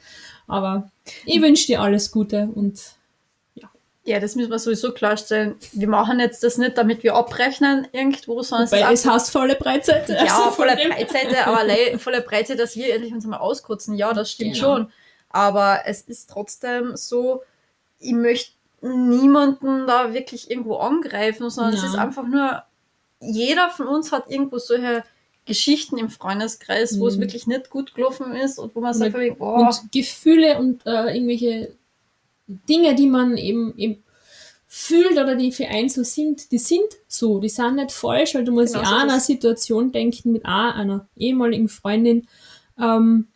Aber 0.47 0.89
ich 1.25 1.41
wünsche 1.41 1.67
dir 1.67 1.81
alles 1.81 2.11
Gute 2.11 2.49
und 2.55 2.79
Ja, 4.09 4.19
das 4.19 4.35
müssen 4.35 4.49
wir 4.49 4.57
sowieso 4.59 4.91
klarstellen. 4.91 5.55
Wir 5.71 5.87
machen 5.87 6.19
jetzt 6.19 6.43
das 6.43 6.57
nicht, 6.57 6.77
damit 6.77 7.03
wir 7.03 7.13
abrechnen 7.15 7.87
irgendwo, 7.91 8.41
sondern 8.41 8.65
es 8.65 8.71
ist 8.73 8.79
weil 8.83 8.93
es 8.93 9.01
einfach- 9.05 9.13
heißt 9.15 9.31
volle 9.31 9.55
Breitseite. 9.55 10.13
Ja, 10.13 10.19
Also 10.21 10.51
volle 10.51 10.75
Breitseite, 10.75 11.45
aber 11.45 11.63
le- 11.63 11.99
volle 11.99 12.21
Breitseite, 12.21 12.57
dass 12.59 12.75
wir 12.75 12.93
endlich 12.93 13.13
uns 13.13 13.25
mal 13.27 13.37
auskotzen. 13.37 13.93
Ja, 13.95 14.13
das 14.13 14.31
stimmt 14.31 14.55
Genau. 14.55 14.65
schon. 14.77 14.91
Aber 15.29 15.81
es 15.85 16.01
ist 16.01 16.29
trotzdem 16.29 16.95
so, 16.97 17.43
ich 17.99 18.13
möchte 18.13 18.53
niemanden 18.81 19.85
da 19.87 20.13
wirklich 20.13 20.49
irgendwo 20.49 20.77
angreifen, 20.77 21.49
sondern 21.49 21.73
es 21.75 21.81
Ja. 21.83 21.89
ist 21.89 21.95
einfach 21.95 22.25
nur, 22.25 22.63
jeder 23.19 23.69
von 23.69 23.87
uns 23.87 24.11
hat 24.11 24.29
irgendwo 24.29 24.57
solche 24.57 25.03
Geschichten 25.45 25.97
im 25.97 26.09
Freundeskreis, 26.09 26.99
wo 26.99 27.07
es 27.07 27.17
Mhm. 27.17 27.21
wirklich 27.21 27.47
nicht 27.47 27.69
gut 27.69 27.93
gelaufen 27.95 28.35
ist 28.35 28.57
und 28.59 28.75
wo 28.75 28.81
man 28.81 28.93
sagt, 28.93 29.15
Und- 29.15 29.35
oh, 29.39 29.55
Und 29.67 29.91
Gefühle 29.91 30.57
und 30.57 30.85
äh, 30.85 31.15
irgendwelche 31.15 31.71
Dinge, 32.67 32.95
die 32.95 33.07
man 33.07 33.37
eben, 33.37 33.77
eben 33.77 34.03
fühlt 34.67 35.13
oder 35.13 35.35
die 35.35 35.51
für 35.51 35.67
einen 35.67 35.89
so 35.89 36.03
sind, 36.03 36.51
die 36.51 36.57
sind 36.57 36.85
so, 37.07 37.39
die 37.39 37.49
sind 37.49 37.75
nicht 37.75 37.91
falsch, 37.91 38.35
weil 38.35 38.43
du 38.43 38.51
musst 38.51 38.73
Genau 38.73 38.83
ja 38.83 38.89
so 38.89 38.95
an 38.95 39.09
eine. 39.09 39.19
Situation 39.19 39.91
denken 39.91 40.31
mit 40.31 40.45
auch 40.45 40.75
einer 40.75 41.07
ehemaligen 41.15 41.69
Freundin, 41.69 42.27
ähm, 42.77 43.27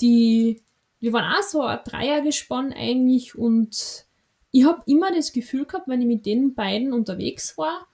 die, 0.00 0.60
wir 1.00 1.12
waren 1.12 1.32
auch 1.32 1.42
so 1.42 1.62
ein 1.62 1.78
Dreiergespann 1.84 2.72
eigentlich 2.72 3.36
und 3.36 4.04
ich 4.50 4.64
habe 4.64 4.82
immer 4.86 5.12
das 5.12 5.32
Gefühl 5.32 5.64
gehabt, 5.64 5.88
wenn 5.88 6.00
ich 6.00 6.06
mit 6.06 6.26
den 6.26 6.54
beiden 6.54 6.92
unterwegs 6.92 7.56
war, 7.58 7.86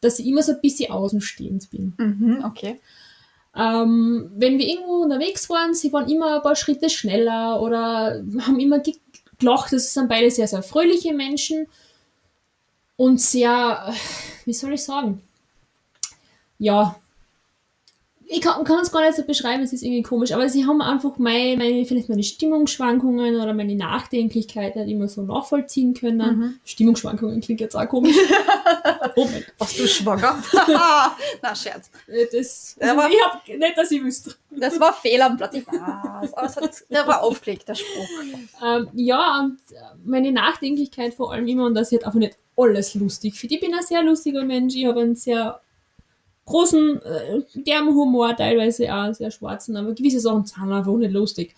dass 0.00 0.18
ich 0.18 0.26
immer 0.26 0.42
so 0.42 0.52
ein 0.52 0.60
bisschen 0.60 0.92
außenstehend 0.92 1.70
bin. 1.70 1.94
mhm, 1.98 2.44
okay. 2.44 2.80
Ähm, 3.56 4.30
wenn 4.36 4.58
wir 4.58 4.66
irgendwo 4.66 5.02
unterwegs 5.02 5.48
waren, 5.50 5.74
sie 5.74 5.92
waren 5.92 6.08
immer 6.08 6.36
ein 6.36 6.42
paar 6.42 6.54
Schritte 6.54 6.90
schneller 6.90 7.60
oder 7.60 8.22
haben 8.40 8.60
immer 8.60 8.80
gelacht. 9.38 9.72
Das 9.72 9.92
sind 9.92 10.08
beide 10.08 10.30
sehr, 10.30 10.48
sehr 10.48 10.62
fröhliche 10.62 11.12
Menschen 11.12 11.66
und 12.96 13.20
sehr, 13.20 13.86
äh, 13.88 13.92
wie 14.44 14.52
soll 14.52 14.74
ich 14.74 14.84
sagen? 14.84 15.22
Ja, 16.58 16.96
ich 18.30 18.42
kann, 18.42 18.62
kann 18.64 18.80
es 18.80 18.92
gar 18.92 19.00
nicht 19.00 19.16
so 19.16 19.24
beschreiben, 19.24 19.62
es 19.62 19.72
ist 19.72 19.82
irgendwie 19.82 20.02
komisch, 20.02 20.32
aber 20.32 20.48
sie 20.50 20.66
haben 20.66 20.82
einfach 20.82 21.16
meine, 21.16 21.56
meine, 21.56 21.86
vielleicht 21.86 22.10
meine 22.10 22.22
Stimmungsschwankungen 22.22 23.36
oder 23.36 23.54
meine 23.54 23.74
Nachdenklichkeit 23.74 24.76
nicht 24.76 24.88
immer 24.88 25.08
so 25.08 25.22
nachvollziehen 25.22 25.94
können. 25.94 26.38
Mhm. 26.38 26.54
Stimmungsschwankungen 26.64 27.40
klingt 27.40 27.60
jetzt 27.60 27.74
auch 27.74 27.88
komisch. 27.88 28.16
oh 29.16 29.24
mein 29.24 29.42
Gott. 29.44 29.54
Warst 29.58 29.78
du 29.78 29.86
schwanger? 29.88 30.42
Na, 31.42 31.54
Scherz. 31.54 31.90
Das, 32.30 32.76
Ja, 32.78 32.88
also 32.88 33.00
aber- 33.00 33.10
ich 33.10 33.24
hab 33.24 33.48
nicht, 33.48 33.78
dass 33.78 33.90
ich 33.90 34.04
wüsste. 34.04 34.34
Das 34.50 34.78
war 34.78 34.92
Fehl 34.92 35.22
am 35.22 35.36
Platz. 35.36 35.54
Ich 35.54 35.66
weiß. 35.66 36.34
Aber 36.34 36.46
es 36.46 36.56
hat, 36.56 36.84
der 36.90 37.06
war 37.06 37.22
aufgelegt, 37.22 37.66
der 37.66 37.76
Spruch. 37.76 38.08
Ähm, 38.62 38.88
ja, 38.94 39.40
und 39.40 39.58
äh, 39.72 39.76
meine 40.04 40.32
Nachdenklichkeit 40.32 41.14
vor 41.14 41.32
allem 41.32 41.46
immer 41.48 41.64
und 41.66 41.78
ich 41.78 41.92
halt 41.92 42.04
einfach 42.04 42.18
nicht 42.18 42.36
alles 42.56 42.94
lustig 42.94 43.36
finde. 43.36 43.54
Ich 43.54 43.60
bin 43.60 43.72
ein 43.74 43.82
sehr 43.82 44.02
lustiger 44.02 44.44
Mensch, 44.44 44.74
ich 44.74 44.84
habe 44.86 45.00
einen 45.00 45.14
sehr 45.14 45.60
großen, 46.48 47.02
äh, 47.02 47.42
derben 47.54 47.94
Humor, 47.94 48.36
teilweise 48.36 48.92
auch 48.94 49.12
sehr 49.14 49.30
schwarzen, 49.30 49.76
aber 49.76 49.92
gewisse 49.94 50.20
Sachen 50.20 50.44
sind 50.46 50.62
einfach 50.62 50.96
nicht 50.96 51.12
lustig. 51.12 51.54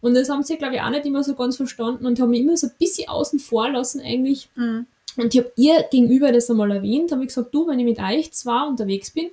Und 0.00 0.14
das 0.14 0.28
haben 0.28 0.42
sie, 0.44 0.56
glaube 0.56 0.76
ich, 0.76 0.80
auch 0.80 0.90
nicht 0.90 1.06
immer 1.06 1.24
so 1.24 1.34
ganz 1.34 1.56
verstanden 1.56 2.06
und 2.06 2.20
haben 2.20 2.30
mich 2.30 2.40
immer 2.40 2.56
so 2.56 2.68
ein 2.68 2.72
bisschen 2.78 3.08
außen 3.08 3.40
vor 3.40 3.68
lassen 3.70 4.00
eigentlich. 4.00 4.48
Mhm. 4.54 4.86
Und 5.16 5.34
ich 5.34 5.40
habe 5.40 5.52
ihr 5.56 5.82
gegenüber 5.90 6.30
das 6.30 6.48
einmal 6.48 6.70
erwähnt, 6.70 7.10
habe 7.10 7.22
ich 7.22 7.28
gesagt, 7.28 7.52
du, 7.52 7.66
wenn 7.66 7.80
ich 7.80 7.84
mit 7.84 7.98
euch 7.98 8.32
zwei 8.32 8.66
unterwegs 8.68 9.10
bin, 9.10 9.30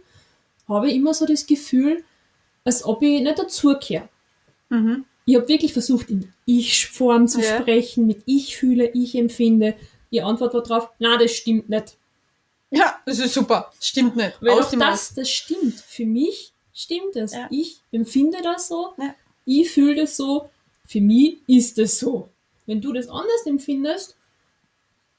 habe 0.68 0.90
ich 0.90 0.96
immer 0.96 1.14
so 1.14 1.28
das 1.28 1.46
Gefühl, 1.46 2.04
als 2.64 2.84
ob 2.84 3.04
ich 3.04 3.22
nicht 3.22 3.38
dazugehöre. 3.38 4.10
Mhm. 4.70 5.06
Ich 5.28 5.36
habe 5.36 5.48
wirklich 5.48 5.74
versucht, 5.74 6.10
in 6.10 6.32
Ich-Form 6.46 7.28
zu 7.28 7.42
Ja. 7.42 7.60
sprechen, 7.60 8.08
mit 8.08 8.24
Ich 8.26 8.58
fühle, 8.58 8.90
Ich 8.94 9.16
empfinde. 9.16 9.76
Die 10.12 10.22
Antwort 10.24 10.54
war 10.56 10.64
drauf, 10.64 10.90
na, 10.98 11.18
das 11.18 11.32
stimmt 11.32 11.70
nicht. 11.70 11.98
Ja, 12.76 13.00
das 13.06 13.20
ist 13.20 13.34
super. 13.34 13.72
Stimmt 13.80 14.16
nicht. 14.16 14.34
Weil 14.42 14.52
Aus 14.52 14.68
auch 14.74 14.80
das, 14.80 15.14
das 15.14 15.30
stimmt. 15.30 15.76
Für 15.80 16.06
mich 16.06 16.52
stimmt 16.74 17.16
es. 17.16 17.34
Ja. 17.34 17.48
Ich 17.52 17.80
empfinde 17.92 18.40
das 18.44 18.68
so, 18.68 18.94
Ja. 18.98 19.16
ich 19.46 19.70
fühle 19.72 19.96
das 20.02 20.18
so, 20.18 20.50
für 20.86 21.02
mich 21.02 21.38
ist 21.48 21.78
es 21.80 22.00
so. 22.00 22.30
Wenn 22.66 22.82
du 22.82 22.92
das 22.94 23.08
anders 23.08 23.46
empfindest, 23.46 24.16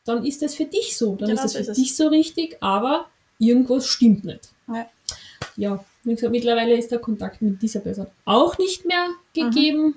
dann 0.04 0.24
ist 0.24 0.42
das 0.42 0.54
für 0.54 0.64
dich 0.66 0.96
so. 0.96 1.16
Dann 1.16 1.28
Genau 1.30 1.32
ist 1.34 1.44
das 1.44 1.52
für 1.54 1.58
ist 1.60 1.68
es. 1.68 1.76
dich 1.78 1.96
so 1.96 2.08
richtig, 2.08 2.56
aber 2.60 3.08
irgendwas 3.38 3.86
stimmt 3.86 4.24
nicht. 4.24 4.50
Ja. 4.68 4.90
Ja, 5.56 5.84
wie 6.04 6.14
gesagt, 6.14 6.32
mittlerweile 6.32 6.76
ist 6.76 6.90
der 6.90 6.98
Kontakt 6.98 7.40
mit 7.42 7.60
dieser 7.62 7.80
Person 7.80 8.06
auch 8.24 8.58
nicht 8.58 8.84
mehr 8.84 9.08
gegeben. 9.32 9.96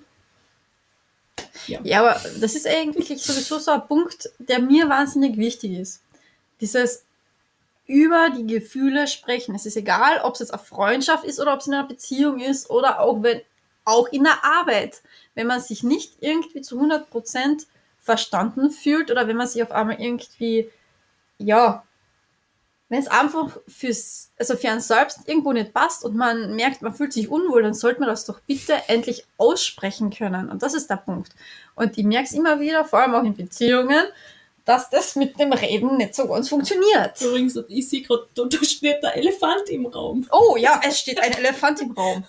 Ja, 1.68 2.00
aber 2.02 2.20
das 2.40 2.56
ist 2.56 2.68
eigentlich 2.68 3.22
sowieso 3.22 3.60
so 3.60 3.72
ein 3.72 3.88
Punkt, 3.88 4.30
der 4.40 4.60
mir 4.60 4.90
wahnsinnig 4.90 5.38
wichtig 5.38 5.74
ist. 5.74 6.02
Dieses 6.62 7.04
über 7.90 8.30
die 8.30 8.46
Gefühle 8.46 9.08
sprechen. 9.08 9.56
Es 9.56 9.66
ist 9.66 9.76
egal, 9.76 10.22
ob 10.24 10.36
es 10.36 10.40
jetzt 10.40 10.54
eine 10.54 10.64
Freundschaft 10.64 11.24
ist 11.24 11.40
oder 11.40 11.54
ob 11.54 11.60
es 11.60 11.68
in 11.68 11.74
einer 11.74 11.88
Beziehung 11.88 12.40
ist 12.40 12.70
oder 12.70 13.00
auch 13.00 13.24
wenn 13.24 13.42
auch 13.84 14.08
in 14.10 14.24
der 14.24 14.44
Arbeit. 14.44 15.02
Wenn 15.34 15.48
man 15.48 15.60
sich 15.60 15.84
nicht 15.84 16.18
irgendwie 16.20 16.62
zu 16.62 16.80
100% 16.80 17.66
verstanden 18.00 18.70
fühlt 18.70 19.10
oder 19.10 19.28
wenn 19.28 19.38
man 19.38 19.48
sich 19.48 19.64
auf 19.64 19.72
einmal 19.72 20.00
irgendwie, 20.00 20.70
ja, 21.40 21.84
wenn 22.90 23.00
es 23.00 23.08
einfach 23.08 23.58
fürs, 23.68 24.32
also 24.38 24.56
für 24.56 24.70
einen 24.70 24.82
selbst 24.82 25.28
irgendwo 25.28 25.52
nicht 25.54 25.74
passt 25.74 26.04
und 26.04 26.16
man 26.16 26.56
merkt, 26.56 26.82
man 26.82 26.94
fühlt 26.94 27.14
sich 27.14 27.30
unwohl, 27.30 27.64
dann 27.64 27.74
sollte 27.74 28.00
man 28.00 28.10
das 28.10 28.26
doch 28.26 28.40
bitte 28.42 28.76
endlich 28.88 29.26
aussprechen 29.38 30.12
können. 30.12 30.50
Und 30.50 30.62
das 30.62 30.74
ist 30.74 30.90
der 30.90 30.98
Punkt. 30.98 31.32
Und 31.76 31.98
ich 31.98 32.04
merke 32.04 32.26
es 32.26 32.34
immer 32.34 32.60
wieder, 32.60 32.86
vor 32.86 33.00
allem 33.00 33.16
auch 33.16 33.24
in 33.24 33.36
Beziehungen, 33.36 34.06
dass 34.70 34.90
das 34.90 35.16
mit 35.16 35.40
dem 35.40 35.52
Reden 35.52 35.98
nicht 35.98 36.14
so 36.14 36.28
ganz 36.28 36.48
funktioniert. 36.50 37.20
Übrigens, 37.22 37.58
ich 37.70 37.90
sehe 37.90 38.02
gerade, 38.04 38.28
da, 38.36 38.44
da 38.46 38.64
steht 38.64 39.02
der 39.02 39.16
Elefant 39.18 39.68
im 39.70 39.88
Raum. 39.88 40.28
Oh 40.32 40.56
ja, 40.58 40.80
es 40.88 41.00
steht 41.00 41.20
ein 41.20 41.34
Elefant 41.34 41.82
im 41.82 41.92
Raum. 41.92 42.18
Ein 42.18 42.26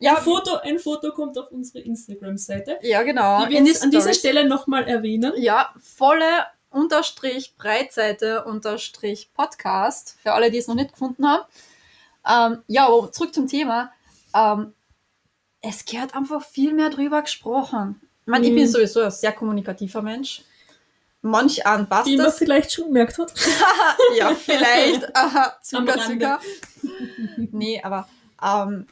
Ja, 0.00 0.16
Foto, 0.16 0.56
ein 0.56 0.78
Foto 0.80 1.12
kommt 1.12 1.38
auf 1.38 1.50
unsere 1.52 1.78
Instagram-Seite. 1.84 2.78
ja 2.82 3.02
genau. 3.04 3.46
Die 3.46 3.52
wir 3.52 3.82
an 3.82 3.90
dieser. 3.90 4.12
Stelle 4.12 4.44
nochmal 4.46 4.88
erwähnen. 4.88 5.32
Ja, 5.36 5.72
volle 5.80 6.46
unterstrich 6.70 7.54
Breitseite 7.56 8.44
unterstrich 8.44 9.30
Podcast, 9.32 10.16
für 10.20 10.32
alle, 10.32 10.50
die 10.50 10.58
es 10.58 10.66
noch 10.66 10.74
nicht 10.74 10.90
gefunden 10.92 11.24
haben. 11.28 11.44
Ähm, 12.28 12.62
ja, 12.66 12.88
aber 12.88 13.12
zurück 13.12 13.32
zum 13.32 13.46
Thema. 13.46 13.92
Ähm, 14.34 14.72
es 15.60 15.84
gehört 15.84 16.14
einfach 16.16 16.44
viel 16.44 16.72
mehr 16.72 16.90
drüber 16.90 17.22
gesprochen. 17.22 18.00
Ich 18.22 18.26
meine, 18.26 18.44
ich 18.46 18.52
Mhm. 18.52 18.56
bin 18.56 18.68
sowieso 18.68 19.00
ein 19.02 19.10
sehr 19.12 19.32
kommunikativer 19.32 20.02
Mensch. 20.02 20.42
Manch 21.24 21.66
an 21.66 21.88
passt 21.88 22.06
Wie 22.06 22.18
man 22.18 22.26
das. 22.26 22.36
vielleicht 22.36 22.70
schon 22.70 22.88
gemerkt 22.88 23.16
hat. 23.16 23.32
ja, 24.18 24.34
vielleicht. 24.34 25.16
Aha, 25.16 25.56
Zucker. 25.62 25.98
Zucker. 25.98 26.38
nee, 27.50 27.80
aber 27.82 28.06
ähm, 28.42 28.86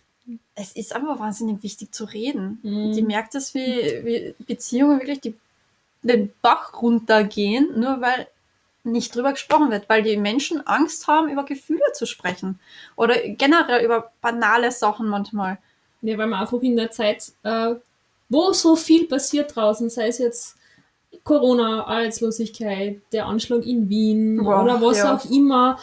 es 0.55 0.73
ist 0.73 0.95
einfach 0.95 1.19
wahnsinnig 1.19 1.63
wichtig 1.63 1.93
zu 1.93 2.05
reden. 2.05 2.59
Mhm. 2.63 2.93
Die 2.95 3.03
merkt 3.03 3.35
es, 3.35 3.53
wie, 3.53 3.61
wie 4.05 4.35
Beziehungen 4.47 4.99
wirklich 5.01 5.21
die, 5.21 5.35
den 6.03 6.33
Bach 6.41 6.81
runtergehen, 6.81 7.79
nur 7.79 8.01
weil 8.01 8.27
nicht 8.83 9.15
drüber 9.15 9.33
gesprochen 9.33 9.71
wird, 9.71 9.91
weil 9.91 10.03
die 10.03 10.17
Menschen 10.17 10.67
Angst 10.67 11.09
haben, 11.09 11.29
über 11.29 11.45
Gefühle 11.45 11.93
zu 11.93 12.07
sprechen. 12.07 12.59
Oder 12.97 13.29
generell 13.29 13.85
über 13.85 14.11
banale 14.23 14.73
Sachen 14.73 15.07
manchmal. 15.07 15.59
Ja, 16.01 16.17
weil 16.17 16.29
man 16.29 16.41
einfach 16.41 16.63
in 16.63 16.77
der 16.77 16.91
Zeit, 16.91 17.33
äh, 17.43 17.75
wo 18.31 18.55
so 18.55 18.75
viel 18.75 19.07
passiert 19.07 19.55
draußen, 19.55 19.91
sei 19.91 20.09
es 20.09 20.17
jetzt 20.17 20.57
Corona, 21.25 21.85
Arbeitslosigkeit, 21.87 23.01
der 23.13 23.27
Anschlag 23.27 23.65
in 23.65 23.89
Wien 23.89 24.43
Boah, 24.43 24.65
oder 24.65 24.81
was 24.83 24.99
ja. 24.99 25.15
auch 25.17 25.25
immer, 25.31 25.79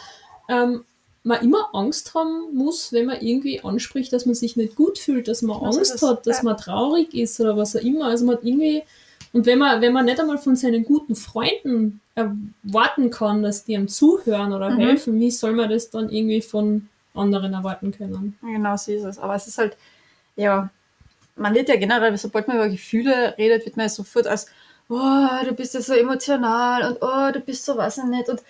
ähm, 0.48 0.84
man 1.22 1.42
immer 1.42 1.68
Angst 1.74 2.14
haben 2.14 2.54
muss, 2.54 2.92
wenn 2.92 3.06
man 3.06 3.20
irgendwie 3.20 3.62
anspricht, 3.62 4.12
dass 4.12 4.26
man 4.26 4.34
sich 4.34 4.56
nicht 4.56 4.74
gut 4.76 4.98
fühlt, 4.98 5.28
dass 5.28 5.42
man 5.42 5.60
Das 5.60 5.76
ist 5.76 5.78
Angst 5.78 5.94
es, 5.96 6.08
hat, 6.08 6.26
dass 6.26 6.38
ja. 6.38 6.44
man 6.44 6.56
traurig 6.56 7.14
ist 7.14 7.38
oder 7.40 7.56
was 7.56 7.76
auch 7.76 7.80
immer. 7.82 8.06
Also 8.06 8.24
man 8.24 8.36
hat 8.36 8.44
irgendwie, 8.44 8.82
und 9.32 9.46
wenn 9.46 9.58
man, 9.58 9.80
wenn 9.80 9.92
man 9.92 10.06
nicht 10.06 10.18
einmal 10.18 10.38
von 10.38 10.56
seinen 10.56 10.84
guten 10.84 11.14
Freunden 11.14 12.00
erwarten 12.14 13.10
kann, 13.10 13.42
dass 13.42 13.64
die 13.64 13.72
ihm 13.74 13.88
zuhören 13.88 14.52
oder 14.52 14.70
Mhm. 14.70 14.78
helfen, 14.78 15.20
wie 15.20 15.30
soll 15.30 15.52
man 15.52 15.70
das 15.70 15.90
dann 15.90 16.10
irgendwie 16.10 16.42
von 16.42 16.88
anderen 17.14 17.52
erwarten 17.54 17.92
können? 17.92 18.36
Genau 18.42 18.76
so 18.76 18.92
ist 18.92 19.04
es. 19.04 19.18
Aber 19.18 19.34
es 19.34 19.46
ist 19.46 19.58
halt, 19.58 19.76
ja, 20.36 20.70
man 21.36 21.54
wird 21.54 21.68
ja 21.68 21.76
generell, 21.76 22.16
sobald 22.16 22.48
man 22.48 22.56
über 22.56 22.68
Gefühle 22.68 23.34
redet, 23.38 23.64
wird 23.64 23.76
man 23.76 23.84
ja 23.86 23.90
sofort 23.90 24.26
als, 24.26 24.46
oh, 24.90 25.44
du 25.44 25.52
bist 25.54 25.74
ja 25.74 25.80
so 25.80 25.94
emotional 25.94 26.90
und 26.90 26.98
oh, 27.00 27.32
du 27.32 27.40
bist 27.40 27.64
so 27.64 27.76
was 27.76 27.98
und 27.98 28.10
nicht 28.10 28.28
und 28.28 28.42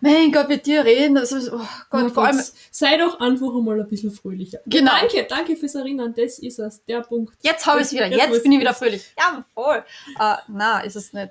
mein 0.00 0.32
Gott, 0.32 0.48
mit 0.48 0.66
dir 0.66 0.84
reden, 0.84 1.14
das 1.14 1.32
ist, 1.32 1.50
oh 1.50 1.66
Gott, 1.88 2.04
Oh 2.04 2.08
vor 2.10 2.26
allem, 2.26 2.42
sei 2.70 2.98
doch 2.98 3.20
einfach 3.20 3.54
einmal 3.54 3.80
ein 3.80 3.88
bisschen 3.88 4.10
fröhlicher. 4.10 4.58
Genau. 4.66 4.90
Danke, 5.00 5.26
danke 5.26 5.56
fürs 5.56 5.74
Erinnern. 5.76 6.12
Das 6.14 6.38
ist 6.40 6.58
es, 6.58 6.84
der 6.84 7.00
Punkt. 7.00 7.32
jetzt 7.40 7.64
habe 7.64 7.80
ich 7.80 7.86
es 7.86 7.92
wieder, 7.92 8.06
Jetzt 8.08 8.18
jetzt, 8.18 8.42
bin 8.42 8.52
ich 8.52 8.60
wieder 8.60 8.72
es. 8.72 8.76
fröhlich. 8.78 9.14
Ja, 9.18 9.42
voll. 9.54 9.82
Äh, 10.20 10.34
na, 10.48 10.80
ist 10.80 10.96
es 10.96 11.14
nicht. 11.14 11.30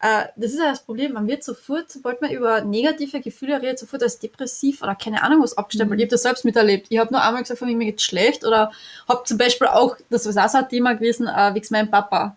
Äh, 0.00 0.26
das 0.36 0.52
ist 0.52 0.58
ja 0.58 0.70
das 0.70 0.82
Problem, 0.84 1.12
man 1.12 1.26
wird 1.26 1.44
sofort, 1.44 1.90
sobald 1.90 2.22
man 2.22 2.30
über 2.30 2.62
negative 2.62 3.20
Gefühle 3.20 3.60
redet, 3.60 3.78
sofort 3.78 4.02
als 4.02 4.18
depressiv 4.18 4.82
oder 4.82 4.94
keine 4.94 5.22
Ahnung 5.22 5.42
was 5.42 5.58
abgestempelt. 5.58 5.98
Mhm. 5.98 6.00
Ich 6.00 6.04
habe 6.06 6.10
das 6.12 6.22
selbst 6.22 6.44
miterlebt. 6.46 6.86
Ich 6.88 6.98
habe 6.98 7.12
nur 7.12 7.22
einmal 7.22 7.42
gesagt, 7.42 7.58
von 7.58 7.68
mir 7.74 7.84
geht's 7.84 8.04
schlecht 8.04 8.44
oder 8.44 8.72
habe 9.06 9.24
zum 9.24 9.36
Beispiel 9.36 9.66
auch, 9.66 9.96
das 10.08 10.24
ist 10.24 10.38
auch 10.38 10.48
so 10.48 10.58
ein 10.58 10.68
Thema 10.70 10.94
gewesen, 10.94 11.26
äh, 11.26 11.54
wegen 11.54 11.66
meinem 11.70 11.90
Papa. 11.90 12.36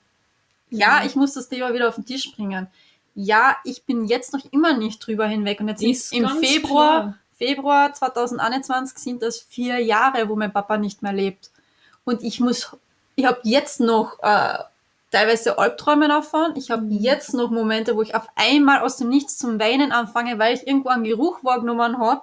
Ja, 0.69 0.99
Mhm. 1.01 1.07
ich 1.07 1.15
muss 1.15 1.33
das 1.33 1.49
Thema 1.49 1.73
wieder 1.73 1.87
auf 1.89 1.95
den 1.95 2.05
Tisch 2.05 2.31
bringen. 2.35 2.67
Ja, 3.15 3.57
ich 3.63 3.83
bin 3.83 4.05
jetzt 4.05 4.33
noch 4.33 4.43
immer 4.51 4.77
nicht 4.77 5.05
drüber 5.05 5.25
hinweg. 5.27 5.59
Und 5.59 5.69
jetzt 5.69 5.81
Ist 5.83 6.13
im 6.13 6.27
Februar, 6.29 7.01
klar. 7.01 7.17
Februar 7.37 7.93
2021 7.93 8.97
sind 8.97 9.21
das 9.21 9.39
vier 9.39 9.79
Jahre, 9.79 10.27
wo 10.29 10.35
mein 10.35 10.51
Papa 10.53 10.77
nicht 10.77 11.01
mehr 11.01 11.13
lebt. 11.13 11.49
Und 12.03 12.21
ich 12.23 12.39
muss, 12.39 12.75
ich 13.15 13.25
habe 13.25 13.39
jetzt 13.43 13.79
noch 13.79 14.19
äh, 14.21 14.57
teilweise 15.11 15.57
Albträume 15.57 16.07
davon. 16.07 16.55
Ich 16.55 16.69
habe 16.71 16.83
Mhm. 16.83 16.91
jetzt 16.91 17.33
noch 17.33 17.49
Momente, 17.49 17.95
wo 17.95 18.01
ich 18.01 18.13
auf 18.15 18.27
einmal 18.35 18.81
aus 18.81 18.97
dem 18.97 19.09
Nichts 19.09 19.37
zum 19.37 19.59
Weinen 19.59 19.91
anfange, 19.91 20.37
weil 20.39 20.55
ich 20.55 20.67
irgendwo 20.67 20.89
einen 20.89 21.03
Geruch 21.03 21.43
wahrgenommen 21.43 21.97
habe, 21.99 22.21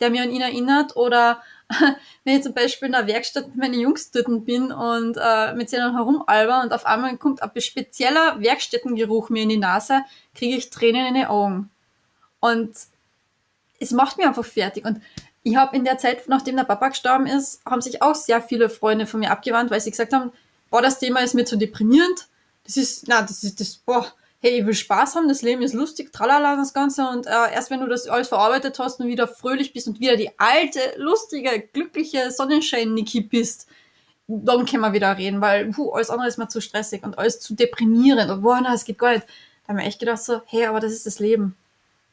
der 0.00 0.10
mir 0.10 0.22
an 0.22 0.30
ihn 0.30 0.42
erinnert. 0.42 0.96
Oder 0.96 1.42
wenn 2.24 2.36
ich 2.36 2.42
zum 2.42 2.54
Beispiel 2.54 2.86
in 2.86 2.92
der 2.92 3.06
Werkstatt 3.06 3.48
mit 3.48 3.56
meinen 3.56 3.80
Jungs 3.80 4.10
dort 4.10 4.44
bin 4.44 4.72
und 4.72 5.16
äh, 5.20 5.54
mit 5.54 5.70
denen 5.72 5.94
herumalber 5.94 6.62
und 6.62 6.72
auf 6.72 6.84
einmal 6.84 7.16
kommt 7.16 7.42
ein 7.42 7.60
spezieller 7.60 8.40
Werkstättengeruch 8.40 9.30
mir 9.30 9.44
in 9.44 9.50
die 9.50 9.56
Nase, 9.56 10.02
kriege 10.34 10.56
ich 10.56 10.70
Tränen 10.70 11.06
in 11.06 11.14
die 11.14 11.26
Augen. 11.26 11.70
Und 12.40 12.74
es 13.78 13.92
macht 13.92 14.16
mich 14.16 14.26
einfach 14.26 14.44
fertig. 14.44 14.84
Und 14.84 15.00
ich 15.42 15.56
habe 15.56 15.76
in 15.76 15.84
der 15.84 15.98
Zeit, 15.98 16.28
nachdem 16.28 16.56
der 16.56 16.64
Papa 16.64 16.88
gestorben 16.88 17.26
ist, 17.26 17.60
haben 17.64 17.80
sich 17.80 18.02
auch 18.02 18.14
sehr 18.14 18.42
viele 18.42 18.68
Freunde 18.68 19.06
von 19.06 19.20
mir 19.20 19.30
abgewandt, 19.30 19.70
weil 19.70 19.80
sie 19.80 19.90
gesagt 19.90 20.12
haben, 20.12 20.32
boah, 20.70 20.82
das 20.82 20.98
Thema 20.98 21.20
ist 21.20 21.34
mir 21.34 21.44
zu 21.44 21.56
deprimierend. 21.56 22.28
Das 22.64 22.76
ist, 22.76 23.04
na, 23.06 23.22
das 23.22 23.42
ist, 23.44 23.60
das, 23.60 23.76
boah, 23.76 24.12
hey, 24.40 24.60
ich 24.60 24.66
will 24.66 24.74
Spaß 24.74 25.16
haben, 25.16 25.28
das 25.28 25.42
Leben 25.42 25.62
ist 25.62 25.74
lustig, 25.74 26.12
tralala, 26.12 26.56
das 26.56 26.72
Ganze. 26.72 27.06
Und 27.08 27.26
äh, 27.26 27.30
erst 27.52 27.70
wenn 27.70 27.80
du 27.80 27.86
das 27.86 28.08
alles 28.08 28.28
verarbeitet 28.28 28.78
hast 28.78 28.98
und 29.00 29.06
wieder 29.06 29.28
fröhlich 29.28 29.72
bist 29.72 29.86
und 29.86 30.00
wieder 30.00 30.16
die 30.16 30.30
alte, 30.38 30.80
lustige, 30.96 31.60
glückliche 31.72 32.30
Sonnenschein-Niki 32.30 33.20
bist, 33.22 33.66
dann 34.28 34.64
können 34.64 34.82
wir 34.82 34.92
wieder 34.92 35.18
reden, 35.18 35.40
weil 35.40 35.66
puh, 35.70 35.90
alles 35.90 36.08
andere 36.08 36.28
ist 36.28 36.38
mir 36.38 36.48
zu 36.48 36.60
stressig 36.60 37.02
und 37.02 37.18
alles 37.18 37.40
zu 37.40 37.54
deprimierend 37.54 38.30
und 38.30 38.42
boah, 38.42 38.60
na, 38.62 38.72
es 38.74 38.84
geht 38.84 38.98
gar 38.98 39.12
nicht. 39.12 39.26
Da 39.66 39.68
haben 39.74 39.78
wir 39.78 39.84
echt 39.86 39.98
gedacht 40.00 40.22
so, 40.22 40.40
hey, 40.46 40.66
aber 40.66 40.80
das 40.80 40.92
ist 40.92 41.06
das 41.06 41.18
Leben. 41.18 41.56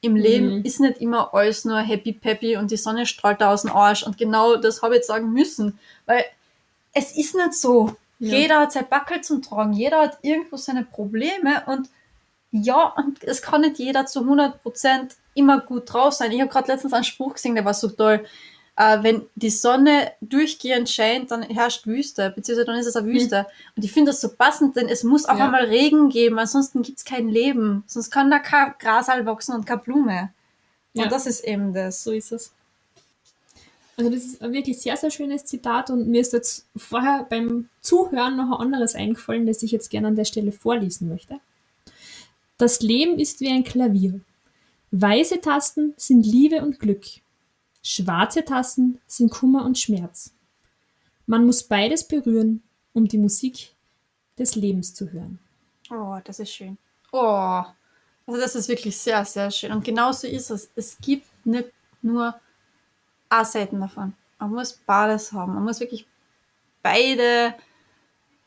im 0.02 0.16
Leben 0.16 0.58
Mhm. 0.60 0.66
ist 0.66 0.80
nicht 0.80 1.00
immer 1.02 1.34
alles 1.34 1.66
nur 1.66 1.80
happy 1.80 2.14
peppy 2.14 2.56
und 2.58 2.70
die 2.72 2.78
Sonne 2.78 3.06
strahlt 3.08 3.42
da 3.42 3.52
aus 3.54 3.64
dem 3.64 3.72
Arsch. 3.72 4.04
Und 4.04 4.18
genau 4.18 4.56
das 4.56 4.82
habe 4.84 4.94
ich 4.94 4.98
jetzt 5.00 5.08
sagen 5.08 5.32
müssen. 5.34 5.80
Weil 6.06 6.24
es 6.94 7.16
ist 7.18 7.36
nicht 7.36 7.54
so. 7.54 7.96
Ja. 8.20 8.36
Jeder 8.38 8.60
hat 8.60 8.72
sein 8.74 8.88
Backel 8.90 9.22
zum 9.22 9.42
Tragen, 9.42 9.74
jeder 9.74 10.02
hat 10.02 10.20
irgendwo 10.22 10.58
seine 10.58 10.84
Probleme 10.84 11.64
und 11.66 11.90
ja, 12.52 12.94
und 12.98 13.24
es 13.24 13.42
kann 13.42 13.62
nicht 13.62 13.78
jeder 13.78 14.06
zu 14.06 14.22
100% 14.22 15.16
immer 15.36 15.60
gut 15.60 15.92
drauf 15.92 16.14
sein. 16.14 16.32
Ich 16.32 16.40
habe 16.42 16.50
gerade 16.50 16.72
letztens 16.72 16.94
einen 16.94 17.04
Spruch 17.04 17.34
gesehen, 17.36 17.56
der 17.56 17.66
war 17.66 17.74
so 17.74 17.90
toll. 17.90 18.26
Äh, 18.76 19.02
wenn 19.04 19.26
die 19.36 19.50
Sonne 19.50 20.12
durchgehend 20.22 20.90
scheint, 20.90 21.32
dann 21.32 21.42
herrscht 21.44 21.88
Wüste, 21.88 22.32
beziehungsweise 22.36 22.66
dann 22.66 22.78
ist 22.80 22.86
es 22.86 22.96
eine 22.96 23.08
Wüste. 23.08 23.48
Und 23.76 23.84
ich 23.84 23.92
finde 23.92 24.12
das 24.12 24.22
so 24.22 24.30
passend, 24.30 24.76
denn 24.76 24.88
es 24.88 25.04
muss 25.04 25.26
auch 25.26 25.32
Hm. 25.34 25.40
Ja. 25.40 25.46
einmal 25.46 25.66
Regen 25.66 26.10
geben, 26.10 26.38
ansonsten 26.40 26.84
gibt 26.84 27.00
es 27.00 27.06
kein 27.06 27.28
Leben. 27.28 27.84
Sonst 27.88 28.12
kann 28.12 28.30
da 28.30 28.40
kein 28.40 28.74
Grasal 28.80 29.26
wachsen 29.26 29.56
und 29.56 29.66
keine 29.66 29.82
Blume. 29.82 30.32
Ja. 30.94 31.04
Und 31.04 31.12
das 31.12 31.26
ist 31.26 31.44
eben 31.44 31.74
das. 31.74 32.04
So 32.04 32.12
ist 32.12 32.32
es. 32.32 32.52
Also 33.98 34.12
das 34.12 34.24
ist 34.26 34.42
ein 34.44 34.54
wirklich 34.54 34.80
sehr, 34.80 34.96
sehr 34.96 35.10
schönes 35.10 35.44
Zitat 35.46 35.90
und 35.90 36.08
mir 36.08 36.22
ist 36.22 36.32
jetzt 36.34 36.68
vorher 36.76 37.26
beim 37.28 37.68
Zuhören 37.82 38.38
noch 38.38 38.60
ein 38.60 38.66
anderes 38.68 38.94
eingefallen, 38.94 39.48
das 39.48 39.64
ich 39.64 39.72
jetzt 39.72 39.90
gerne 39.90 40.08
an 40.10 40.16
der 40.16 40.26
Stelle 40.26 40.52
vorlesen 40.52 41.10
möchte. 41.10 41.40
Das 42.58 42.82
Leben 42.82 43.20
ist 43.20 43.40
wie 43.40 43.50
ein 43.50 43.64
Klavier. 43.64 44.20
Weiße 44.90 45.42
Tasten 45.42 45.94
sind 45.96 46.26
Liebe 46.26 46.64
und 46.64 46.80
Glück. 46.80 47.06
Schwarze 47.84 48.44
Tasten 48.44 49.00
sind 49.06 49.30
Kummer 49.30 49.64
und 49.64 49.78
Schmerz. 49.78 50.34
Man 51.28 51.46
muss 51.46 51.62
beides 51.62 52.08
berühren, 52.08 52.64
um 52.94 53.08
die 53.08 53.20
Musik 53.20 53.76
des 54.40 54.56
Lebens 54.56 54.96
zu 54.96 55.12
hören. 55.12 55.38
Oh, 55.92 56.18
das 56.24 56.40
ist 56.40 56.52
schön. 56.52 56.80
Oh, 57.12 57.64
also 58.26 58.42
das 58.42 58.56
ist 58.56 58.70
wirklich 58.70 58.98
sehr, 58.98 59.24
sehr 59.24 59.52
schön. 59.52 59.72
Und 59.72 59.86
genauso 59.86 60.26
ist 60.26 60.50
es. 60.50 60.70
Es 60.76 60.98
gibt 61.00 61.28
nicht 61.46 61.70
nur 62.02 62.34
eine 63.30 63.46
Seiten 63.46 63.80
davon. 63.80 64.14
Man 64.40 64.52
muss 64.52 64.74
beides 64.74 65.32
haben. 65.32 65.54
Man 65.54 65.64
muss 65.64 65.80
wirklich 65.80 66.08
beide, 66.82 67.54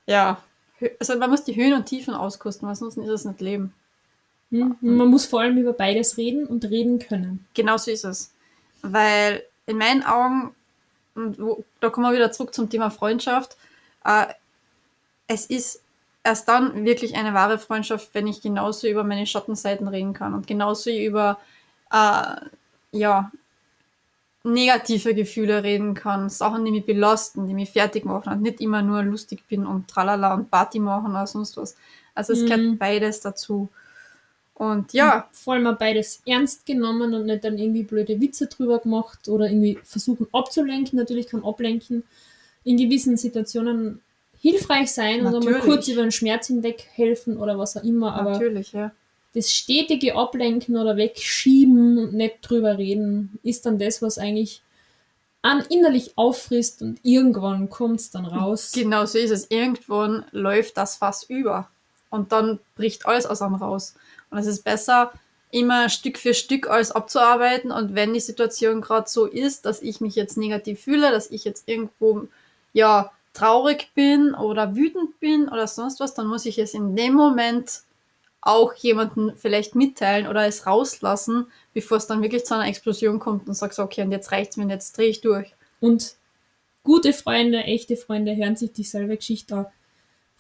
ja, 0.07 0.43
also 0.99 1.17
man 1.17 1.31
muss 1.31 1.45
die 1.45 1.55
Höhen 1.55 1.75
und 1.75 1.87
Tiefen 1.87 2.15
auskosten, 2.15 2.67
weil 2.67 2.75
sonst 2.75 2.97
ist 2.97 3.09
es 3.09 3.25
nicht 3.25 3.41
Leben. 3.41 3.73
Hm? 4.51 4.77
Und 4.83 4.97
Man 4.97 5.09
muss 5.09 5.27
vor 5.27 5.41
allem 5.41 5.57
über 5.59 5.73
beides 5.73 6.17
reden 6.17 6.47
und 6.47 6.65
reden 6.65 6.99
können. 6.99 7.47
Genauso 7.55 7.91
ist 7.91 8.05
es. 8.05 8.33
Weil 8.83 9.43
in 9.67 9.79
meinen 9.79 10.03
Augen, 10.03 10.55
und 11.15 11.39
wo, 11.41 11.65
da 11.81 11.91
kommen 11.91 12.07
wir 12.11 12.15
wieder 12.17 12.33
zurück 12.33 12.55
zum 12.55 12.69
Thema 12.71 12.91
Freundschaft, 12.91 13.57
äh, 14.05 14.27
es 15.29 15.47
ist 15.47 15.83
erst 16.25 16.49
dann 16.49 16.85
wirklich 16.85 17.17
eine 17.17 17.35
wahre 17.35 17.59
Freundschaft, 17.59 18.11
wenn 18.15 18.27
ich 18.27 18.43
genauso 18.43 18.87
über 18.89 19.05
meine 19.05 19.27
Schattenseiten 19.27 19.89
reden 19.89 20.13
kann 20.13 20.35
und 20.35 20.47
genauso 20.47 20.91
über 20.91 21.39
äh, 21.93 22.37
ja, 22.93 23.31
negative 24.43 25.15
Gefühle 25.15 25.63
reden 25.63 25.95
kann, 25.95 26.31
Sachen, 26.31 26.65
die 26.65 26.71
mich 26.71 26.87
belasten, 26.87 27.47
die 27.47 27.55
mich 27.55 27.71
fertig 27.71 28.05
machen 28.07 28.33
und 28.33 28.43
nicht 28.43 28.61
immer 28.61 28.81
nur 28.83 29.03
lustig 29.03 29.47
bin 29.49 29.67
und 29.67 29.89
tralala 29.89 30.35
und 30.35 30.51
Party 30.51 30.79
machen 30.79 31.11
oder 31.11 31.27
sonst 31.27 31.57
was. 31.59 31.77
Also 32.15 32.33
es 32.33 32.41
Mhm. 32.43 32.47
gehört 32.47 32.79
beides 32.79 33.21
dazu. 33.21 33.69
Und 34.61 34.93
ja, 34.93 35.27
vor 35.33 35.55
allem 35.55 35.67
auch 35.69 35.79
beides 35.79 36.21
ernst 36.27 36.67
genommen 36.67 37.15
und 37.15 37.25
nicht 37.25 37.45
dann 37.45 37.57
irgendwie 37.57 37.83
blöde 37.83 38.21
Witze 38.21 38.47
drüber 38.47 38.79
gemacht 38.79 39.27
oder 39.27 39.47
irgendwie 39.47 39.79
versuchen 39.85 40.27
abzulenken. 40.33 40.99
Natürlich 40.99 41.29
kann 41.29 41.43
ablenken 41.43 42.03
in 42.63 42.77
gewissen 42.77 43.17
Situationen 43.17 44.03
hilfreich 44.39 44.93
sein 44.93 45.21
und 45.21 45.29
einmal 45.29 45.41
Natürlich. 45.41 45.65
kurz 45.65 45.89
über 45.89 46.03
den 46.03 46.13
Schmerz 46.13 46.49
hinweg 46.49 46.87
helfen 46.93 47.39
oder 47.39 47.59
was 47.59 47.75
auch 47.79 47.85
immer, 47.85 48.13
aber 48.13 48.33
natürlich, 48.33 48.73
ja. 48.73 48.93
das 49.33 49.51
stetige 49.51 50.15
Ablenken 50.15 50.77
oder 50.77 50.99
Wegschieben 50.99 51.97
und 51.97 52.13
nicht 52.13 52.41
drüber 52.43 52.77
reden 52.77 53.39
ist 53.43 53.65
dann 53.65 53.79
das, 53.79 54.03
was 54.03 54.19
eigentlich 54.19 54.61
an 55.41 55.65
innerlich 55.71 56.19
auffrisst 56.19 56.83
und 56.83 57.01
irgendwann 57.03 57.71
kommt 57.71 58.01
es 58.01 58.11
dann 58.11 58.27
raus. 58.27 58.73
Genau 58.75 59.07
so 59.07 59.17
ist 59.17 59.31
es. 59.31 59.51
Irgendwann 59.51 60.27
läuft 60.33 60.77
das 60.77 60.97
Fass 60.97 61.23
über. 61.23 61.71
Und 62.11 62.33
dann 62.33 62.59
bricht 62.75 63.07
alles 63.07 63.25
aus 63.25 63.41
einem 63.41 63.55
raus. 63.55 63.95
Und 64.31 64.39
es 64.39 64.47
ist 64.47 64.65
besser, 64.65 65.13
immer 65.51 65.89
Stück 65.89 66.19
für 66.19 66.35
Stück 66.35 66.69
alles 66.69 66.93
abzuarbeiten. 66.93 67.71
Und 67.73 67.95
wenn 67.95 68.15
die 68.15 68.21
Situation 68.21 68.81
gerade 68.81 69.09
so 69.09 69.27
ist, 69.27 69.67
dass 69.67 69.83
ich 69.83 70.01
mich 70.01 70.15
jetzt 70.15 70.37
negativ 70.37 70.81
fühle, 70.81 71.11
dass 71.11 71.31
ich 71.31 71.45
jetzt 71.45 71.69
irgendwo, 71.69 72.29
ja, 72.73 73.11
traurig 73.33 73.91
bin 73.95 74.35
oder 74.35 74.75
wütend 74.75 75.21
bin 75.21 75.49
oder 75.49 75.67
sonst 75.67 76.01
was, 76.01 76.15
dann 76.15 76.27
muss 76.27 76.47
ich 76.47 76.59
es 76.59 76.75
in 76.75 76.97
dem 76.97 77.15
Moment 77.15 77.83
auch 78.41 78.75
jemanden 78.75 79.37
vielleicht 79.37 79.75
mitteilen 79.75 80.27
oder 80.27 80.47
es 80.47 80.67
rauslassen, 80.67 81.47
bevor 81.75 81.99
es 81.99 82.07
dann 82.07 82.23
wirklich 82.23 82.45
zu 82.45 82.55
einer 82.55 82.67
Explosion 82.69 83.19
kommt 83.19 83.47
und 83.49 83.55
sagst, 83.55 83.79
okay, 83.79 84.03
und 84.03 84.13
jetzt 84.13 84.33
reicht's 84.33 84.57
mir, 84.57 84.65
und 84.65 84.71
jetzt 84.71 84.97
drehe 84.97 85.09
ich 85.09 85.21
durch. 85.21 85.55
Und 85.79 86.15
gute 86.83 87.13
Freunde, 87.13 87.59
echte 87.65 87.97
Freunde 87.97 88.35
hören 88.35 88.57
sich 88.57 88.73
dieselbe 88.73 89.17
Geschichte 89.17 89.57
auch 89.57 89.71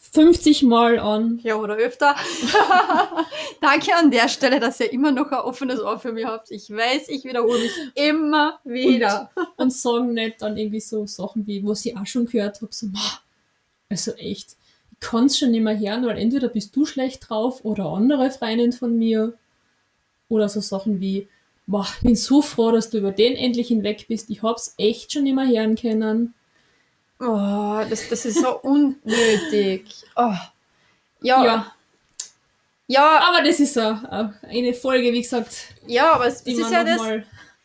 50 0.02 0.62
Mal 0.62 0.98
an 0.98 1.38
Ja, 1.42 1.56
oder 1.56 1.76
öfter. 1.76 2.16
Danke 3.60 3.94
an 3.94 4.10
der 4.10 4.28
Stelle, 4.28 4.58
dass 4.58 4.80
ihr 4.80 4.92
immer 4.92 5.12
noch 5.12 5.30
ein 5.30 5.38
offenes 5.40 5.78
Ohr 5.80 5.98
für 5.98 6.12
mich 6.12 6.24
habt. 6.24 6.50
Ich 6.50 6.70
weiß, 6.70 7.08
ich 7.10 7.24
wiederhole 7.24 7.58
mich 7.60 7.72
immer 7.94 8.58
wieder. 8.64 9.30
und 9.56 9.72
sagen 9.72 10.14
nicht 10.14 10.40
dann 10.40 10.56
irgendwie 10.56 10.80
so 10.80 11.06
Sachen 11.06 11.46
wie, 11.46 11.64
was 11.66 11.84
ich 11.84 11.96
auch 11.96 12.06
schon 12.06 12.26
gehört 12.26 12.62
habe, 12.62 12.72
so, 12.72 12.86
"Ma, 12.86 12.98
also 13.90 14.12
echt, 14.12 14.56
ich 14.92 15.00
kann 15.00 15.26
es 15.26 15.38
schon 15.38 15.50
nicht 15.50 15.62
mehr 15.62 15.78
hören, 15.78 16.06
weil 16.06 16.18
entweder 16.18 16.48
bist 16.48 16.74
du 16.74 16.86
schlecht 16.86 17.28
drauf 17.28 17.64
oder 17.64 17.84
andere 17.86 18.30
Freundin 18.30 18.72
von 18.72 18.96
mir. 18.98 19.34
Oder 20.28 20.48
so 20.48 20.60
Sachen 20.60 21.00
wie, 21.00 21.28
"Ma, 21.66 21.86
ich 21.96 22.02
bin 22.02 22.16
so 22.16 22.40
froh, 22.40 22.72
dass 22.72 22.88
du 22.90 22.98
über 22.98 23.12
den 23.12 23.36
endlich 23.36 23.68
hinweg 23.68 24.06
bist, 24.08 24.30
ich 24.30 24.42
hab's 24.42 24.74
echt 24.78 25.12
schon 25.12 25.24
nicht 25.24 25.34
mehr 25.34 25.46
hören 25.46 25.76
können. 25.76 26.34
Oh, 27.20 27.82
das, 27.88 28.08
das 28.08 28.24
ist 28.24 28.40
so 28.40 28.58
unnötig. 28.60 29.84
Oh. 30.16 30.32
Ja. 31.20 31.44
Ja. 31.44 31.72
ja. 32.86 33.20
Aber 33.28 33.44
das 33.44 33.60
ist 33.60 33.78
auch 33.78 34.02
auch 34.04 34.30
eine 34.42 34.72
Folge, 34.72 35.12
wie 35.12 35.20
gesagt, 35.20 35.74
Ja, 35.86 36.12
aber 36.12 36.26
es, 36.26 36.40
es 36.40 36.58
ist 36.58 36.70
ja 36.70 36.82
das, 36.82 37.00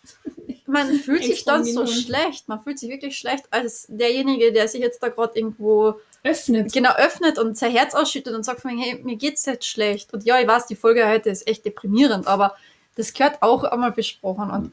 man 0.66 0.93
fühlt 0.95 1.24
sich 1.24 1.45
dann 1.45 1.64
so 1.64 1.88
schlecht. 1.88 2.49
Man 2.49 2.62
fühlt 2.62 2.80
sich 2.80 2.89
wirklich 2.89 3.18
schlecht 3.18 3.45
als 3.51 3.86
derjenige, 3.88 4.51
der 4.51 4.68
sich 4.68 4.82
jetzt 4.82 5.01
da 5.01 5.08
gerade 5.08 5.39
irgendwo 5.39 5.95
öffnet. 6.24 6.74
genau 6.74 6.93
öffnet 6.95 7.38
und 7.38 7.58
sein 7.58 7.72
Herz 7.72 7.93
ausschüttet 7.93 8.34
und 8.34 8.43
sagt 8.43 8.62
von 8.62 8.76
mir, 8.76 8.84
hey, 8.84 8.99
mir 9.03 9.16
geht's 9.16 9.45
jetzt 9.45 9.68
schlecht. 9.68 10.14
Und 10.14 10.26
ja, 10.26 10.39
ich 10.39 10.47
weiß, 10.47 10.68
die 10.68 10.76
Folge 10.76 11.08
heute 11.08 11.30
ist 11.30 11.47
echt 11.47 11.66
deprimierend, 11.66 12.28
aber 12.28 12.56
das 12.95 13.14
gehört 13.14 13.41
auch 13.41 13.64
einmal 13.64 13.91
besprochen. 13.91 14.49
Und 14.49 14.72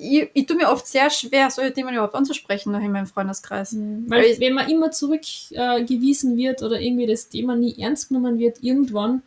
ich, 0.00 0.30
ich 0.34 0.46
tue 0.46 0.56
mir 0.56 0.68
oft 0.70 0.86
sehr 0.86 1.10
schwer, 1.10 1.50
solche 1.50 1.72
Themen 1.72 1.94
überhaupt 1.94 2.14
anzusprechen, 2.14 2.72
noch 2.72 2.80
in 2.80 2.92
meinem 2.92 3.06
Freundeskreis. 3.06 3.74
Weil 3.74 4.22
Weil- 4.22 4.40
wenn 4.40 4.54
man 4.54 4.68
immer 4.70 4.90
zurückgewiesen 4.90 6.34
äh, 6.34 6.36
wird 6.36 6.62
oder 6.62 6.80
irgendwie 6.80 7.06
das 7.06 7.28
Thema 7.28 7.54
nie 7.56 7.74
ernst 7.78 8.08
genommen 8.08 8.38
wird, 8.38 8.58
irgendwann 8.62 9.22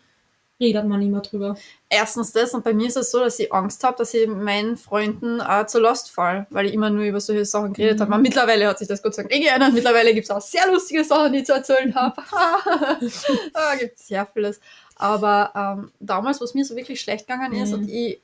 redet 0.60 0.86
man 0.88 1.02
immer 1.04 1.22
drüber. 1.22 1.56
Erstens 1.88 2.32
das, 2.32 2.54
und 2.56 2.64
bei 2.64 2.74
mir 2.74 2.88
ist 2.88 2.98
es 2.98 3.12
so, 3.12 3.20
dass 3.20 3.38
ich 3.38 3.54
Angst 3.54 3.84
habe, 3.84 3.96
dass 4.00 4.12
ich 4.16 4.28
meinen 4.28 4.76
Freunden 4.76 5.40
äh, 5.40 5.68
zur 5.68 5.82
Last 5.82 6.10
fall, 6.10 6.48
weil 6.50 6.66
ich 6.66 6.74
immer 6.74 6.90
nur 6.90 7.04
über 7.04 7.20
solche 7.22 7.46
Sachen 7.46 7.74
geredet 7.74 7.98
Mhm. 8.00 8.02
habe. 8.02 8.14
Aber 8.16 8.22
Mittlerweile 8.24 8.68
hat 8.68 8.80
sich 8.80 8.88
das 8.88 9.04
Gott 9.04 9.14
sei 9.14 9.22
Dank 9.24 9.36
eh 9.36 9.40
geändert. 9.40 9.74
Mittlerweile 9.74 10.14
gibt 10.16 10.26
es 10.26 10.32
auch 10.32 10.42
sehr 10.42 10.66
lustige 10.72 11.04
Sachen, 11.04 11.32
die 11.34 11.40
ich 11.40 11.46
zu 11.46 11.54
erzählen 11.54 11.94
habe. 11.94 12.22
ah, 13.54 13.76
gibt 13.80 14.00
sehr 14.00 14.26
vieles. 14.26 14.60
Aber 14.96 15.52
ähm, 15.80 15.92
damals, 16.00 16.42
wo 16.42 16.46
es 16.46 16.56
mir 16.56 16.66
so 16.66 16.76
wirklich 16.76 17.00
schlecht 17.00 17.28
gegangen 17.28 17.54
ist 17.54 17.70
Mhm. 17.70 17.76
und 17.76 17.90
ich 17.90 18.20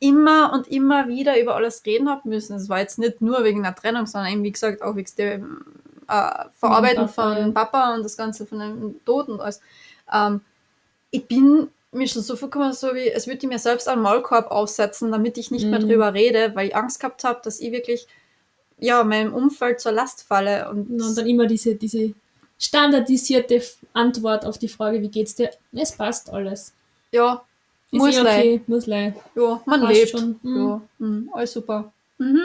immer 0.00 0.52
und 0.52 0.68
immer 0.68 1.08
wieder 1.08 1.40
über 1.40 1.56
alles 1.56 1.82
reden 1.84 2.08
habe 2.08 2.28
müssen, 2.28 2.56
es 2.56 2.68
war 2.68 2.78
jetzt 2.80 2.98
nicht 2.98 3.20
nur 3.20 3.42
wegen 3.44 3.64
einer 3.64 3.74
Trennung, 3.74 4.06
sondern 4.06 4.32
eben, 4.32 4.44
wie 4.44 4.52
gesagt, 4.52 4.82
auch 4.82 4.94
wegen 4.96 5.10
dem 5.18 5.64
äh, 6.08 6.44
Verarbeiten 6.58 7.06
Papa, 7.06 7.34
von 7.34 7.36
ja. 7.38 7.50
Papa 7.50 7.94
und 7.94 8.02
das 8.04 8.16
Ganze 8.16 8.46
von 8.46 8.58
dem 8.60 9.04
Tod 9.04 9.28
und 9.28 9.40
alles. 9.40 9.60
Ähm, 10.12 10.40
ich 11.10 11.26
bin 11.26 11.68
mir 11.90 12.06
schon 12.06 12.22
so 12.22 12.36
vorgekommen, 12.36 12.72
so 12.74 12.94
wie, 12.94 13.08
es 13.08 13.26
würde 13.26 13.38
ich 13.38 13.48
mir 13.48 13.58
selbst 13.58 13.88
einen 13.88 14.02
Maulkorb 14.02 14.50
aufsetzen, 14.50 15.10
damit 15.10 15.38
ich 15.38 15.50
nicht 15.50 15.66
mehr 15.66 15.80
Mhm. 15.80 15.88
drüber 15.88 16.14
rede, 16.14 16.52
weil 16.54 16.68
ich 16.68 16.76
Angst 16.76 17.00
gehabt 17.00 17.24
habe, 17.24 17.40
dass 17.42 17.60
ich 17.60 17.72
wirklich 17.72 18.06
ja, 18.80 19.02
meinem 19.02 19.34
Umfeld 19.34 19.80
zur 19.80 19.92
Last 19.92 20.22
falle. 20.22 20.68
Und, 20.70 20.88
Und 20.90 21.16
dann 21.18 21.26
immer 21.26 21.46
diese, 21.46 21.74
diese 21.74 22.14
standardisierte 22.58 23.60
Antwort 23.92 24.44
auf 24.44 24.58
die 24.58 24.68
Frage, 24.68 25.00
wie 25.02 25.08
geht's 25.08 25.34
dir? 25.34 25.50
Es 25.72 25.92
passt 25.92 26.30
alles. 26.30 26.72
ja, 27.10 27.42
Ist 27.90 27.98
muss 27.98 28.16
eh 28.16 28.20
okay, 28.20 28.60
muss 28.66 28.86
lei. 28.86 29.14
Ja, 29.34 29.60
man 29.64 29.80
Passt 29.80 29.92
lebt. 29.94 30.10
schon. 30.10 30.40
Mhm. 30.42 30.56
Ja, 30.56 30.80
mhm, 30.98 31.30
alles 31.32 31.52
super. 31.52 31.92
Mhm. 32.18 32.42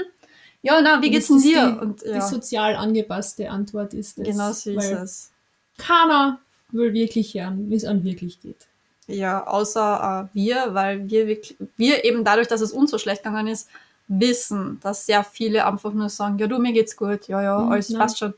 Ja, 0.61 0.81
na, 0.81 1.01
wie 1.01 1.09
geht's 1.11 1.27
denn 1.27 1.41
dir? 1.41 1.71
Die, 1.71 1.79
und, 1.85 2.01
die 2.01 2.07
ja, 2.09 2.21
sozial 2.21 2.75
angepasste 2.75 3.49
Antwort 3.49 3.93
ist 3.93 4.17
das. 4.19 4.25
genau 4.27 4.51
so 4.53 4.71
ist 4.71 4.91
es. 4.91 5.31
Keiner 5.77 6.39
will 6.71 6.93
wirklich 6.93 7.33
hören, 7.33 7.69
wie 7.69 7.75
es 7.75 7.83
an 7.83 8.03
wirklich 8.05 8.39
geht. 8.41 8.67
Ja, 9.07 9.45
außer 9.45 10.29
äh, 10.33 10.35
wir, 10.35 10.73
weil 10.73 11.09
wir 11.09 11.27
wirklich, 11.27 11.57
wir 11.75 12.05
eben 12.05 12.23
dadurch, 12.23 12.47
dass 12.47 12.61
es 12.61 12.71
uns 12.71 12.91
so 12.91 12.97
schlecht 12.97 13.23
gegangen 13.23 13.47
ist, 13.47 13.67
wissen, 14.07 14.79
dass 14.81 15.05
sehr 15.05 15.23
viele 15.25 15.65
einfach 15.65 15.91
nur 15.93 16.07
sagen, 16.07 16.37
ja 16.37 16.47
du, 16.47 16.57
mir 16.59 16.71
geht's 16.71 16.95
gut, 16.95 17.27
ja, 17.27 17.41
ja, 17.43 17.59
Mhm, 17.59 17.71
alles 17.71 17.89
nein. 17.89 17.99
passt 17.99 18.19
schon. 18.19 18.33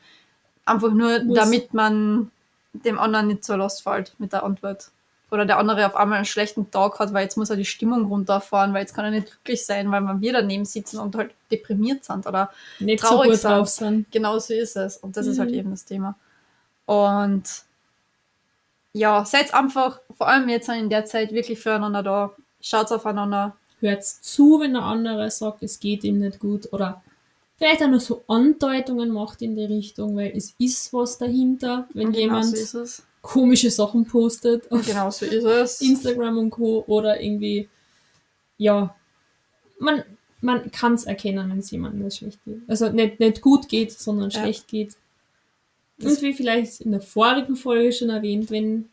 Einfach 0.64 0.90
nur, 0.92 1.22
Muss. 1.22 1.36
damit 1.36 1.72
man 1.74 2.32
dem 2.72 2.98
anderen 2.98 3.28
nicht 3.28 3.44
zur 3.44 3.58
Last 3.58 3.82
fällt 3.84 4.14
mit 4.18 4.32
der 4.32 4.42
Antwort. 4.42 4.90
Oder 5.30 5.44
der 5.44 5.58
andere 5.58 5.86
auf 5.86 5.96
einmal 5.96 6.16
einen 6.18 6.24
schlechten 6.24 6.70
Tag 6.70 6.98
hat, 7.00 7.12
weil 7.12 7.24
jetzt 7.24 7.36
muss 7.36 7.50
er 7.50 7.56
die 7.56 7.64
Stimmung 7.64 8.04
runterfahren, 8.06 8.72
weil 8.72 8.82
jetzt 8.82 8.94
kann 8.94 9.04
er 9.04 9.10
nicht 9.10 9.26
glücklich 9.26 9.64
sein, 9.66 9.90
weil 9.90 10.02
wir 10.20 10.32
daneben 10.32 10.64
sitzen 10.64 10.98
und 11.00 11.16
halt 11.16 11.32
deprimiert 11.50 12.04
sind 12.04 12.26
oder 12.26 12.50
Nicht 12.78 13.02
Traurig 13.02 13.36
so 13.36 13.48
drauf 13.48 13.68
sind. 13.68 14.10
genau 14.12 14.38
so 14.38 14.54
ist 14.54 14.76
es. 14.76 14.96
Und 14.98 15.16
das 15.16 15.26
ist 15.26 15.38
halt 15.38 15.50
Mhm. 15.50 15.56
eben 15.56 15.70
das 15.72 15.84
Thema. 15.84 16.14
Und 16.86 17.42
ja, 18.92 19.24
seid 19.24 19.52
einfach, 19.52 20.00
vor 20.16 20.28
allem 20.28 20.48
jetzt 20.48 20.68
in 20.68 20.88
der 20.88 21.04
Zeit, 21.04 21.32
wirklich 21.32 21.58
füreinander 21.60 22.02
da. 22.02 22.32
Schaut 22.60 22.90
aufeinander. 22.92 23.56
Hört 23.80 24.04
zu, 24.04 24.60
wenn 24.60 24.72
der 24.72 24.82
andere 24.82 25.30
sagt, 25.30 25.62
es 25.62 25.78
geht 25.80 26.02
ihm 26.04 26.18
nicht 26.18 26.38
gut. 26.38 26.72
Oder 26.72 27.02
vielleicht 27.58 27.82
auch 27.82 27.88
nur 27.88 28.00
so 28.00 28.24
Andeutungen 28.26 29.10
macht 29.10 29.42
in 29.42 29.54
die 29.54 29.64
Richtung, 29.66 30.16
weil 30.16 30.32
es 30.34 30.54
ist 30.58 30.92
was 30.94 31.18
dahinter, 31.18 31.86
wenn 31.92 32.12
genau 32.12 32.18
jemand 32.18 32.56
so. 32.56 32.84
Komische 33.26 33.70
Sachen 33.70 34.06
postet 34.06 34.70
auf 34.70 34.86
Genau 34.86 35.10
so 35.10 35.26
ist 35.26 35.44
es. 35.44 35.80
Instagram 35.90 36.38
und 36.38 36.50
Co. 36.50 36.84
oder 36.86 37.20
irgendwie, 37.20 37.68
ja, 38.56 38.94
man, 39.78 40.04
man 40.40 40.70
kann 40.70 40.94
es 40.94 41.04
erkennen, 41.04 41.50
wenn 41.50 41.58
es 41.58 41.70
jemandem 41.70 42.08
schlecht 42.10 42.38
geht. 42.44 42.60
Also 42.68 42.88
nicht, 42.90 43.18
nicht 43.20 43.40
gut 43.42 43.68
geht, 43.68 43.92
sondern 43.92 44.30
Ja. 44.30 44.40
schlecht 44.40 44.68
geht. 44.68 44.96
Das- 45.98 46.12
Und 46.16 46.22
wie 46.22 46.34
vielleicht 46.34 46.80
in 46.82 46.92
der 46.92 47.00
vorigen 47.00 47.56
Folge 47.56 47.92
schon 47.92 48.10
erwähnt, 48.10 48.50
wenn 48.50 48.88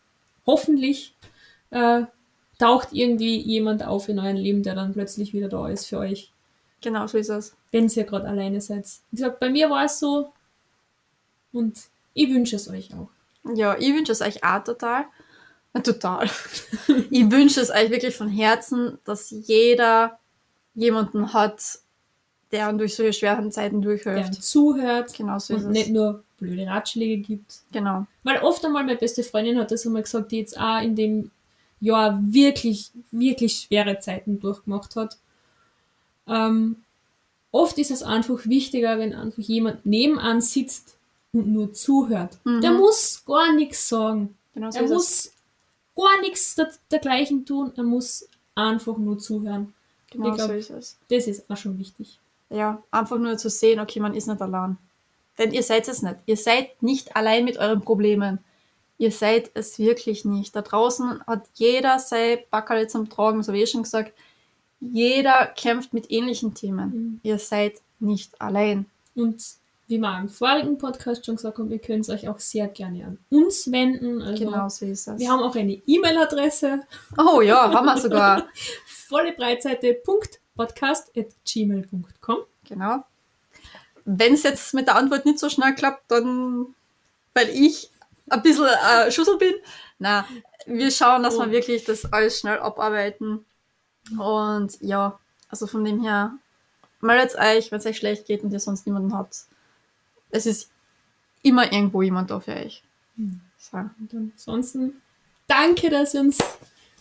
hoffentlich 0.46 1.14
äh, 1.70 2.04
taucht 2.60 2.90
irgendwie 2.92 3.38
jemand 3.40 3.84
auf 3.86 4.10
in 4.10 4.20
eurem 4.20 4.38
Leben, 4.38 4.64
der 4.64 4.76
dann 4.76 4.94
plötzlich 4.94 5.34
wieder 5.34 5.50
da 5.50 5.68
ist 5.70 5.86
für 5.86 5.98
euch, 6.00 6.32
Genau 6.82 7.08
so 7.08 7.18
ist 7.18 7.30
es. 7.30 7.56
wenn 7.72 7.88
ihr 7.90 8.04
gerade 8.04 8.28
alleine 8.28 8.62
seid. 8.62 8.86
Wie 9.12 9.18
gesagt, 9.18 9.40
bei 9.40 9.50
mir 9.50 9.70
war 9.70 9.86
es 9.86 10.00
so 10.00 10.32
und 11.52 11.78
ich 12.14 12.30
wünsche 12.30 12.56
es 12.58 12.70
euch 12.70 12.94
auch. 12.94 13.10
Ja, 13.56 13.76
ich 13.78 13.94
wünsche 13.94 14.12
es 14.12 14.22
euch 14.22 14.44
auch 14.44 14.64
total. 14.64 15.06
Total. 15.84 16.30
ich 17.10 17.32
wünsche 17.32 17.60
es 17.60 17.72
euch 17.72 17.90
wirklich 17.90 18.16
von 18.16 18.30
Herzen, 18.30 19.00
dass 19.06 19.32
jeder 19.32 20.20
jemanden 20.76 21.34
hat, 21.34 21.62
der 22.52 22.72
durch 22.74 22.96
solche 22.96 23.14
schweren 23.14 23.52
Zeiten 23.52 23.82
Der 23.82 23.90
durchhilft. 23.90 24.44
zuhört 24.44 25.14
Genau 25.16 25.40
so 25.40 25.56
ist 25.56 25.66
und 25.66 25.72
nicht 25.72 25.88
es. 25.88 25.92
nur 25.94 26.24
blöde 26.38 26.68
Ratschläge 26.68 27.18
gibt. 27.22 27.62
Genau. 27.72 28.06
Weil 28.24 28.42
oft 28.42 28.64
einmal 28.64 28.84
meine 28.84 28.98
beste 28.98 29.24
Freundin 29.24 29.58
hat 29.58 29.72
das 29.72 29.86
einmal 29.86 30.04
gesagt, 30.04 30.32
die 30.32 30.38
jetzt 30.38 30.60
auch 30.60 30.82
in 30.82 30.96
dem 30.96 31.32
Jahr 31.80 32.20
wirklich, 32.22 32.92
wirklich 33.12 33.62
schwere 33.68 34.00
Zeiten 34.00 34.40
durchgemacht 34.40 34.96
hat. 34.96 35.18
Ähm, 36.28 36.78
oft 37.52 37.78
ist 37.78 37.92
es 37.92 38.04
einfach 38.04 38.46
wichtiger, 38.46 39.00
wenn 39.00 39.14
einfach 39.14 39.42
jemand 39.44 39.86
nebenan 39.86 40.40
sitzt 40.40 40.96
und 41.34 41.48
nur 41.52 41.74
zuhört. 41.74 42.38
Mhm. 42.44 42.62
Der 42.62 42.72
muss 42.72 43.24
gar 43.26 43.52
nichts 43.54 43.90
sagen. 43.90 44.38
Genau 44.54 44.72
so 44.72 44.80
Er 44.80 44.88
muss 44.88 45.34
gar 45.96 46.22
nichts 46.22 46.56
der, 46.56 46.72
dergleichen 46.92 47.46
tun. 47.46 47.74
Er 47.76 47.84
muss 47.84 48.30
einfach 48.56 48.98
nur 48.98 49.18
zuhören. 49.20 49.74
Genau 50.12 50.30
ich 50.30 50.36
glaub- 50.36 50.48
so 50.50 50.54
ist 50.54 50.70
es. 50.70 50.98
Das 51.10 51.28
ist 51.28 51.50
auch 51.50 51.58
schon 51.58 51.78
wichtig. 51.80 52.20
Ja, 52.50 52.84
einfach 52.92 53.18
nur 53.18 53.36
zu 53.38 53.50
sehen, 53.50 53.80
okay, 53.80 54.00
man 54.00 54.14
ist 54.14 54.28
nicht 54.28 54.42
allein. 54.42 54.78
Denn 55.40 55.52
ihr 55.52 55.64
seid 55.64 55.88
es 55.88 56.04
nicht. 56.04 56.18
Ihr 56.28 56.38
seid 56.38 56.84
nicht 56.84 57.16
allein 57.16 57.46
mit 57.46 57.58
euren 57.58 57.82
Problemen. 57.82 58.38
Ihr 59.00 59.12
seid 59.12 59.50
es 59.56 59.80
wirklich 59.80 60.24
nicht. 60.24 60.56
Da 60.56 60.62
draußen 60.62 61.26
hat 61.26 61.46
jeder 61.56 61.98
sein 61.98 62.38
Backerl 62.52 62.88
zum 62.88 63.10
Tragen, 63.10 63.42
so 63.42 63.52
wie 63.52 63.64
ich 63.64 63.72
schon 63.72 63.82
gesagt. 63.82 64.14
Jeder 64.80 65.48
kämpft 65.48 65.94
mit 65.94 66.12
ähnlichen 66.12 66.54
Themen. 66.54 66.90
Mhm. 66.90 67.20
Ihr 67.24 67.40
seid 67.40 67.82
nicht 68.00 68.40
allein. 68.40 68.86
Und 69.16 69.44
wie 69.88 69.98
wir 70.00 70.18
im 70.18 70.30
vorigen 70.30 70.78
Podcast 70.78 71.26
schon 71.26 71.36
gesagt 71.36 71.58
haben, 71.58 71.70
ihr 71.72 71.80
könnt 71.80 72.08
euch 72.10 72.28
auch 72.30 72.40
sehr 72.40 72.68
gerne 72.68 73.06
an 73.06 73.20
uns 73.30 73.72
wenden. 73.72 74.22
Also 74.22 74.44
Genau 74.46 74.70
so 74.70 74.86
ist 74.86 75.08
es. 75.08 75.20
Wir 75.20 75.30
haben 75.30 75.42
auch 75.44 75.56
eine 75.56 75.74
E-Mail-Adresse, 75.74 76.82
oh 77.18 77.42
ja, 77.42 77.72
haben 77.72 77.86
wir 77.86 77.98
sogar. 77.98 78.48
volle 78.88 79.34
Breitseite 79.34 79.94
podcast.gmail.com. 80.04 82.38
genau. 82.68 83.04
Wenn 84.06 84.34
es 84.34 84.44
jetzt 84.44 84.74
mit 84.74 84.88
der 84.88 84.96
Antwort 84.96 85.26
nicht 85.26 85.40
so 85.40 85.50
schnell 85.50 85.76
klappt, 85.76 86.10
dann, 86.12 86.68
weil 87.34 87.50
ich 87.50 87.90
ein 88.30 88.42
bisschen 88.42 88.66
äh, 88.68 89.12
Schussel 89.12 89.38
bin. 89.38 89.54
Na, 90.00 90.26
wir 90.66 90.92
schauen, 90.92 91.24
dass 91.24 91.36
Oh. 91.38 91.42
wir 91.46 91.52
wirklich 91.52 91.86
das 91.86 92.12
alles 92.12 92.40
schnell 92.40 92.60
abarbeiten. 92.60 93.46
Und 94.20 94.78
ja, 94.82 95.18
also 95.50 95.68
von 95.68 95.86
dem 95.86 96.02
her, 96.04 96.34
meldet 97.00 97.38
euch, 97.38 97.72
wenn 97.72 97.80
es 97.80 97.86
euch 97.86 97.98
schlecht 97.98 98.26
geht 98.26 98.44
und 98.44 98.52
ihr 98.52 98.60
sonst 98.60 98.86
niemanden 98.86 99.14
habt. 99.14 99.46
Es 100.34 100.48
ist 100.48 100.72
immer 101.44 101.72
irgendwo 101.72 102.02
jemand 102.02 102.32
da 102.32 102.40
für 102.40 102.56
euch. 102.56 102.84
Hm. 103.16 103.40
So. 103.58 103.78
Und 103.78 104.14
ansonsten 104.14 105.02
danke, 105.48 105.92
dass 105.92 106.16
ihr 106.16 106.22
uns 106.22 106.40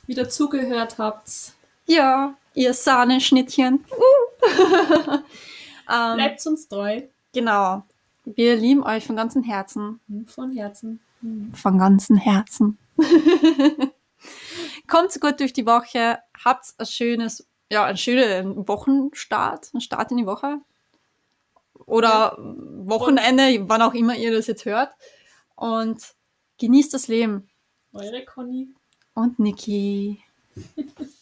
wieder 0.06 0.28
zugehört 0.28 0.98
habt. 0.98 1.54
Ja, 1.86 2.34
ihr 2.54 2.74
Sahneschnittchen. 2.74 3.84
Uh. 3.90 4.44
ähm, 5.90 6.14
Bleibt 6.14 6.46
uns 6.46 6.68
treu. 6.68 7.02
genau. 7.32 7.84
Wir 8.24 8.54
lieben 8.56 8.84
euch 8.84 9.04
von 9.04 9.16
ganzem 9.16 9.42
Herzen. 9.42 9.98
Von 10.26 10.52
Herzen. 10.52 11.00
Von 11.54 11.78
ganzem 11.78 12.16
Herzen. 12.16 12.78
Kommt 14.86 15.20
gut 15.20 15.40
durch 15.40 15.52
die 15.52 15.66
Woche. 15.66 16.18
Habt 16.44 16.74
ein 16.78 16.86
schönes, 16.86 17.48
ja, 17.70 17.84
einen 17.84 17.96
schönen 17.96 18.68
Wochenstart, 18.68 19.70
einen 19.72 19.80
Start 19.80 20.10
in 20.12 20.18
die 20.18 20.26
Woche. 20.26 20.60
Oder 21.86 22.36
Wochenende, 22.38 23.68
wann 23.68 23.82
auch 23.82 23.94
immer 23.94 24.16
ihr 24.16 24.32
das 24.32 24.46
jetzt 24.46 24.64
hört. 24.64 24.92
Und 25.54 26.14
genießt 26.58 26.94
das 26.94 27.08
Leben. 27.08 27.48
Eure 27.92 28.24
Conny. 28.24 28.68
Und 29.14 29.38
Niki. 29.38 30.22